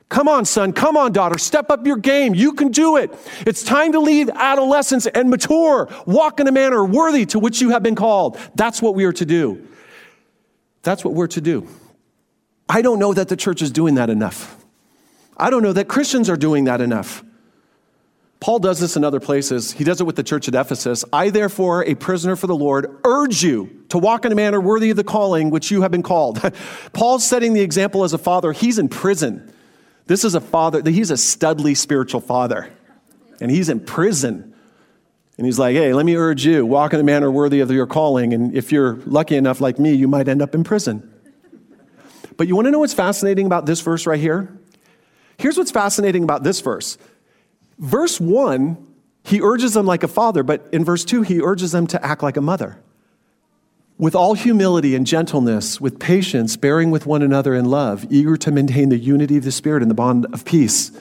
Come 0.10 0.28
on, 0.28 0.46
son. 0.46 0.74
Come 0.74 0.98
on, 0.98 1.14
daughter. 1.14 1.38
Step 1.38 1.70
up 1.70 1.86
your 1.86 1.98
game. 1.98 2.34
You 2.34 2.54
can 2.54 2.70
do 2.70 2.98
it. 2.98 3.14
It's 3.46 3.64
time 3.64 3.92
to 3.94 4.00
leave 4.00 4.30
adolescence 4.30 5.08
and 5.08 5.30
mature. 5.30 5.90
Walk 6.06 6.40
in 6.40 6.48
a 6.48 6.52
manner 6.52 6.84
worthy 6.84 7.26
to 7.28 7.40
which 7.40 7.62
you 7.62 7.70
have 7.70 7.84
been 7.84 7.96
called. 7.96 8.38
That's 8.56 8.82
what 8.82 8.96
we 8.96 9.06
are 9.06 9.14
to 9.14 9.26
do. 9.26 9.68
That's 10.84 11.06
what 11.06 11.14
we're 11.14 11.28
to 11.28 11.42
do. 11.42 11.68
I 12.72 12.82
don't 12.82 13.00
know 13.00 13.14
that 13.14 13.28
the 13.28 13.36
church 13.36 13.62
is 13.62 13.70
doing 13.70 13.96
that 13.96 14.10
enough. 14.10 14.56
I 15.36 15.50
don't 15.50 15.62
know 15.62 15.74
that 15.74 15.90
Christians 15.90 16.30
are 16.30 16.38
doing 16.38 16.64
that 16.66 16.80
enough. 16.80 17.22
Paul 18.40 18.60
does 18.60 18.80
this 18.80 18.96
in 18.96 19.04
other 19.04 19.20
places. 19.20 19.74
He 19.74 19.84
does 19.84 20.00
it 20.00 20.06
with 20.06 20.16
the 20.16 20.24
church 20.24 20.48
at 20.48 20.56
Ephesus. 20.56 21.04
I, 21.12 21.32
therefore, 21.32 21.84
a 21.84 21.96
prisoner 21.96 22.38
for 22.38 22.48
the 22.48 22.56
Lord, 22.56 22.98
urge 23.04 23.44
you 23.44 23.84
to 23.90 23.98
walk 23.98 24.24
in 24.24 24.32
a 24.32 24.36
manner 24.36 24.62
worthy 24.62 24.90
of 24.90 24.96
the 24.96 25.04
calling 25.04 25.50
which 25.50 25.70
you 25.70 25.82
have 25.82 25.92
been 25.92 26.02
called. 26.02 26.40
Paul's 26.94 27.28
setting 27.28 27.52
the 27.52 27.60
example 27.60 28.06
as 28.06 28.14
a 28.14 28.18
father. 28.18 28.54
He's 28.54 28.80
in 28.80 28.88
prison. 28.88 29.54
This 30.08 30.24
is 30.24 30.34
a 30.34 30.42
father, 30.42 30.82
he's 30.90 31.12
a 31.12 31.16
studly 31.16 31.76
spiritual 31.76 32.22
father, 32.22 32.72
and 33.42 33.52
he's 33.52 33.68
in 33.68 33.82
prison. 33.82 34.56
And 35.38 35.46
he's 35.46 35.60
like, 35.60 35.76
hey, 35.76 35.94
let 35.94 36.06
me 36.06 36.16
urge 36.16 36.46
you, 36.46 36.66
walk 36.66 36.94
in 36.94 37.02
a 37.02 37.04
manner 37.04 37.30
worthy 37.30 37.60
of 37.60 37.70
your 37.70 37.86
calling. 37.86 38.34
And 38.34 38.56
if 38.56 38.72
you're 38.72 38.96
lucky 39.06 39.36
enough 39.36 39.60
like 39.60 39.78
me, 39.78 39.94
you 39.94 40.08
might 40.08 40.30
end 40.30 40.42
up 40.42 40.56
in 40.56 40.64
prison. 40.64 41.12
But 42.38 42.48
you 42.48 42.56
want 42.56 42.66
to 42.66 42.72
know 42.72 42.80
what's 42.80 42.94
fascinating 42.94 43.46
about 43.46 43.66
this 43.66 43.82
verse 43.82 44.06
right 44.06 44.20
here? 44.20 44.58
Here's 45.38 45.58
what's 45.58 45.72
fascinating 45.72 46.24
about 46.24 46.44
this 46.44 46.62
verse. 46.62 46.98
Verse 47.80 48.20
1, 48.20 48.78
he 49.24 49.42
urges 49.42 49.74
them 49.74 49.86
like 49.86 50.04
a 50.04 50.08
father, 50.08 50.44
but 50.44 50.68
in 50.72 50.86
verse 50.86 51.04
2, 51.04 51.24
he 51.24 51.42
urges 51.42 51.72
them 51.72 51.88
to 51.88 52.06
act 52.06 52.24
like 52.24 52.38
a 52.38 52.42
mother. 52.42 52.78
With 53.98 54.16
all 54.16 54.34
humility 54.34 54.96
and 54.96 55.06
gentleness, 55.06 55.80
with 55.80 56.00
patience, 56.00 56.58
bearing 56.58 56.90
with 56.90 57.06
one 57.06 57.22
another 57.22 57.54
in 57.54 57.66
love, 57.66 58.06
eager 58.10 58.36
to 58.38 58.52
maintain 58.52 58.90
the 58.90 58.98
unity 58.98 59.38
of 59.38 59.44
the 59.44 59.52
Spirit 59.52 59.84
and 59.84 59.92
the 59.92 59.96
bond 59.96 60.26
of 60.34 60.46
peace. 60.46 60.92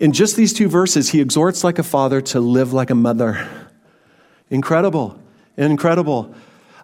In 0.00 0.12
just 0.12 0.36
these 0.36 0.52
two 0.52 0.68
verses, 0.68 1.10
he 1.10 1.20
exhorts 1.20 1.62
like 1.62 1.78
a 1.78 1.84
father 1.84 2.20
to 2.20 2.40
live 2.40 2.72
like 2.72 2.90
a 2.90 2.94
mother. 2.94 3.48
Incredible, 4.50 5.20
incredible. 5.56 6.34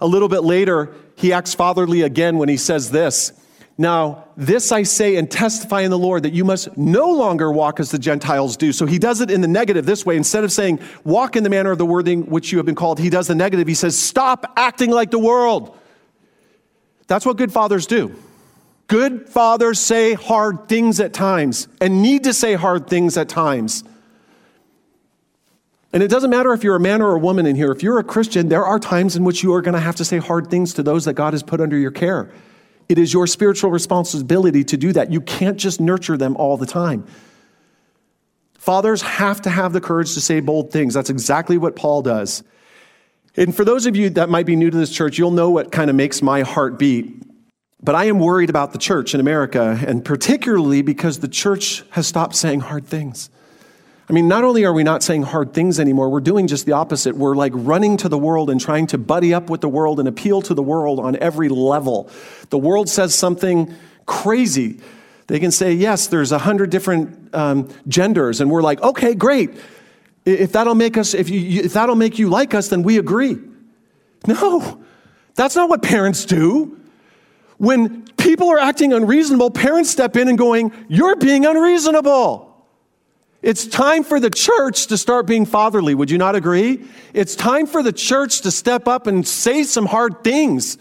A 0.00 0.06
little 0.06 0.28
bit 0.28 0.42
later, 0.42 0.94
he 1.16 1.32
acts 1.32 1.54
fatherly 1.54 2.02
again 2.02 2.38
when 2.38 2.48
he 2.48 2.56
says 2.56 2.90
this 2.90 3.32
now, 3.78 4.24
this 4.36 4.70
I 4.70 4.82
say 4.82 5.16
and 5.16 5.30
testify 5.30 5.80
in 5.80 5.90
the 5.90 5.98
Lord 5.98 6.24
that 6.24 6.34
you 6.34 6.44
must 6.44 6.76
no 6.76 7.10
longer 7.10 7.50
walk 7.50 7.80
as 7.80 7.90
the 7.90 7.98
Gentiles 7.98 8.56
do. 8.56 8.70
So 8.70 8.84
he 8.84 8.98
does 8.98 9.20
it 9.20 9.30
in 9.30 9.40
the 9.40 9.48
negative 9.48 9.86
this 9.86 10.04
way. 10.04 10.16
Instead 10.16 10.44
of 10.44 10.52
saying, 10.52 10.78
walk 11.04 11.36
in 11.36 11.42
the 11.42 11.50
manner 11.50 11.70
of 11.70 11.78
the 11.78 11.86
wording 11.86 12.26
which 12.26 12.52
you 12.52 12.58
have 12.58 12.66
been 12.66 12.74
called, 12.74 12.98
he 12.98 13.08
does 13.08 13.28
the 13.28 13.34
negative. 13.34 13.66
He 13.66 13.74
says, 13.74 13.98
stop 13.98 14.52
acting 14.56 14.90
like 14.90 15.10
the 15.10 15.18
world. 15.18 15.76
That's 17.06 17.24
what 17.24 17.38
good 17.38 17.52
fathers 17.52 17.86
do. 17.86 18.14
Good 18.88 19.28
fathers 19.28 19.78
say 19.78 20.12
hard 20.12 20.68
things 20.68 21.00
at 21.00 21.14
times 21.14 21.66
and 21.80 22.02
need 22.02 22.24
to 22.24 22.34
say 22.34 22.54
hard 22.54 22.88
things 22.88 23.16
at 23.16 23.28
times. 23.28 23.84
And 25.94 26.02
it 26.02 26.08
doesn't 26.08 26.30
matter 26.30 26.52
if 26.52 26.62
you're 26.62 26.76
a 26.76 26.80
man 26.80 27.00
or 27.00 27.14
a 27.14 27.18
woman 27.18 27.46
in 27.46 27.56
here. 27.56 27.72
If 27.72 27.82
you're 27.82 27.98
a 27.98 28.04
Christian, 28.04 28.48
there 28.48 28.64
are 28.64 28.78
times 28.78 29.16
in 29.16 29.24
which 29.24 29.42
you 29.42 29.54
are 29.54 29.62
going 29.62 29.74
to 29.74 29.80
have 29.80 29.96
to 29.96 30.04
say 30.04 30.18
hard 30.18 30.48
things 30.48 30.74
to 30.74 30.82
those 30.82 31.06
that 31.06 31.14
God 31.14 31.32
has 31.32 31.42
put 31.42 31.60
under 31.60 31.76
your 31.76 31.90
care. 31.90 32.30
It 32.92 32.98
is 32.98 33.10
your 33.10 33.26
spiritual 33.26 33.70
responsibility 33.70 34.64
to 34.64 34.76
do 34.76 34.92
that. 34.92 35.10
You 35.10 35.22
can't 35.22 35.56
just 35.56 35.80
nurture 35.80 36.18
them 36.18 36.36
all 36.36 36.58
the 36.58 36.66
time. 36.66 37.06
Fathers 38.58 39.00
have 39.00 39.40
to 39.42 39.50
have 39.50 39.72
the 39.72 39.80
courage 39.80 40.12
to 40.12 40.20
say 40.20 40.40
bold 40.40 40.70
things. 40.70 40.92
That's 40.92 41.08
exactly 41.08 41.56
what 41.56 41.74
Paul 41.74 42.02
does. 42.02 42.44
And 43.34 43.56
for 43.56 43.64
those 43.64 43.86
of 43.86 43.96
you 43.96 44.10
that 44.10 44.28
might 44.28 44.44
be 44.44 44.56
new 44.56 44.68
to 44.68 44.76
this 44.76 44.92
church, 44.92 45.16
you'll 45.16 45.30
know 45.30 45.48
what 45.48 45.72
kind 45.72 45.88
of 45.88 45.96
makes 45.96 46.20
my 46.20 46.42
heart 46.42 46.78
beat. 46.78 47.22
But 47.82 47.94
I 47.94 48.04
am 48.04 48.18
worried 48.18 48.50
about 48.50 48.74
the 48.74 48.78
church 48.78 49.14
in 49.14 49.20
America, 49.20 49.82
and 49.86 50.04
particularly 50.04 50.82
because 50.82 51.20
the 51.20 51.28
church 51.28 51.84
has 51.92 52.06
stopped 52.06 52.36
saying 52.36 52.60
hard 52.60 52.84
things. 52.84 53.30
I 54.08 54.12
mean, 54.12 54.28
not 54.28 54.44
only 54.44 54.64
are 54.64 54.72
we 54.72 54.82
not 54.82 55.02
saying 55.02 55.22
hard 55.22 55.54
things 55.54 55.78
anymore, 55.78 56.08
we're 56.08 56.20
doing 56.20 56.46
just 56.46 56.66
the 56.66 56.72
opposite. 56.72 57.16
We're 57.16 57.36
like 57.36 57.52
running 57.54 57.96
to 57.98 58.08
the 58.08 58.18
world 58.18 58.50
and 58.50 58.60
trying 58.60 58.86
to 58.88 58.98
buddy 58.98 59.32
up 59.32 59.48
with 59.48 59.60
the 59.60 59.68
world 59.68 60.00
and 60.00 60.08
appeal 60.08 60.42
to 60.42 60.54
the 60.54 60.62
world 60.62 60.98
on 60.98 61.16
every 61.16 61.48
level. 61.48 62.10
The 62.50 62.58
world 62.58 62.88
says 62.88 63.14
something 63.14 63.72
crazy. 64.06 64.80
They 65.28 65.38
can 65.38 65.50
say, 65.50 65.72
yes, 65.72 66.08
there's 66.08 66.32
a 66.32 66.38
hundred 66.38 66.70
different 66.70 67.34
um, 67.34 67.68
genders, 67.86 68.40
and 68.40 68.50
we're 68.50 68.62
like, 68.62 68.82
okay, 68.82 69.14
great. 69.14 69.50
If 70.24 70.52
that'll 70.52 70.74
make 70.74 70.98
us, 70.98 71.14
if, 71.14 71.30
you, 71.30 71.62
if 71.62 71.72
that'll 71.72 71.96
make 71.96 72.18
you 72.18 72.28
like 72.28 72.54
us, 72.54 72.68
then 72.68 72.82
we 72.82 72.98
agree. 72.98 73.38
No, 74.26 74.82
that's 75.34 75.56
not 75.56 75.68
what 75.68 75.82
parents 75.82 76.24
do. 76.24 76.78
When 77.58 78.02
people 78.18 78.50
are 78.50 78.58
acting 78.58 78.92
unreasonable, 78.92 79.50
parents 79.50 79.90
step 79.90 80.16
in 80.16 80.28
and 80.28 80.36
going, 80.36 80.72
You're 80.88 81.16
being 81.16 81.46
unreasonable. 81.46 82.51
It's 83.42 83.66
time 83.66 84.04
for 84.04 84.20
the 84.20 84.30
church 84.30 84.86
to 84.86 84.96
start 84.96 85.26
being 85.26 85.46
fatherly. 85.46 85.96
Would 85.96 86.10
you 86.10 86.18
not 86.18 86.36
agree? 86.36 86.84
It's 87.12 87.34
time 87.34 87.66
for 87.66 87.82
the 87.82 87.92
church 87.92 88.42
to 88.42 88.52
step 88.52 88.86
up 88.86 89.08
and 89.08 89.26
say 89.26 89.64
some 89.64 89.86
hard 89.86 90.22
things. 90.22 90.78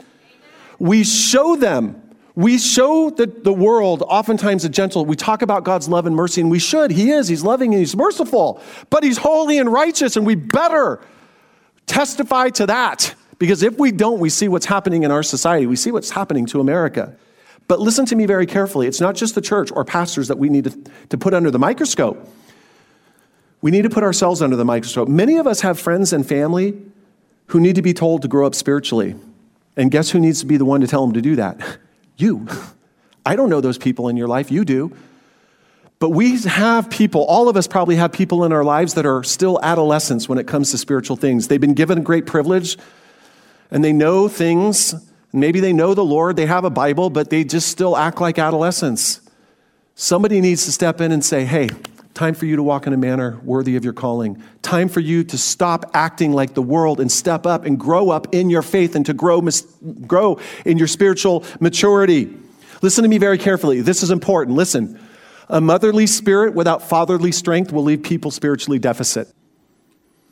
We 0.78 1.03
show 1.03 1.55
them. 1.55 2.01
We 2.36 2.59
show 2.59 3.09
the, 3.09 3.26
the 3.26 3.51
world 3.51 4.03
oftentimes 4.07 4.64
a 4.64 4.70
gentle. 4.70 5.05
We 5.05 5.16
talk 5.16 5.41
about 5.41 5.64
God's 5.64 5.89
love 5.89 6.05
and 6.05 6.16
mercy, 6.16 6.39
and 6.39 6.51
we 6.51 6.59
should. 6.59 6.91
He 6.91 7.12
is. 7.12 7.28
He's 7.28 7.43
loving 7.43 7.74
and 7.74 7.80
He's 7.80 7.95
merciful, 7.95 8.62
but 8.89 9.03
He's 9.03 9.18
holy 9.18 9.57
and 9.57 9.72
righteous, 9.72 10.16
and 10.16 10.26
we 10.26 10.36
better 10.36 11.01
testify 11.88 12.49
to 12.49 12.68
that. 12.68 13.16
Because 13.38 13.64
if 13.64 13.78
we 13.80 13.91
don't, 13.91 14.20
we 14.20 14.30
see 14.30 14.47
what's 14.47 14.68
happening 14.68 15.01
in 15.01 15.12
our 15.12 15.24
society. 15.24 15.66
We 15.66 15.76
see 15.76 15.91
what's 15.91 16.12
happening 16.12 16.45
to 16.47 16.59
America. 16.59 17.18
But 17.68 17.80
listen 17.80 18.05
to 18.07 18.16
me 18.16 18.28
very 18.28 18.45
carefully. 18.45 18.86
It's 18.86 19.01
not 19.01 19.16
just 19.16 19.34
the 19.34 19.41
church 19.41 19.72
or 19.72 19.84
pastors 19.84 20.28
that 20.28 20.38
we 20.38 20.49
need 20.49 20.66
to, 20.66 20.91
to 21.09 21.18
put 21.18 21.34
under 21.34 21.49
the 21.49 21.59
microscope. 21.59 22.30
We 23.62 23.72
need 23.72 23.84
to 23.84 23.89
put 23.89 24.03
ourselves 24.03 24.41
under 24.41 24.55
the 24.55 24.66
microscope. 24.66 25.07
Many 25.07 25.38
of 25.38 25.47
us 25.47 25.62
have 25.62 25.80
friends 25.80 26.14
and 26.14 26.28
family 26.28 26.82
who 27.47 27.59
need 27.59 27.76
to 27.76 27.82
be 27.82 27.93
told 27.93 28.24
to 28.24 28.28
grow 28.28 28.47
up 28.47 28.55
spiritually. 28.55 29.16
And 29.78 29.91
guess 29.91 30.09
who 30.09 30.20
needs 30.20 30.39
to 30.39 30.45
be 30.45 30.57
the 30.57 30.66
one 30.66 30.82
to 30.82 30.88
tell 30.88 31.05
them 31.05 31.14
to 31.14 31.22
do 31.22 31.36
that? 31.38 31.59
You. 32.18 32.45
I 33.26 33.36
don't 33.36 33.49
know 33.49 33.62
those 33.62 33.80
people 33.80 34.07
in 34.07 34.16
your 34.16 34.28
life, 34.28 34.51
you 34.51 34.64
do. 34.64 34.95
But 35.97 36.09
we 36.09 36.39
have 36.41 36.89
people, 36.89 37.24
all 37.24 37.49
of 37.49 37.57
us 37.57 37.66
probably 37.68 37.95
have 37.95 38.12
people 38.12 38.43
in 38.43 38.51
our 38.51 38.64
lives 38.64 38.95
that 38.95 39.07
are 39.07 39.24
still 39.24 39.59
adolescents 39.64 40.28
when 40.28 40.38
it 40.38 40.45
comes 40.45 40.70
to 40.72 40.78
spiritual 40.78 41.16
things. 41.16 41.47
They've 41.47 41.62
been 41.62 41.74
given 41.74 42.03
great 42.03 42.28
privilege 42.28 42.78
and 43.72 43.84
they 43.84 43.93
know 43.93 44.28
things. 44.28 44.93
Maybe 45.34 45.59
they 45.59 45.74
know 45.74 45.93
the 45.93 46.03
Lord, 46.03 46.36
they 46.36 46.45
have 46.45 46.64
a 46.64 46.70
Bible, 46.70 47.09
but 47.09 47.30
they 47.30 47.43
just 47.43 47.70
still 47.70 47.95
act 47.95 48.20
like 48.20 48.38
adolescents. 48.38 49.22
Somebody 49.95 50.41
needs 50.41 50.66
to 50.66 50.72
step 50.72 51.01
in 51.01 51.12
and 51.12 51.24
say, 51.24 51.45
hey, 51.45 51.70
time 52.14 52.34
for 52.34 52.45
you 52.45 52.55
to 52.55 52.64
walk 52.64 52.88
in 52.88 52.93
a 52.93 52.97
manner 52.97 53.39
worthy 53.43 53.76
of 53.76 53.84
your 53.84 53.93
calling. 53.93 54.41
Time 54.62 54.89
for 54.89 54.99
you 54.99 55.24
to 55.24 55.38
stop 55.38 55.91
acting 55.93 56.34
like 56.34 56.53
the 56.53 56.62
world 56.62 56.99
and 56.99 57.12
step 57.12 57.45
up 57.45 57.66
and 57.66 57.80
grow 57.80 58.09
up 58.09 58.34
in 58.34 58.49
your 58.49 58.62
faith 58.62 58.95
and 58.95 59.05
to 59.05 59.14
grow, 59.14 59.41
grow 60.05 60.39
in 60.66 60.78
your 60.78 60.88
spiritual 60.88 61.43
maturity. 61.59 62.36
Listen 62.82 63.03
to 63.03 63.09
me 63.09 63.18
very 63.18 63.38
carefully. 63.38 63.82
This 63.82 64.03
is 64.03 64.12
important. 64.12 64.57
Listen. 64.57 64.99
A 65.49 65.59
motherly 65.59 66.07
spirit 66.07 66.53
without 66.53 66.82
fatherly 66.82 67.34
strength 67.34 67.74
will 67.74 67.84
leave 67.84 68.03
people 68.03 68.32
spiritually 68.32 68.80
deficit. 68.80 69.28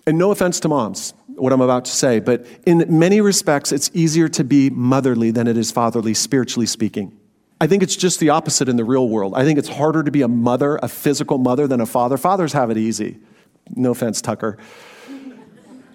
And 0.07 0.17
no 0.17 0.31
offense 0.31 0.61
to 0.61 0.69
moms, 0.69 1.13
what 1.27 1.51
I'm 1.51 1.59
about 1.59 1.85
to 1.85 1.91
say, 1.91 2.21
but 2.21 2.45
in 2.65 2.85
many 2.87 3.19
respects, 3.19 3.73
it's 3.73 3.91
easier 3.93 4.29
to 4.29 4.45
be 4.45 4.69
motherly 4.69 5.31
than 5.31 5.45
it 5.45 5.57
is 5.57 5.71
fatherly, 5.71 6.13
spiritually 6.13 6.65
speaking. 6.65 7.18
I 7.61 7.67
think 7.67 7.83
it's 7.83 7.95
just 7.95 8.19
the 8.19 8.29
opposite 8.29 8.69
in 8.69 8.77
the 8.77 8.85
real 8.85 9.09
world. 9.09 9.33
I 9.35 9.43
think 9.43 9.59
it's 9.59 9.67
harder 9.67 10.03
to 10.03 10.11
be 10.11 10.21
a 10.21 10.27
mother, 10.27 10.79
a 10.81 10.87
physical 10.87 11.37
mother, 11.37 11.67
than 11.67 11.81
a 11.81 11.85
father. 11.85 12.17
Fathers 12.17 12.53
have 12.53 12.69
it 12.69 12.77
easy. 12.77 13.17
No 13.75 13.91
offense, 13.91 14.21
Tucker. 14.21 14.57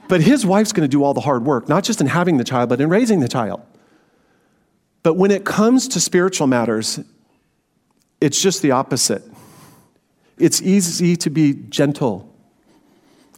But 0.08 0.20
his 0.20 0.44
wife's 0.44 0.72
going 0.72 0.88
to 0.88 0.92
do 0.92 1.02
all 1.02 1.14
the 1.14 1.22
hard 1.22 1.44
work, 1.44 1.68
not 1.68 1.82
just 1.82 2.00
in 2.00 2.06
having 2.06 2.36
the 2.36 2.44
child, 2.44 2.68
but 2.68 2.80
in 2.80 2.90
raising 2.90 3.20
the 3.20 3.28
child. 3.28 3.62
But 5.02 5.14
when 5.14 5.30
it 5.30 5.44
comes 5.44 5.88
to 5.88 6.00
spiritual 6.00 6.46
matters, 6.46 7.00
it's 8.20 8.40
just 8.40 8.60
the 8.60 8.72
opposite. 8.72 9.22
It's 10.38 10.60
easy 10.60 11.16
to 11.16 11.30
be 11.30 11.54
gentle 11.54 12.30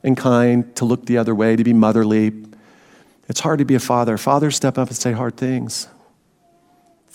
and 0.02 0.16
kind, 0.16 0.74
to 0.76 0.84
look 0.84 1.06
the 1.06 1.18
other 1.18 1.34
way, 1.34 1.56
to 1.56 1.64
be 1.64 1.72
motherly. 1.72 2.32
It's 3.28 3.40
hard 3.40 3.58
to 3.60 3.64
be 3.64 3.74
a 3.74 3.80
father. 3.80 4.18
Fathers 4.18 4.56
step 4.56 4.78
up 4.78 4.88
and 4.88 4.96
say 4.96 5.12
hard 5.12 5.36
things. 5.36 5.88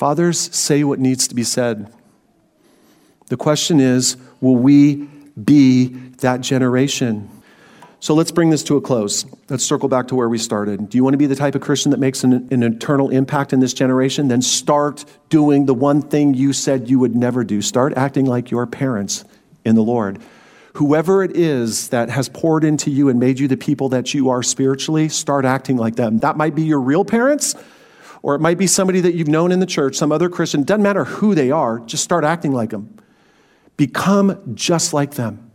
Fathers 0.02 0.40
say 0.40 0.84
what 0.84 0.98
needs 0.98 1.28
to 1.28 1.36
be 1.36 1.44
said. 1.44 1.94
The 3.28 3.38
question 3.38 3.80
is 3.80 4.18
will 4.42 4.56
we 4.56 4.96
be 5.44 5.90
that 6.22 6.42
generation? 6.42 7.30
So 8.00 8.16
let's 8.16 8.32
bring 8.32 8.50
this 8.50 8.64
to 8.64 8.78
a 8.78 8.82
close. 8.82 9.28
Let's 9.48 9.64
circle 9.64 9.90
back 9.90 10.08
to 10.08 10.16
where 10.16 10.28
we 10.28 10.40
started. 10.40 10.90
Do 10.90 10.98
you 10.98 11.04
want 11.04 11.14
to 11.14 11.20
be 11.20 11.28
the 11.28 11.36
type 11.36 11.54
of 11.54 11.62
Christian 11.62 11.92
that 11.92 12.00
makes 12.00 12.24
an, 12.24 12.48
an, 12.52 12.64
eternal 12.64 13.12
impact 13.12 13.54
in 13.54 13.60
this 13.60 13.76
generation? 13.76 14.28
Then 14.28 14.42
start 14.42 15.06
doing 15.30 15.68
the 15.68 15.76
one 15.76 16.02
thing 16.02 16.34
you 16.34 16.52
said 16.52 16.90
you 16.90 16.98
would 16.98 17.16
never 17.16 17.44
do. 17.44 17.62
Start 17.62 17.94
acting 17.96 18.26
like 18.26 18.50
your 18.50 18.66
parents 18.66 19.24
in 19.66 19.76
the 19.76 19.84
Lord. 19.84 20.18
Whoever 20.78 21.24
it 21.24 21.38
is 21.38 21.90
that 21.90 22.10
has 22.10 22.28
poured 22.28 22.64
into 22.64 22.90
you 22.90 23.10
and 23.10 23.20
made 23.20 23.40
you 23.40 23.48
the 23.48 23.56
people 23.56 23.90
that 23.90 24.16
you 24.16 24.32
are 24.32 24.42
spiritually, 24.42 25.10
start 25.10 25.46
acting 25.46 25.78
like 25.78 25.96
them. 25.96 26.18
That 26.18 26.38
might 26.38 26.56
be 26.56 26.64
your 26.64 26.82
real 26.82 27.06
parents, 27.06 27.54
or 28.24 28.36
it 28.36 28.40
might 28.40 28.58
be 28.58 28.68
somebody 28.68 29.00
that 29.02 29.16
you've 29.16 29.28
known 29.28 29.52
in 29.52 29.60
the 29.60 29.66
church, 29.66 29.96
some 29.96 30.12
other 30.12 30.30
Christian. 30.30 30.64
Doesn't 30.64 30.84
matter 30.84 31.06
who 31.06 31.34
they 31.36 31.52
are, 31.52 31.80
just 31.80 32.04
start 32.04 32.24
acting 32.24 32.52
like 32.52 32.70
them. 32.70 32.98
Become 33.78 34.56
just 34.56 34.94
like 34.94 35.16
them. 35.16 35.52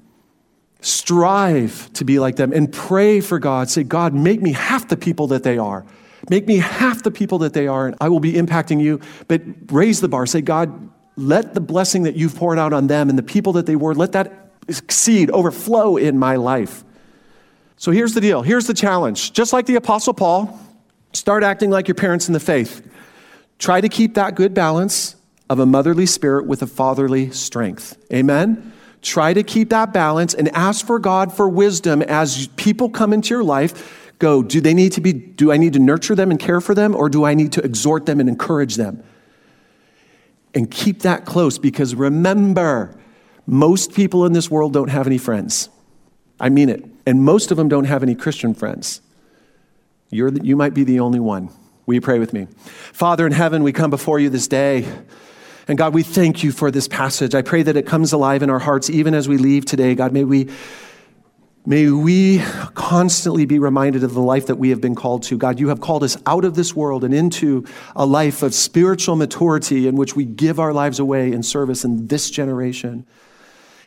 Strive 0.80 1.92
to 1.94 2.04
be 2.04 2.18
like 2.18 2.36
them 2.36 2.52
and 2.52 2.72
pray 2.72 3.20
for 3.20 3.38
God. 3.38 3.70
Say, 3.70 3.82
God, 3.82 4.14
make 4.14 4.42
me 4.42 4.52
half 4.52 4.88
the 4.88 4.96
people 4.96 5.28
that 5.28 5.42
they 5.42 5.58
are. 5.58 5.84
Make 6.28 6.46
me 6.46 6.58
half 6.58 7.02
the 7.02 7.10
people 7.10 7.38
that 7.38 7.52
they 7.52 7.68
are, 7.68 7.86
and 7.86 7.96
I 8.00 8.08
will 8.08 8.20
be 8.20 8.32
impacting 8.32 8.80
you. 8.80 9.00
But 9.28 9.42
raise 9.70 10.00
the 10.00 10.08
bar. 10.08 10.26
Say, 10.26 10.40
God, 10.40 10.90
let 11.16 11.54
the 11.54 11.60
blessing 11.60 12.02
that 12.02 12.16
you've 12.16 12.34
poured 12.34 12.58
out 12.58 12.72
on 12.72 12.88
them 12.88 13.08
and 13.08 13.18
the 13.18 13.22
people 13.22 13.52
that 13.54 13.66
they 13.66 13.76
were, 13.76 13.94
let 13.94 14.12
that 14.12 14.50
exceed, 14.68 15.30
overflow 15.30 15.96
in 15.96 16.18
my 16.18 16.36
life. 16.36 16.84
So 17.76 17.90
here's 17.90 18.14
the 18.14 18.20
deal. 18.20 18.42
Here's 18.42 18.66
the 18.66 18.74
challenge. 18.74 19.32
Just 19.32 19.52
like 19.52 19.66
the 19.66 19.76
Apostle 19.76 20.14
Paul, 20.14 20.58
start 21.16 21.42
acting 21.42 21.70
like 21.70 21.88
your 21.88 21.94
parents 21.94 22.28
in 22.28 22.34
the 22.34 22.40
faith. 22.40 22.86
Try 23.58 23.80
to 23.80 23.88
keep 23.88 24.14
that 24.14 24.34
good 24.34 24.54
balance 24.54 25.16
of 25.48 25.58
a 25.58 25.66
motherly 25.66 26.06
spirit 26.06 26.46
with 26.46 26.62
a 26.62 26.66
fatherly 26.66 27.30
strength. 27.30 27.96
Amen? 28.12 28.72
Try 29.02 29.32
to 29.32 29.42
keep 29.42 29.70
that 29.70 29.92
balance 29.92 30.34
and 30.34 30.48
ask 30.48 30.84
for 30.84 30.98
God 30.98 31.32
for 31.32 31.48
wisdom 31.48 32.02
as 32.02 32.48
people 32.56 32.90
come 32.90 33.12
into 33.12 33.34
your 33.34 33.44
life. 33.44 34.12
Go, 34.18 34.42
do 34.42 34.60
they 34.60 34.74
need 34.74 34.92
to 34.92 35.00
be, 35.00 35.12
do 35.12 35.52
I 35.52 35.56
need 35.56 35.74
to 35.74 35.78
nurture 35.78 36.14
them 36.14 36.30
and 36.30 36.40
care 36.40 36.60
for 36.60 36.74
them, 36.74 36.94
or 36.94 37.08
do 37.08 37.24
I 37.24 37.34
need 37.34 37.52
to 37.52 37.62
exhort 37.62 38.06
them 38.06 38.18
and 38.18 38.28
encourage 38.28 38.76
them? 38.76 39.04
And 40.54 40.70
keep 40.70 41.02
that 41.02 41.26
close 41.26 41.58
because 41.58 41.94
remember, 41.94 42.98
most 43.46 43.92
people 43.94 44.24
in 44.26 44.32
this 44.32 44.50
world 44.50 44.72
don't 44.72 44.88
have 44.88 45.06
any 45.06 45.18
friends. 45.18 45.68
I 46.40 46.48
mean 46.48 46.68
it. 46.68 46.84
And 47.06 47.22
most 47.22 47.50
of 47.50 47.56
them 47.56 47.68
don't 47.68 47.84
have 47.84 48.02
any 48.02 48.14
Christian 48.14 48.54
friends. 48.54 49.00
You're 50.10 50.30
the, 50.30 50.44
you 50.44 50.56
might 50.56 50.74
be 50.74 50.84
the 50.84 51.00
only 51.00 51.20
one. 51.20 51.50
Will 51.86 51.94
you 51.94 52.00
pray 52.00 52.18
with 52.18 52.32
me? 52.32 52.48
Father 52.92 53.26
in 53.26 53.32
heaven, 53.32 53.62
we 53.62 53.72
come 53.72 53.90
before 53.90 54.18
you 54.18 54.28
this 54.28 54.48
day. 54.48 54.86
And 55.68 55.76
God, 55.76 55.94
we 55.94 56.02
thank 56.02 56.44
you 56.44 56.52
for 56.52 56.70
this 56.70 56.88
passage. 56.88 57.34
I 57.34 57.42
pray 57.42 57.62
that 57.62 57.76
it 57.76 57.86
comes 57.86 58.12
alive 58.12 58.42
in 58.42 58.50
our 58.50 58.58
hearts 58.58 58.88
even 58.88 59.14
as 59.14 59.28
we 59.28 59.36
leave 59.36 59.64
today. 59.64 59.94
God, 59.94 60.12
may 60.12 60.24
we 60.24 60.48
May 61.68 61.90
we 61.90 62.38
constantly 62.74 63.44
be 63.44 63.58
reminded 63.58 64.04
of 64.04 64.14
the 64.14 64.20
life 64.20 64.46
that 64.46 64.54
we 64.54 64.70
have 64.70 64.80
been 64.80 64.94
called 64.94 65.24
to. 65.24 65.36
God, 65.36 65.58
you 65.58 65.68
have 65.70 65.80
called 65.80 66.04
us 66.04 66.16
out 66.24 66.44
of 66.44 66.54
this 66.54 66.76
world 66.76 67.02
and 67.02 67.12
into 67.12 67.64
a 67.96 68.06
life 68.06 68.44
of 68.44 68.54
spiritual 68.54 69.16
maturity 69.16 69.88
in 69.88 69.96
which 69.96 70.14
we 70.14 70.24
give 70.24 70.60
our 70.60 70.72
lives 70.72 71.00
away 71.00 71.32
in 71.32 71.42
service 71.42 71.84
in 71.84 72.06
this 72.06 72.30
generation. 72.30 73.04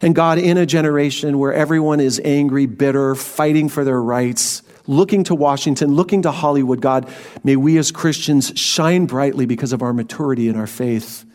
And 0.01 0.13
God, 0.13 0.39
in 0.39 0.57
a 0.57 0.65
generation 0.65 1.39
where 1.39 1.53
everyone 1.53 2.01
is 2.01 2.19
angry, 2.25 2.65
bitter, 2.65 3.15
fighting 3.15 3.69
for 3.69 3.85
their 3.85 4.01
rights, 4.01 4.61
looking 4.89 5.23
to 5.25 5.35
Washington, 5.35 5.93
looking 5.93 6.23
to 6.23 6.31
Hollywood, 6.31 6.81
God, 6.81 7.07
may 7.43 7.55
we 7.55 7.77
as 7.77 7.91
Christians 7.91 8.51
shine 8.55 9.05
brightly 9.05 9.45
because 9.45 9.71
of 9.71 9.83
our 9.83 9.93
maturity 9.93 10.49
in 10.49 10.55
our 10.55 10.67
faith. 10.67 11.25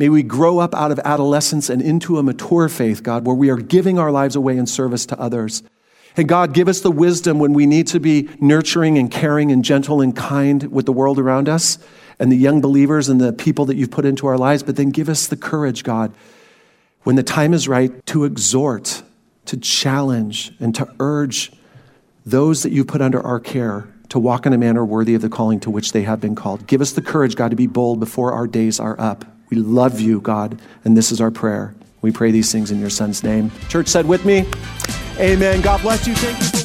May 0.00 0.08
we 0.08 0.24
grow 0.24 0.58
up 0.58 0.74
out 0.74 0.90
of 0.90 0.98
adolescence 1.04 1.70
and 1.70 1.80
into 1.80 2.18
a 2.18 2.22
mature 2.24 2.68
faith, 2.68 3.04
God, 3.04 3.24
where 3.24 3.36
we 3.36 3.50
are 3.50 3.56
giving 3.56 4.00
our 4.00 4.10
lives 4.10 4.34
away 4.34 4.56
in 4.56 4.66
service 4.66 5.06
to 5.06 5.20
others. 5.20 5.62
And 6.16 6.28
God, 6.28 6.52
give 6.52 6.66
us 6.66 6.80
the 6.80 6.90
wisdom 6.90 7.38
when 7.38 7.52
we 7.52 7.66
need 7.66 7.86
to 7.88 8.00
be 8.00 8.28
nurturing 8.40 8.98
and 8.98 9.08
caring 9.10 9.52
and 9.52 9.64
gentle 9.64 10.00
and 10.00 10.14
kind 10.14 10.64
with 10.72 10.86
the 10.86 10.92
world 10.92 11.20
around 11.20 11.48
us 11.48 11.78
and 12.18 12.32
the 12.32 12.36
young 12.36 12.60
believers 12.60 13.08
and 13.08 13.20
the 13.20 13.32
people 13.32 13.64
that 13.66 13.76
you've 13.76 13.92
put 13.92 14.04
into 14.04 14.26
our 14.26 14.38
lives. 14.38 14.64
But 14.64 14.74
then 14.74 14.90
give 14.90 15.08
us 15.08 15.28
the 15.28 15.36
courage, 15.36 15.84
God, 15.84 16.12
when 17.04 17.14
the 17.14 17.22
time 17.22 17.54
is 17.54 17.68
right, 17.68 18.04
to 18.06 18.24
exhort, 18.24 19.04
to 19.46 19.56
challenge, 19.56 20.52
and 20.58 20.74
to 20.74 20.92
urge 20.98 21.52
those 22.24 22.62
that 22.62 22.72
you 22.72 22.84
put 22.84 23.00
under 23.00 23.20
our 23.20 23.40
care 23.40 23.88
to 24.08 24.18
walk 24.18 24.46
in 24.46 24.52
a 24.52 24.58
manner 24.58 24.84
worthy 24.84 25.14
of 25.14 25.22
the 25.22 25.28
calling 25.28 25.60
to 25.60 25.70
which 25.70 25.92
they 25.92 26.02
have 26.02 26.20
been 26.20 26.34
called. 26.34 26.66
Give 26.66 26.80
us 26.80 26.92
the 26.92 27.02
courage, 27.02 27.36
God, 27.36 27.50
to 27.50 27.56
be 27.56 27.66
bold 27.66 28.00
before 28.00 28.32
our 28.32 28.46
days 28.46 28.80
are 28.80 28.98
up. 29.00 29.24
We 29.50 29.56
love 29.58 30.00
you, 30.00 30.20
God, 30.20 30.60
and 30.84 30.96
this 30.96 31.12
is 31.12 31.20
our 31.20 31.30
prayer. 31.30 31.74
We 32.00 32.12
pray 32.12 32.30
these 32.30 32.52
things 32.52 32.70
in 32.70 32.80
your 32.80 32.90
son's 32.90 33.22
name. 33.22 33.50
Church 33.68 33.88
said 33.88 34.06
with 34.06 34.24
me, 34.24 34.46
Amen. 35.18 35.60
God 35.60 35.80
bless 35.82 36.06
you. 36.06 36.14
Thank 36.14 36.54
you 36.54 36.63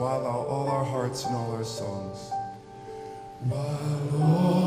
while 0.00 0.26
all 0.26 0.66
our 0.70 0.82
hearts 0.82 1.26
and 1.26 1.36
all 1.36 1.52
our 1.54 1.62
songs. 1.62 2.30
While 3.46 4.22
all 4.22 4.59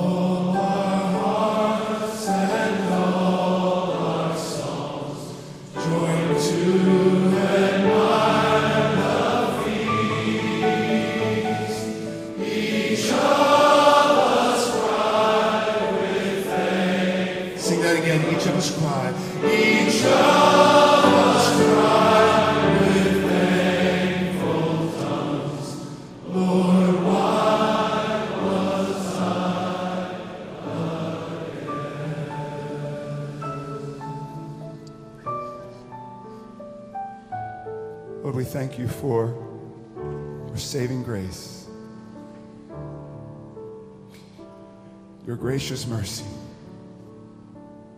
gracious 45.63 45.87
mercy. 45.87 46.25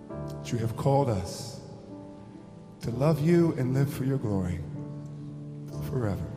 That 0.08 0.52
you 0.52 0.60
have 0.60 0.78
called 0.78 1.10
us 1.10 1.60
to 2.82 2.92
love 2.92 3.26
you 3.26 3.56
and 3.58 3.74
live 3.74 3.92
for 3.92 4.04
your 4.04 4.20
glory 4.20 4.60
forever. 5.90 6.28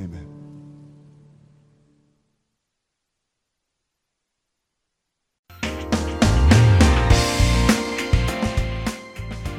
Amen. 0.00 0.26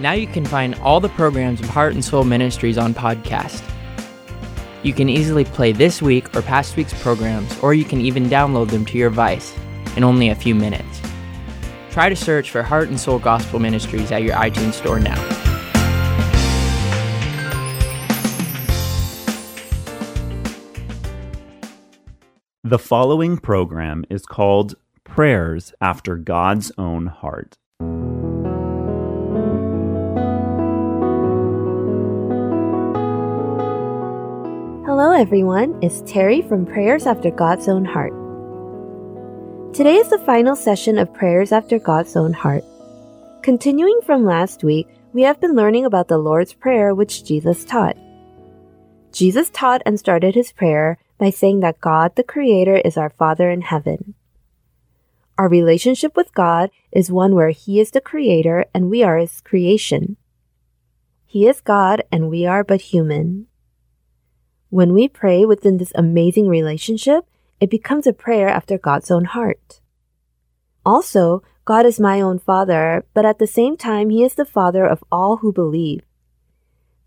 Now 0.01 0.12
you 0.12 0.28
can 0.28 0.43
find 0.43 0.76
all 0.76 0.99
the 0.99 1.07
programs 1.07 1.62
of 1.62 1.70
Heart 1.70 1.93
and 1.93 2.03
Soul 2.03 2.26
Ministries 2.26 2.78
on 2.78 2.93
podcast. 2.93 3.70
You 4.84 4.93
can 4.93 5.09
easily 5.09 5.45
play 5.45 5.73
this 5.73 6.01
week 6.01 6.36
or 6.36 6.41
past 6.41 6.75
week's 6.75 6.99
programs, 7.03 7.55
or 7.59 7.75
you 7.75 7.86
can 7.86 8.01
even 8.01 8.25
download 8.25 8.71
them 8.71 8.84
to 8.86 8.97
your 8.97 9.11
device 9.11 9.55
in 9.95 10.03
only 10.03 10.29
a 10.29 10.36
few 10.36 10.55
minutes. 10.55 11.01
Try 11.91 12.09
to 12.09 12.15
search 12.15 12.49
for 12.49 12.63
Heart 12.63 12.89
and 12.89 12.99
Soul 12.99 13.19
Gospel 13.19 13.59
Ministries 13.59 14.11
at 14.11 14.23
your 14.23 14.36
iTunes 14.36 14.73
store 14.73 14.99
now. 14.99 15.19
The 22.63 22.79
following 22.79 23.38
program 23.38 24.03
is 24.09 24.25
called 24.25 24.73
Prayers 25.03 25.73
After 25.79 26.15
God's 26.15 26.71
Own 26.79 27.05
Heart. 27.07 27.57
Hello, 35.02 35.14
everyone. 35.14 35.80
It's 35.82 36.04
Terry 36.06 36.43
from 36.43 36.64
Prayers 36.64 37.08
After 37.08 37.32
God's 37.32 37.68
Own 37.68 37.86
Heart. 37.86 38.14
Today 39.74 39.95
is 39.95 40.12
the 40.12 40.20
final 40.20 40.56
session 40.56 40.99
of 40.99 41.12
Prayers 41.12 41.52
After 41.52 41.80
God's 41.80 42.16
Own 42.16 42.34
Heart. 42.34 42.64
Continuing 43.41 43.99
from 44.06 44.24
last 44.24 44.64
week, 44.64 44.88
we 45.12 45.24
have 45.24 45.41
been 45.41 45.56
learning 45.56 45.86
about 45.86 46.08
the 46.08 46.20
Lord's 46.20 46.54
Prayer 46.54 46.93
which 46.93 47.24
Jesus 47.24 47.66
taught. 47.66 47.97
Jesus 49.12 49.49
taught 49.49 49.82
and 49.88 49.97
started 49.97 50.36
his 50.36 50.52
prayer 50.52 50.99
by 51.18 51.32
saying 51.32 51.62
that 51.62 51.82
God 51.82 52.16
the 52.16 52.22
Creator 52.22 52.76
is 52.86 52.95
our 52.95 53.10
Father 53.10 53.49
in 53.49 53.62
heaven. 53.62 54.14
Our 55.36 55.49
relationship 55.49 56.16
with 56.16 56.32
God 56.36 56.70
is 56.91 57.12
one 57.12 57.34
where 57.34 57.49
He 57.49 57.80
is 57.80 57.89
the 57.89 58.02
Creator 58.02 58.66
and 58.72 58.91
we 58.91 59.02
are 59.02 59.18
His 59.18 59.41
creation. 59.41 60.18
He 61.26 61.47
is 61.47 61.60
God 61.60 62.04
and 62.12 62.30
we 62.30 62.45
are 62.45 62.64
but 62.64 62.82
human. 62.93 63.47
When 64.72 64.93
we 64.93 65.09
pray 65.09 65.45
within 65.45 65.80
this 65.80 65.91
amazing 65.95 66.47
relationship, 66.47 67.26
it 67.59 67.69
becomes 67.69 68.07
a 68.07 68.13
prayer 68.13 68.47
after 68.47 68.78
God's 68.78 69.11
own 69.11 69.26
heart. 69.26 69.82
Also, 70.86 71.43
God 71.65 71.86
is 71.86 71.99
my 71.99 72.22
own 72.22 72.39
Father, 72.39 73.03
but 73.13 73.26
at 73.26 73.38
the 73.38 73.47
same 73.47 73.76
time, 73.76 74.09
He 74.09 74.24
is 74.24 74.36
the 74.36 74.45
Father 74.45 74.86
of 74.86 75.03
all 75.11 75.38
who 75.38 75.51
believe. 75.51 76.03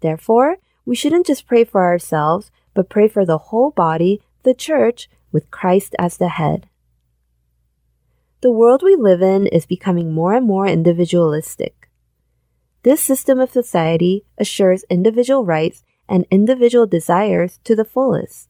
Therefore, 0.00 0.58
we 0.84 0.94
shouldn't 0.94 1.24
just 1.24 1.46
pray 1.46 1.64
for 1.64 1.82
ourselves, 1.82 2.50
but 2.74 2.90
pray 2.90 3.08
for 3.08 3.24
the 3.24 3.48
whole 3.48 3.70
body, 3.70 4.20
the 4.42 4.52
church, 4.52 5.08
with 5.32 5.50
Christ 5.50 5.96
as 5.98 6.18
the 6.18 6.28
head. 6.28 6.68
The 8.42 8.52
world 8.52 8.82
we 8.82 8.94
live 8.94 9.22
in 9.22 9.46
is 9.46 9.64
becoming 9.64 10.12
more 10.12 10.34
and 10.34 10.46
more 10.46 10.66
individualistic. 10.66 11.88
This 12.82 13.02
system 13.02 13.40
of 13.40 13.50
society 13.50 14.26
assures 14.36 14.84
individual 14.90 15.46
rights 15.46 15.82
and 16.08 16.26
individual 16.30 16.86
desires 16.86 17.58
to 17.64 17.74
the 17.74 17.84
fullest. 17.84 18.48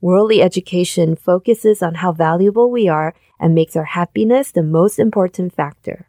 Worldly 0.00 0.40
education 0.40 1.14
focuses 1.14 1.82
on 1.82 1.96
how 1.96 2.12
valuable 2.12 2.70
we 2.70 2.88
are 2.88 3.14
and 3.38 3.54
makes 3.54 3.76
our 3.76 3.84
happiness 3.84 4.50
the 4.50 4.62
most 4.62 4.98
important 4.98 5.54
factor. 5.54 6.08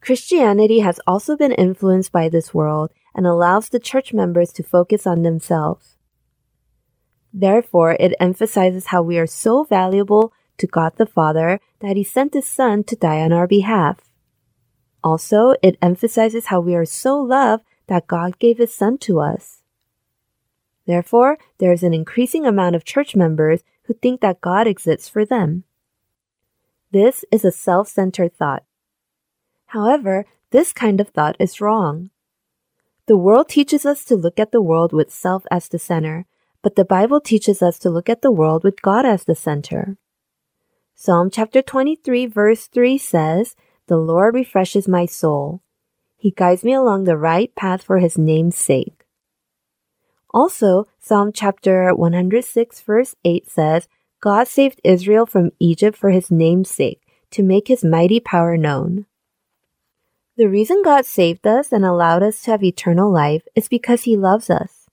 Christianity 0.00 0.80
has 0.80 0.98
also 1.06 1.36
been 1.36 1.52
influenced 1.52 2.10
by 2.10 2.28
this 2.28 2.52
world 2.52 2.90
and 3.14 3.26
allows 3.26 3.68
the 3.68 3.78
church 3.78 4.12
members 4.12 4.52
to 4.54 4.62
focus 4.62 5.06
on 5.06 5.22
themselves. 5.22 5.96
Therefore, 7.32 7.96
it 8.00 8.14
emphasizes 8.18 8.86
how 8.86 9.02
we 9.02 9.18
are 9.18 9.26
so 9.26 9.64
valuable 9.64 10.32
to 10.58 10.66
God 10.66 10.94
the 10.96 11.06
Father 11.06 11.60
that 11.80 11.96
He 11.96 12.04
sent 12.04 12.34
His 12.34 12.46
Son 12.46 12.82
to 12.84 12.96
die 12.96 13.20
on 13.20 13.32
our 13.32 13.46
behalf. 13.46 13.98
Also, 15.04 15.54
it 15.62 15.78
emphasizes 15.80 16.46
how 16.46 16.60
we 16.60 16.74
are 16.74 16.84
so 16.84 17.18
loved 17.18 17.64
that 17.86 18.06
God 18.06 18.38
gave 18.38 18.58
His 18.58 18.74
Son 18.74 18.98
to 18.98 19.20
us. 19.20 19.62
Therefore, 20.86 21.38
there 21.58 21.72
is 21.72 21.82
an 21.82 21.94
increasing 21.94 22.46
amount 22.46 22.74
of 22.74 22.84
church 22.84 23.14
members 23.14 23.62
who 23.84 23.94
think 23.94 24.20
that 24.20 24.40
God 24.40 24.66
exists 24.66 25.08
for 25.08 25.24
them. 25.24 25.64
This 26.90 27.24
is 27.30 27.44
a 27.44 27.52
self 27.52 27.88
centered 27.88 28.34
thought. 28.36 28.64
However, 29.66 30.26
this 30.50 30.72
kind 30.72 31.00
of 31.00 31.08
thought 31.08 31.36
is 31.38 31.60
wrong. 31.60 32.10
The 33.06 33.16
world 33.16 33.48
teaches 33.48 33.86
us 33.86 34.04
to 34.04 34.16
look 34.16 34.38
at 34.38 34.52
the 34.52 34.62
world 34.62 34.92
with 34.92 35.10
self 35.12 35.44
as 35.50 35.68
the 35.68 35.78
center, 35.78 36.26
but 36.62 36.76
the 36.76 36.84
Bible 36.84 37.20
teaches 37.20 37.62
us 37.62 37.78
to 37.80 37.90
look 37.90 38.08
at 38.08 38.22
the 38.22 38.30
world 38.30 38.62
with 38.62 38.82
God 38.82 39.06
as 39.06 39.24
the 39.24 39.34
center. 39.34 39.96
Psalm 40.94 41.30
chapter 41.30 41.62
23 41.62 42.26
verse 42.26 42.66
3 42.68 42.98
says, 42.98 43.56
The 43.86 43.96
Lord 43.96 44.34
refreshes 44.34 44.86
my 44.86 45.06
soul. 45.06 45.62
He 46.22 46.30
guides 46.30 46.62
me 46.62 46.72
along 46.72 47.02
the 47.02 47.16
right 47.16 47.52
path 47.56 47.82
for 47.82 47.98
his 47.98 48.16
name's 48.16 48.56
sake. 48.56 49.06
Also, 50.32 50.86
Psalm 51.00 51.32
chapter 51.32 51.92
106 51.92 52.80
verse 52.82 53.16
8 53.24 53.50
says, 53.50 53.88
God 54.20 54.46
saved 54.46 54.80
Israel 54.84 55.26
from 55.26 55.50
Egypt 55.58 55.98
for 55.98 56.10
his 56.10 56.30
name's 56.30 56.70
sake, 56.70 57.00
to 57.32 57.42
make 57.42 57.66
his 57.66 57.82
mighty 57.82 58.20
power 58.20 58.56
known. 58.56 59.06
The 60.36 60.48
reason 60.48 60.82
God 60.84 61.06
saved 61.06 61.44
us 61.44 61.72
and 61.72 61.84
allowed 61.84 62.22
us 62.22 62.40
to 62.42 62.52
have 62.52 62.62
eternal 62.62 63.10
life 63.10 63.42
is 63.56 63.66
because 63.66 64.04
he 64.04 64.16
loves 64.16 64.48
us. 64.48 64.86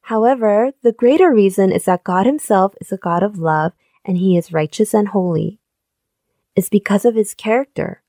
However, 0.00 0.72
the 0.82 0.90
greater 0.90 1.32
reason 1.32 1.70
is 1.70 1.84
that 1.84 2.02
God 2.02 2.26
himself 2.26 2.74
is 2.80 2.90
a 2.90 2.96
God 2.96 3.22
of 3.22 3.38
love 3.38 3.70
and 4.04 4.18
he 4.18 4.36
is 4.36 4.52
righteous 4.52 4.94
and 4.94 5.06
holy. 5.06 5.60
It's 6.56 6.68
because 6.68 7.04
of 7.04 7.14
his 7.14 7.34
character. 7.34 8.02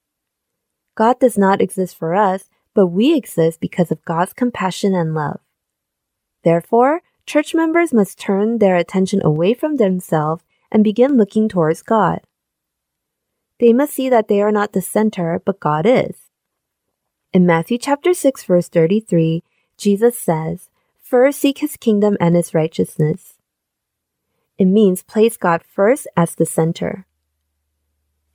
God 0.96 1.20
does 1.20 1.38
not 1.38 1.62
exist 1.62 1.98
for 1.98 2.14
us, 2.16 2.50
but 2.74 2.88
we 2.88 3.16
exist 3.16 3.60
because 3.60 3.92
of 3.92 4.06
God's 4.06 4.34
compassion 4.34 4.94
and 4.94 5.14
love. 5.14 5.39
Therefore, 6.44 7.02
church 7.26 7.54
members 7.54 7.94
must 7.94 8.20
turn 8.20 8.58
their 8.58 8.76
attention 8.76 9.22
away 9.24 9.54
from 9.54 9.78
themselves 9.78 10.44
and 10.72 10.84
begin 10.84 11.18
looking 11.18 11.48
towards 11.48 11.82
God. 11.82 12.22
They 13.60 13.74
must 13.74 13.94
see 13.94 14.10
that 14.10 14.28
they 14.28 14.42
are 14.42 14.52
not 14.52 14.74
the 14.74 14.82
center, 14.82 15.42
but 15.46 15.60
God 15.60 15.86
is. 15.86 16.30
In 17.34 17.46
Matthew 17.46 17.78
chapter 17.78 18.14
6 18.14 18.44
verse 18.44 18.68
33, 18.68 19.44
Jesus 19.78 20.20
says, 20.20 20.70
"First 21.02 21.39
seek 21.39 21.60
his 21.60 21.78
kingdom 21.78 22.18
and 22.20 22.36
his 22.36 22.54
righteousness. 22.54 23.38
It 24.58 24.66
means 24.66 25.04
place 25.04 25.38
God 25.38 25.64
first 25.64 26.08
as 26.16 26.36
the 26.36 26.46
center. 26.46 27.06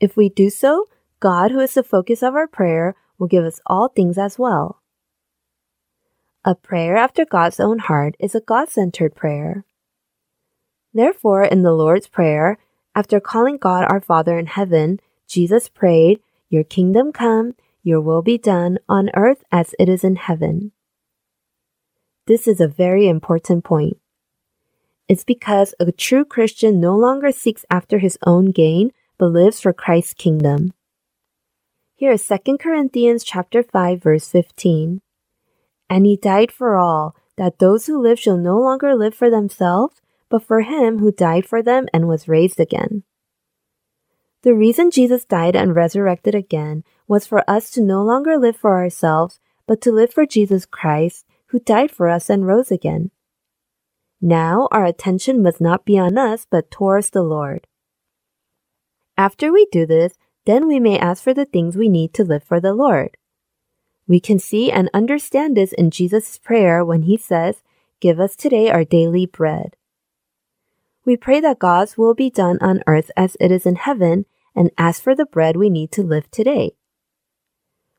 If 0.01 0.17
we 0.17 0.29
do 0.29 0.51
so, 0.51 0.89
God, 1.21 1.51
who 1.51 1.61
is 1.61 1.75
the 1.75 1.83
focus 1.83 2.23
of 2.23 2.35
our 2.35 2.47
prayer, 2.47 2.95
will 3.19 3.27
give 3.27 3.45
us 3.45 3.61
all 3.67 3.89
things 3.89 4.19
as 4.19 4.39
well. 4.39 4.83
A 6.45 6.55
prayer 6.55 6.97
after 6.97 7.25
God's 7.25 7.59
own 7.59 7.81
heart 7.81 8.15
is 8.21 8.35
a 8.35 8.41
God 8.41 8.69
centered 8.69 9.15
prayer. 9.15 9.65
Therefore, 10.95 11.43
in 11.43 11.63
the 11.63 11.73
Lord's 11.73 12.09
Prayer, 12.09 12.59
after 12.95 13.21
calling 13.21 13.59
God 13.59 13.85
our 13.85 14.01
Father 14.01 14.39
in 14.39 14.47
heaven, 14.47 15.01
Jesus 15.29 15.69
prayed, 15.69 16.21
Your 16.49 16.65
kingdom 16.65 17.13
come, 17.13 17.55
your 17.83 18.01
will 18.01 18.23
be 18.23 18.39
done 18.39 18.79
on 18.89 19.11
earth 19.15 19.45
as 19.53 19.75
it 19.79 19.89
is 19.89 20.05
in 20.05 20.17
heaven. 20.17 20.73
This 22.27 22.49
is 22.49 22.61
a 22.61 22.69
very 22.69 23.09
important 23.09 23.65
point. 23.65 23.99
It's 25.09 25.25
because 25.25 25.75
a 25.79 25.93
true 25.93 26.25
Christian 26.25 26.81
no 26.81 26.97
longer 26.97 27.31
seeks 27.31 27.65
after 27.71 27.99
his 27.99 28.19
own 28.25 28.51
gain, 28.51 28.93
but 29.19 29.27
lives 29.27 29.61
for 29.61 29.73
Christ's 29.73 30.15
kingdom. 30.15 30.73
Here 31.99 32.13
is 32.13 32.29
2 32.29 32.59
Corinthians 32.59 33.25
chapter 33.25 33.63
5 33.63 34.03
verse 34.03 34.29
15. 34.29 35.01
And 35.89 36.05
he 36.05 36.19
died 36.19 36.53
for 36.53 36.77
all, 36.77 37.17
that 37.39 37.59
those 37.59 37.87
who 37.87 37.99
live 37.99 38.21
shall 38.21 38.37
no 38.37 38.59
longer 38.61 38.95
live 38.95 39.15
for 39.15 39.31
themselves, 39.31 40.03
but 40.29 40.43
for 40.43 40.61
him 40.61 40.99
who 40.99 41.11
died 41.11 41.47
for 41.47 41.63
them 41.63 41.87
and 41.95 42.07
was 42.07 42.29
raised 42.29 42.61
again. 42.61 43.05
The 44.43 44.53
reason 44.53 44.91
Jesus 44.91 45.25
died 45.25 45.57
and 45.57 45.75
resurrected 45.75 46.35
again 46.35 46.85
was 47.09 47.27
for 47.27 47.43
us 47.49 47.71
to 47.71 47.81
no 47.81 48.05
longer 48.05 48.37
live 48.37 48.59
for 48.59 48.77
ourselves, 48.77 49.41
but 49.67 49.81
to 49.81 49.91
live 49.91 50.13
for 50.13 50.27
Jesus 50.27 50.67
Christ, 50.67 51.25
who 51.47 51.61
died 51.61 51.91
for 51.91 52.09
us 52.09 52.29
and 52.29 52.47
rose 52.47 52.71
again. 52.71 53.11
Now 54.21 54.69
our 54.71 54.85
attention 54.85 55.43
must 55.43 55.63
not 55.63 55.87
be 55.87 55.99
on 55.99 56.19
us, 56.19 56.47
but 56.51 56.71
towards 56.71 57.09
the 57.09 57.23
Lord. 57.23 57.67
After 59.17 59.51
we 59.51 59.67
do 59.73 59.87
this, 59.87 60.13
then 60.47 60.67
we 60.67 60.81
may 60.81 60.99
ask 60.99 61.23
for 61.23 61.35
the 61.35 61.45
things 61.45 61.77
we 61.77 61.89
need 61.89 62.15
to 62.15 62.25
live 62.25 62.43
for 62.43 62.61
the 62.61 62.73
Lord. 62.73 63.17
We 64.09 64.21
can 64.21 64.39
see 64.39 64.71
and 64.71 64.89
understand 64.95 65.57
this 65.57 65.73
in 65.73 65.91
Jesus' 65.91 66.39
prayer 66.39 66.85
when 66.85 67.03
he 67.03 67.17
says, 67.17 67.63
Give 68.01 68.21
us 68.21 68.37
today 68.37 68.71
our 68.71 68.85
daily 68.85 69.27
bread. 69.27 69.77
We 71.05 71.17
pray 71.17 71.41
that 71.41 71.59
God's 71.59 71.99
will 71.99 72.15
be 72.15 72.31
done 72.31 72.59
on 72.61 72.83
earth 72.87 73.11
as 73.17 73.37
it 73.41 73.51
is 73.51 73.67
in 73.67 73.77
heaven 73.77 74.27
and 74.55 74.71
ask 74.79 75.03
for 75.03 75.15
the 75.15 75.27
bread 75.27 75.57
we 75.57 75.71
need 75.71 75.91
to 75.93 76.03
live 76.03 76.31
today. 76.31 76.73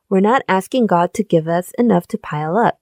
We're 0.09 0.19
not 0.21 0.43
asking 0.47 0.87
God 0.87 1.13
to 1.15 1.23
give 1.23 1.47
us 1.47 1.71
enough 1.77 2.07
to 2.07 2.17
pile 2.17 2.57
up. 2.57 2.79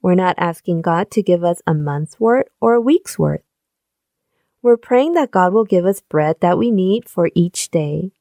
We're 0.00 0.14
not 0.14 0.36
asking 0.38 0.82
God 0.82 1.10
to 1.12 1.22
give 1.22 1.42
us 1.42 1.60
a 1.66 1.74
month's 1.74 2.20
worth 2.20 2.46
or 2.60 2.74
a 2.74 2.80
week's 2.80 3.18
worth. 3.18 3.42
We're 4.62 4.76
praying 4.76 5.14
that 5.14 5.30
God 5.30 5.52
will 5.52 5.64
give 5.64 5.84
us 5.84 6.00
bread 6.00 6.36
that 6.40 6.58
we 6.58 6.70
need 6.70 7.08
for 7.08 7.30
each 7.34 7.70
day. 7.70 8.12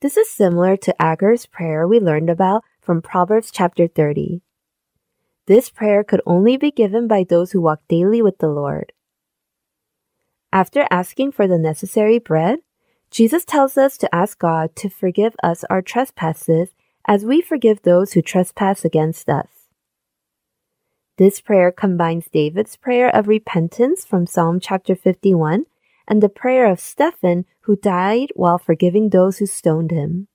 This 0.00 0.16
is 0.16 0.30
similar 0.30 0.78
to 0.78 0.94
Agur's 0.98 1.44
prayer 1.44 1.86
we 1.86 2.00
learned 2.00 2.30
about 2.30 2.64
from 2.80 3.02
Proverbs 3.02 3.50
chapter 3.50 3.86
30. 3.86 4.40
This 5.44 5.68
prayer 5.68 6.02
could 6.02 6.22
only 6.24 6.56
be 6.56 6.70
given 6.70 7.06
by 7.06 7.22
those 7.22 7.52
who 7.52 7.60
walk 7.60 7.80
daily 7.86 8.22
with 8.22 8.38
the 8.38 8.48
Lord. 8.48 8.94
After 10.50 10.86
asking 10.90 11.32
for 11.32 11.46
the 11.46 11.58
necessary 11.58 12.18
bread, 12.18 12.60
Jesus 13.10 13.44
tells 13.44 13.76
us 13.76 13.98
to 13.98 14.14
ask 14.14 14.38
God 14.38 14.74
to 14.76 14.88
forgive 14.88 15.36
us 15.42 15.64
our 15.68 15.82
trespasses 15.82 16.70
as 17.04 17.26
we 17.26 17.42
forgive 17.42 17.82
those 17.82 18.14
who 18.14 18.22
trespass 18.22 18.86
against 18.86 19.28
us. 19.28 19.68
This 21.18 21.42
prayer 21.42 21.70
combines 21.70 22.24
David's 22.32 22.76
prayer 22.76 23.14
of 23.14 23.28
repentance 23.28 24.06
from 24.06 24.26
Psalm 24.26 24.60
chapter 24.60 24.94
51 24.94 25.66
and 26.10 26.20
the 26.20 26.28
prayer 26.28 26.66
of 26.66 26.80
Stephen, 26.80 27.46
who 27.60 27.76
died 27.76 28.32
while 28.34 28.58
forgiving 28.58 29.08
those 29.08 29.38
who 29.38 29.46
stoned 29.46 29.92
him. 29.92 30.26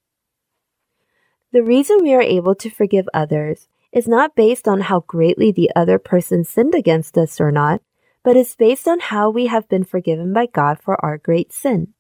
The 1.52 1.62
reason 1.62 2.00
we 2.02 2.14
are 2.14 2.22
able 2.22 2.56
to 2.56 2.70
forgive 2.70 3.08
others 3.14 3.68
is 3.92 4.08
not 4.08 4.36
based 4.36 4.70
on 4.70 4.82
how 4.82 5.02
greatly 5.02 5.52
the 5.52 5.70
other 5.76 6.00
person 6.00 6.46
sinned 6.46 6.74
against 6.74 7.18
us 7.18 7.42
or 7.42 7.52
not, 7.52 7.82
but 8.24 8.38
is 8.38 8.56
based 8.56 8.88
on 8.88 9.00
how 9.00 9.30
we 9.30 9.48
have 9.48 9.68
been 9.68 9.84
forgiven 9.84 10.32
by 10.32 10.46
God 10.46 10.80
for 10.82 11.04
our 11.04 11.18
great 11.18 11.52
sin. 11.52 11.94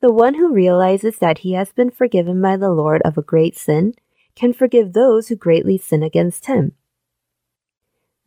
The 0.00 0.12
one 0.12 0.34
who 0.34 0.52
realizes 0.52 1.18
that 1.18 1.38
he 1.38 1.52
has 1.52 1.72
been 1.72 1.90
forgiven 1.90 2.40
by 2.40 2.56
the 2.56 2.70
Lord 2.70 3.02
of 3.02 3.18
a 3.18 3.22
great 3.22 3.56
sin 3.56 3.94
can 4.34 4.52
forgive 4.54 4.92
those 4.92 5.28
who 5.28 5.36
greatly 5.36 5.76
sin 5.76 6.02
against 6.02 6.46
him. 6.46 6.72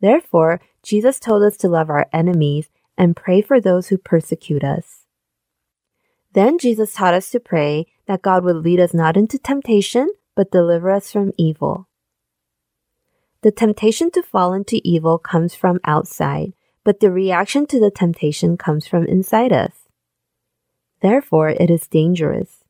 Therefore, 0.00 0.60
Jesus 0.82 1.18
told 1.18 1.42
us 1.42 1.56
to 1.58 1.68
love 1.68 1.88
our 1.88 2.06
enemies 2.12 2.68
and 2.96 3.16
pray 3.16 3.42
for 3.42 3.60
those 3.60 3.88
who 3.88 3.98
persecute 3.98 4.64
us. 4.64 5.06
Then 6.32 6.58
Jesus 6.58 6.94
taught 6.94 7.14
us 7.14 7.30
to 7.30 7.40
pray 7.40 7.86
that 8.06 8.22
God 8.22 8.44
would 8.44 8.56
lead 8.56 8.80
us 8.80 8.94
not 8.94 9.16
into 9.16 9.38
temptation, 9.38 10.08
but 10.34 10.50
deliver 10.50 10.90
us 10.90 11.12
from 11.12 11.32
evil. 11.36 11.88
The 13.42 13.50
temptation 13.50 14.10
to 14.12 14.22
fall 14.22 14.52
into 14.54 14.80
evil 14.84 15.18
comes 15.18 15.54
from 15.54 15.80
outside, 15.84 16.52
but 16.84 17.00
the 17.00 17.10
reaction 17.10 17.66
to 17.66 17.80
the 17.80 17.90
temptation 17.90 18.56
comes 18.56 18.86
from 18.86 19.04
inside 19.04 19.52
us. 19.52 19.88
Therefore, 21.00 21.48
it 21.48 21.70
is 21.70 21.88
dangerous. 21.88 22.62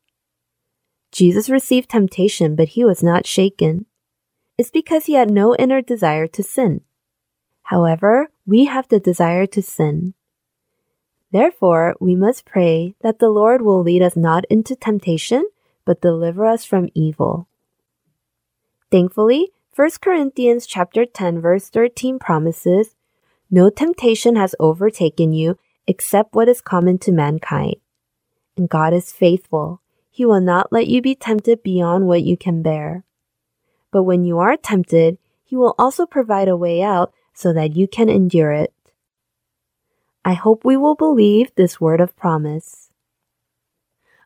Jesus 1.13 1.51
received 1.51 1.91
temptation, 1.91 2.57
but 2.57 2.71
he 2.71 2.85
was 2.85 3.03
not 3.03 3.27
shaken. 3.27 3.85
It's 4.57 4.71
because 4.71 5.05
he 5.05 5.13
had 5.15 5.31
no 5.31 5.55
inner 5.57 5.83
desire 5.83 6.27
to 6.29 6.43
sin. 6.43 6.81
However, 7.65 8.31
we 8.47 8.67
have 8.67 8.89
the 8.89 9.01
desire 9.01 9.47
to 9.47 9.63
sin. 9.63 10.15
Therefore, 11.31 11.95
we 11.99 12.15
must 12.15 12.45
pray 12.45 12.95
that 13.01 13.19
the 13.19 13.31
Lord 13.31 13.63
will 13.63 13.83
lead 13.83 14.03
us 14.03 14.17
not 14.17 14.45
into 14.51 14.77
temptation, 14.77 15.45
but 15.85 16.03
deliver 16.03 16.47
us 16.47 16.65
from 16.65 16.91
evil. 16.95 17.49
Thankfully, 18.91 19.53
1 19.75 19.91
Corinthians 20.03 20.67
chapter 20.67 21.07
10 21.07 21.41
verse 21.41 21.71
13 21.71 22.19
promises, 22.19 22.95
No 23.51 23.71
temptation 23.71 24.37
has 24.37 24.55
overtaken 24.61 25.33
you 25.33 25.57
except 25.87 26.35
what 26.35 26.49
is 26.49 26.61
common 26.61 26.99
to 26.99 27.13
mankind. 27.13 27.77
And 28.57 28.69
God 28.69 28.93
is 28.93 29.13
faithful. 29.13 29.81
He 30.11 30.27
will 30.27 30.43
not 30.43 30.71
let 30.71 30.89
you 30.89 31.01
be 31.01 31.15
tempted 31.15 31.63
beyond 31.63 32.07
what 32.07 32.23
you 32.23 32.37
can 32.37 32.63
bear. 32.63 33.05
But 33.91 34.03
when 34.03 34.25
you 34.27 34.39
are 34.39 34.59
tempted, 34.59 35.17
He 35.43 35.57
will 35.57 35.75
also 35.79 36.05
provide 36.05 36.49
a 36.49 36.57
way 36.57 36.83
out 36.83 37.15
so 37.33 37.53
that 37.53 37.77
you 37.77 37.89
can 37.89 38.09
endure 38.09 38.53
it. 38.53 38.73
I 40.25 40.35
hope 40.35 40.65
we 40.65 40.77
will 40.77 40.95
believe 40.95 41.55
this 41.55 41.81
word 41.81 42.01
of 42.01 42.17
promise. 42.17 42.91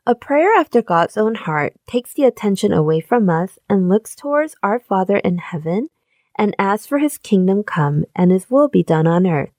A 0.05 0.15
prayer 0.15 0.53
after 0.57 0.81
God's 0.81 1.17
own 1.17 1.35
heart 1.35 1.73
takes 1.85 2.13
the 2.13 2.23
attention 2.23 2.71
away 2.71 3.01
from 3.01 3.29
us 3.29 3.59
and 3.69 3.89
looks 3.89 4.15
towards 4.15 4.55
our 4.63 4.79
Father 4.79 5.17
in 5.17 5.37
heaven 5.39 5.89
and 6.37 6.55
asks 6.57 6.87
for 6.87 6.99
His 6.99 7.17
kingdom 7.17 7.63
come 7.63 8.05
and 8.15 8.31
His 8.31 8.49
will 8.49 8.69
be 8.69 8.83
done 8.83 9.07
on 9.07 9.27
earth. 9.27 9.51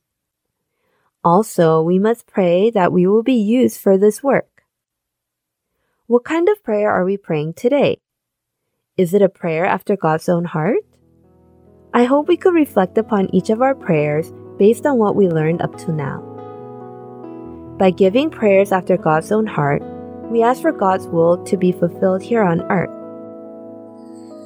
Also, 1.22 1.82
we 1.82 1.98
must 1.98 2.26
pray 2.26 2.70
that 2.70 2.92
we 2.92 3.06
will 3.06 3.22
be 3.22 3.34
used 3.34 3.80
for 3.80 3.98
this 3.98 4.22
work. 4.22 4.62
What 6.06 6.24
kind 6.24 6.48
of 6.48 6.64
prayer 6.64 6.90
are 6.90 7.04
we 7.04 7.18
praying 7.18 7.54
today? 7.54 7.98
Is 8.96 9.12
it 9.12 9.20
a 9.20 9.28
prayer 9.28 9.66
after 9.66 9.96
God's 9.96 10.28
own 10.28 10.46
heart? 10.46 10.87
I 11.94 12.04
hope 12.04 12.28
we 12.28 12.36
could 12.36 12.54
reflect 12.54 12.98
upon 12.98 13.34
each 13.34 13.50
of 13.50 13.62
our 13.62 13.74
prayers 13.74 14.32
based 14.58 14.84
on 14.84 14.98
what 14.98 15.16
we 15.16 15.28
learned 15.28 15.62
up 15.62 15.76
to 15.78 15.92
now. 15.92 16.20
By 17.78 17.90
giving 17.90 18.30
prayers 18.30 18.72
after 18.72 18.96
God's 18.96 19.32
own 19.32 19.46
heart, 19.46 19.82
we 20.30 20.42
ask 20.42 20.60
for 20.60 20.72
God's 20.72 21.06
will 21.06 21.42
to 21.44 21.56
be 21.56 21.72
fulfilled 21.72 22.22
here 22.22 22.42
on 22.42 22.60
earth. 22.70 22.90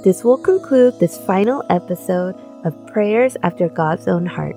This 0.05 0.23
will 0.23 0.39
conclude 0.39 0.99
this 1.01 1.19
final 1.19 1.65
episode 1.71 2.37
of 2.65 2.87
Prayers 2.87 3.37
After 3.43 3.69
God's 3.69 4.07
Own 4.07 4.27
Heart. 4.27 4.57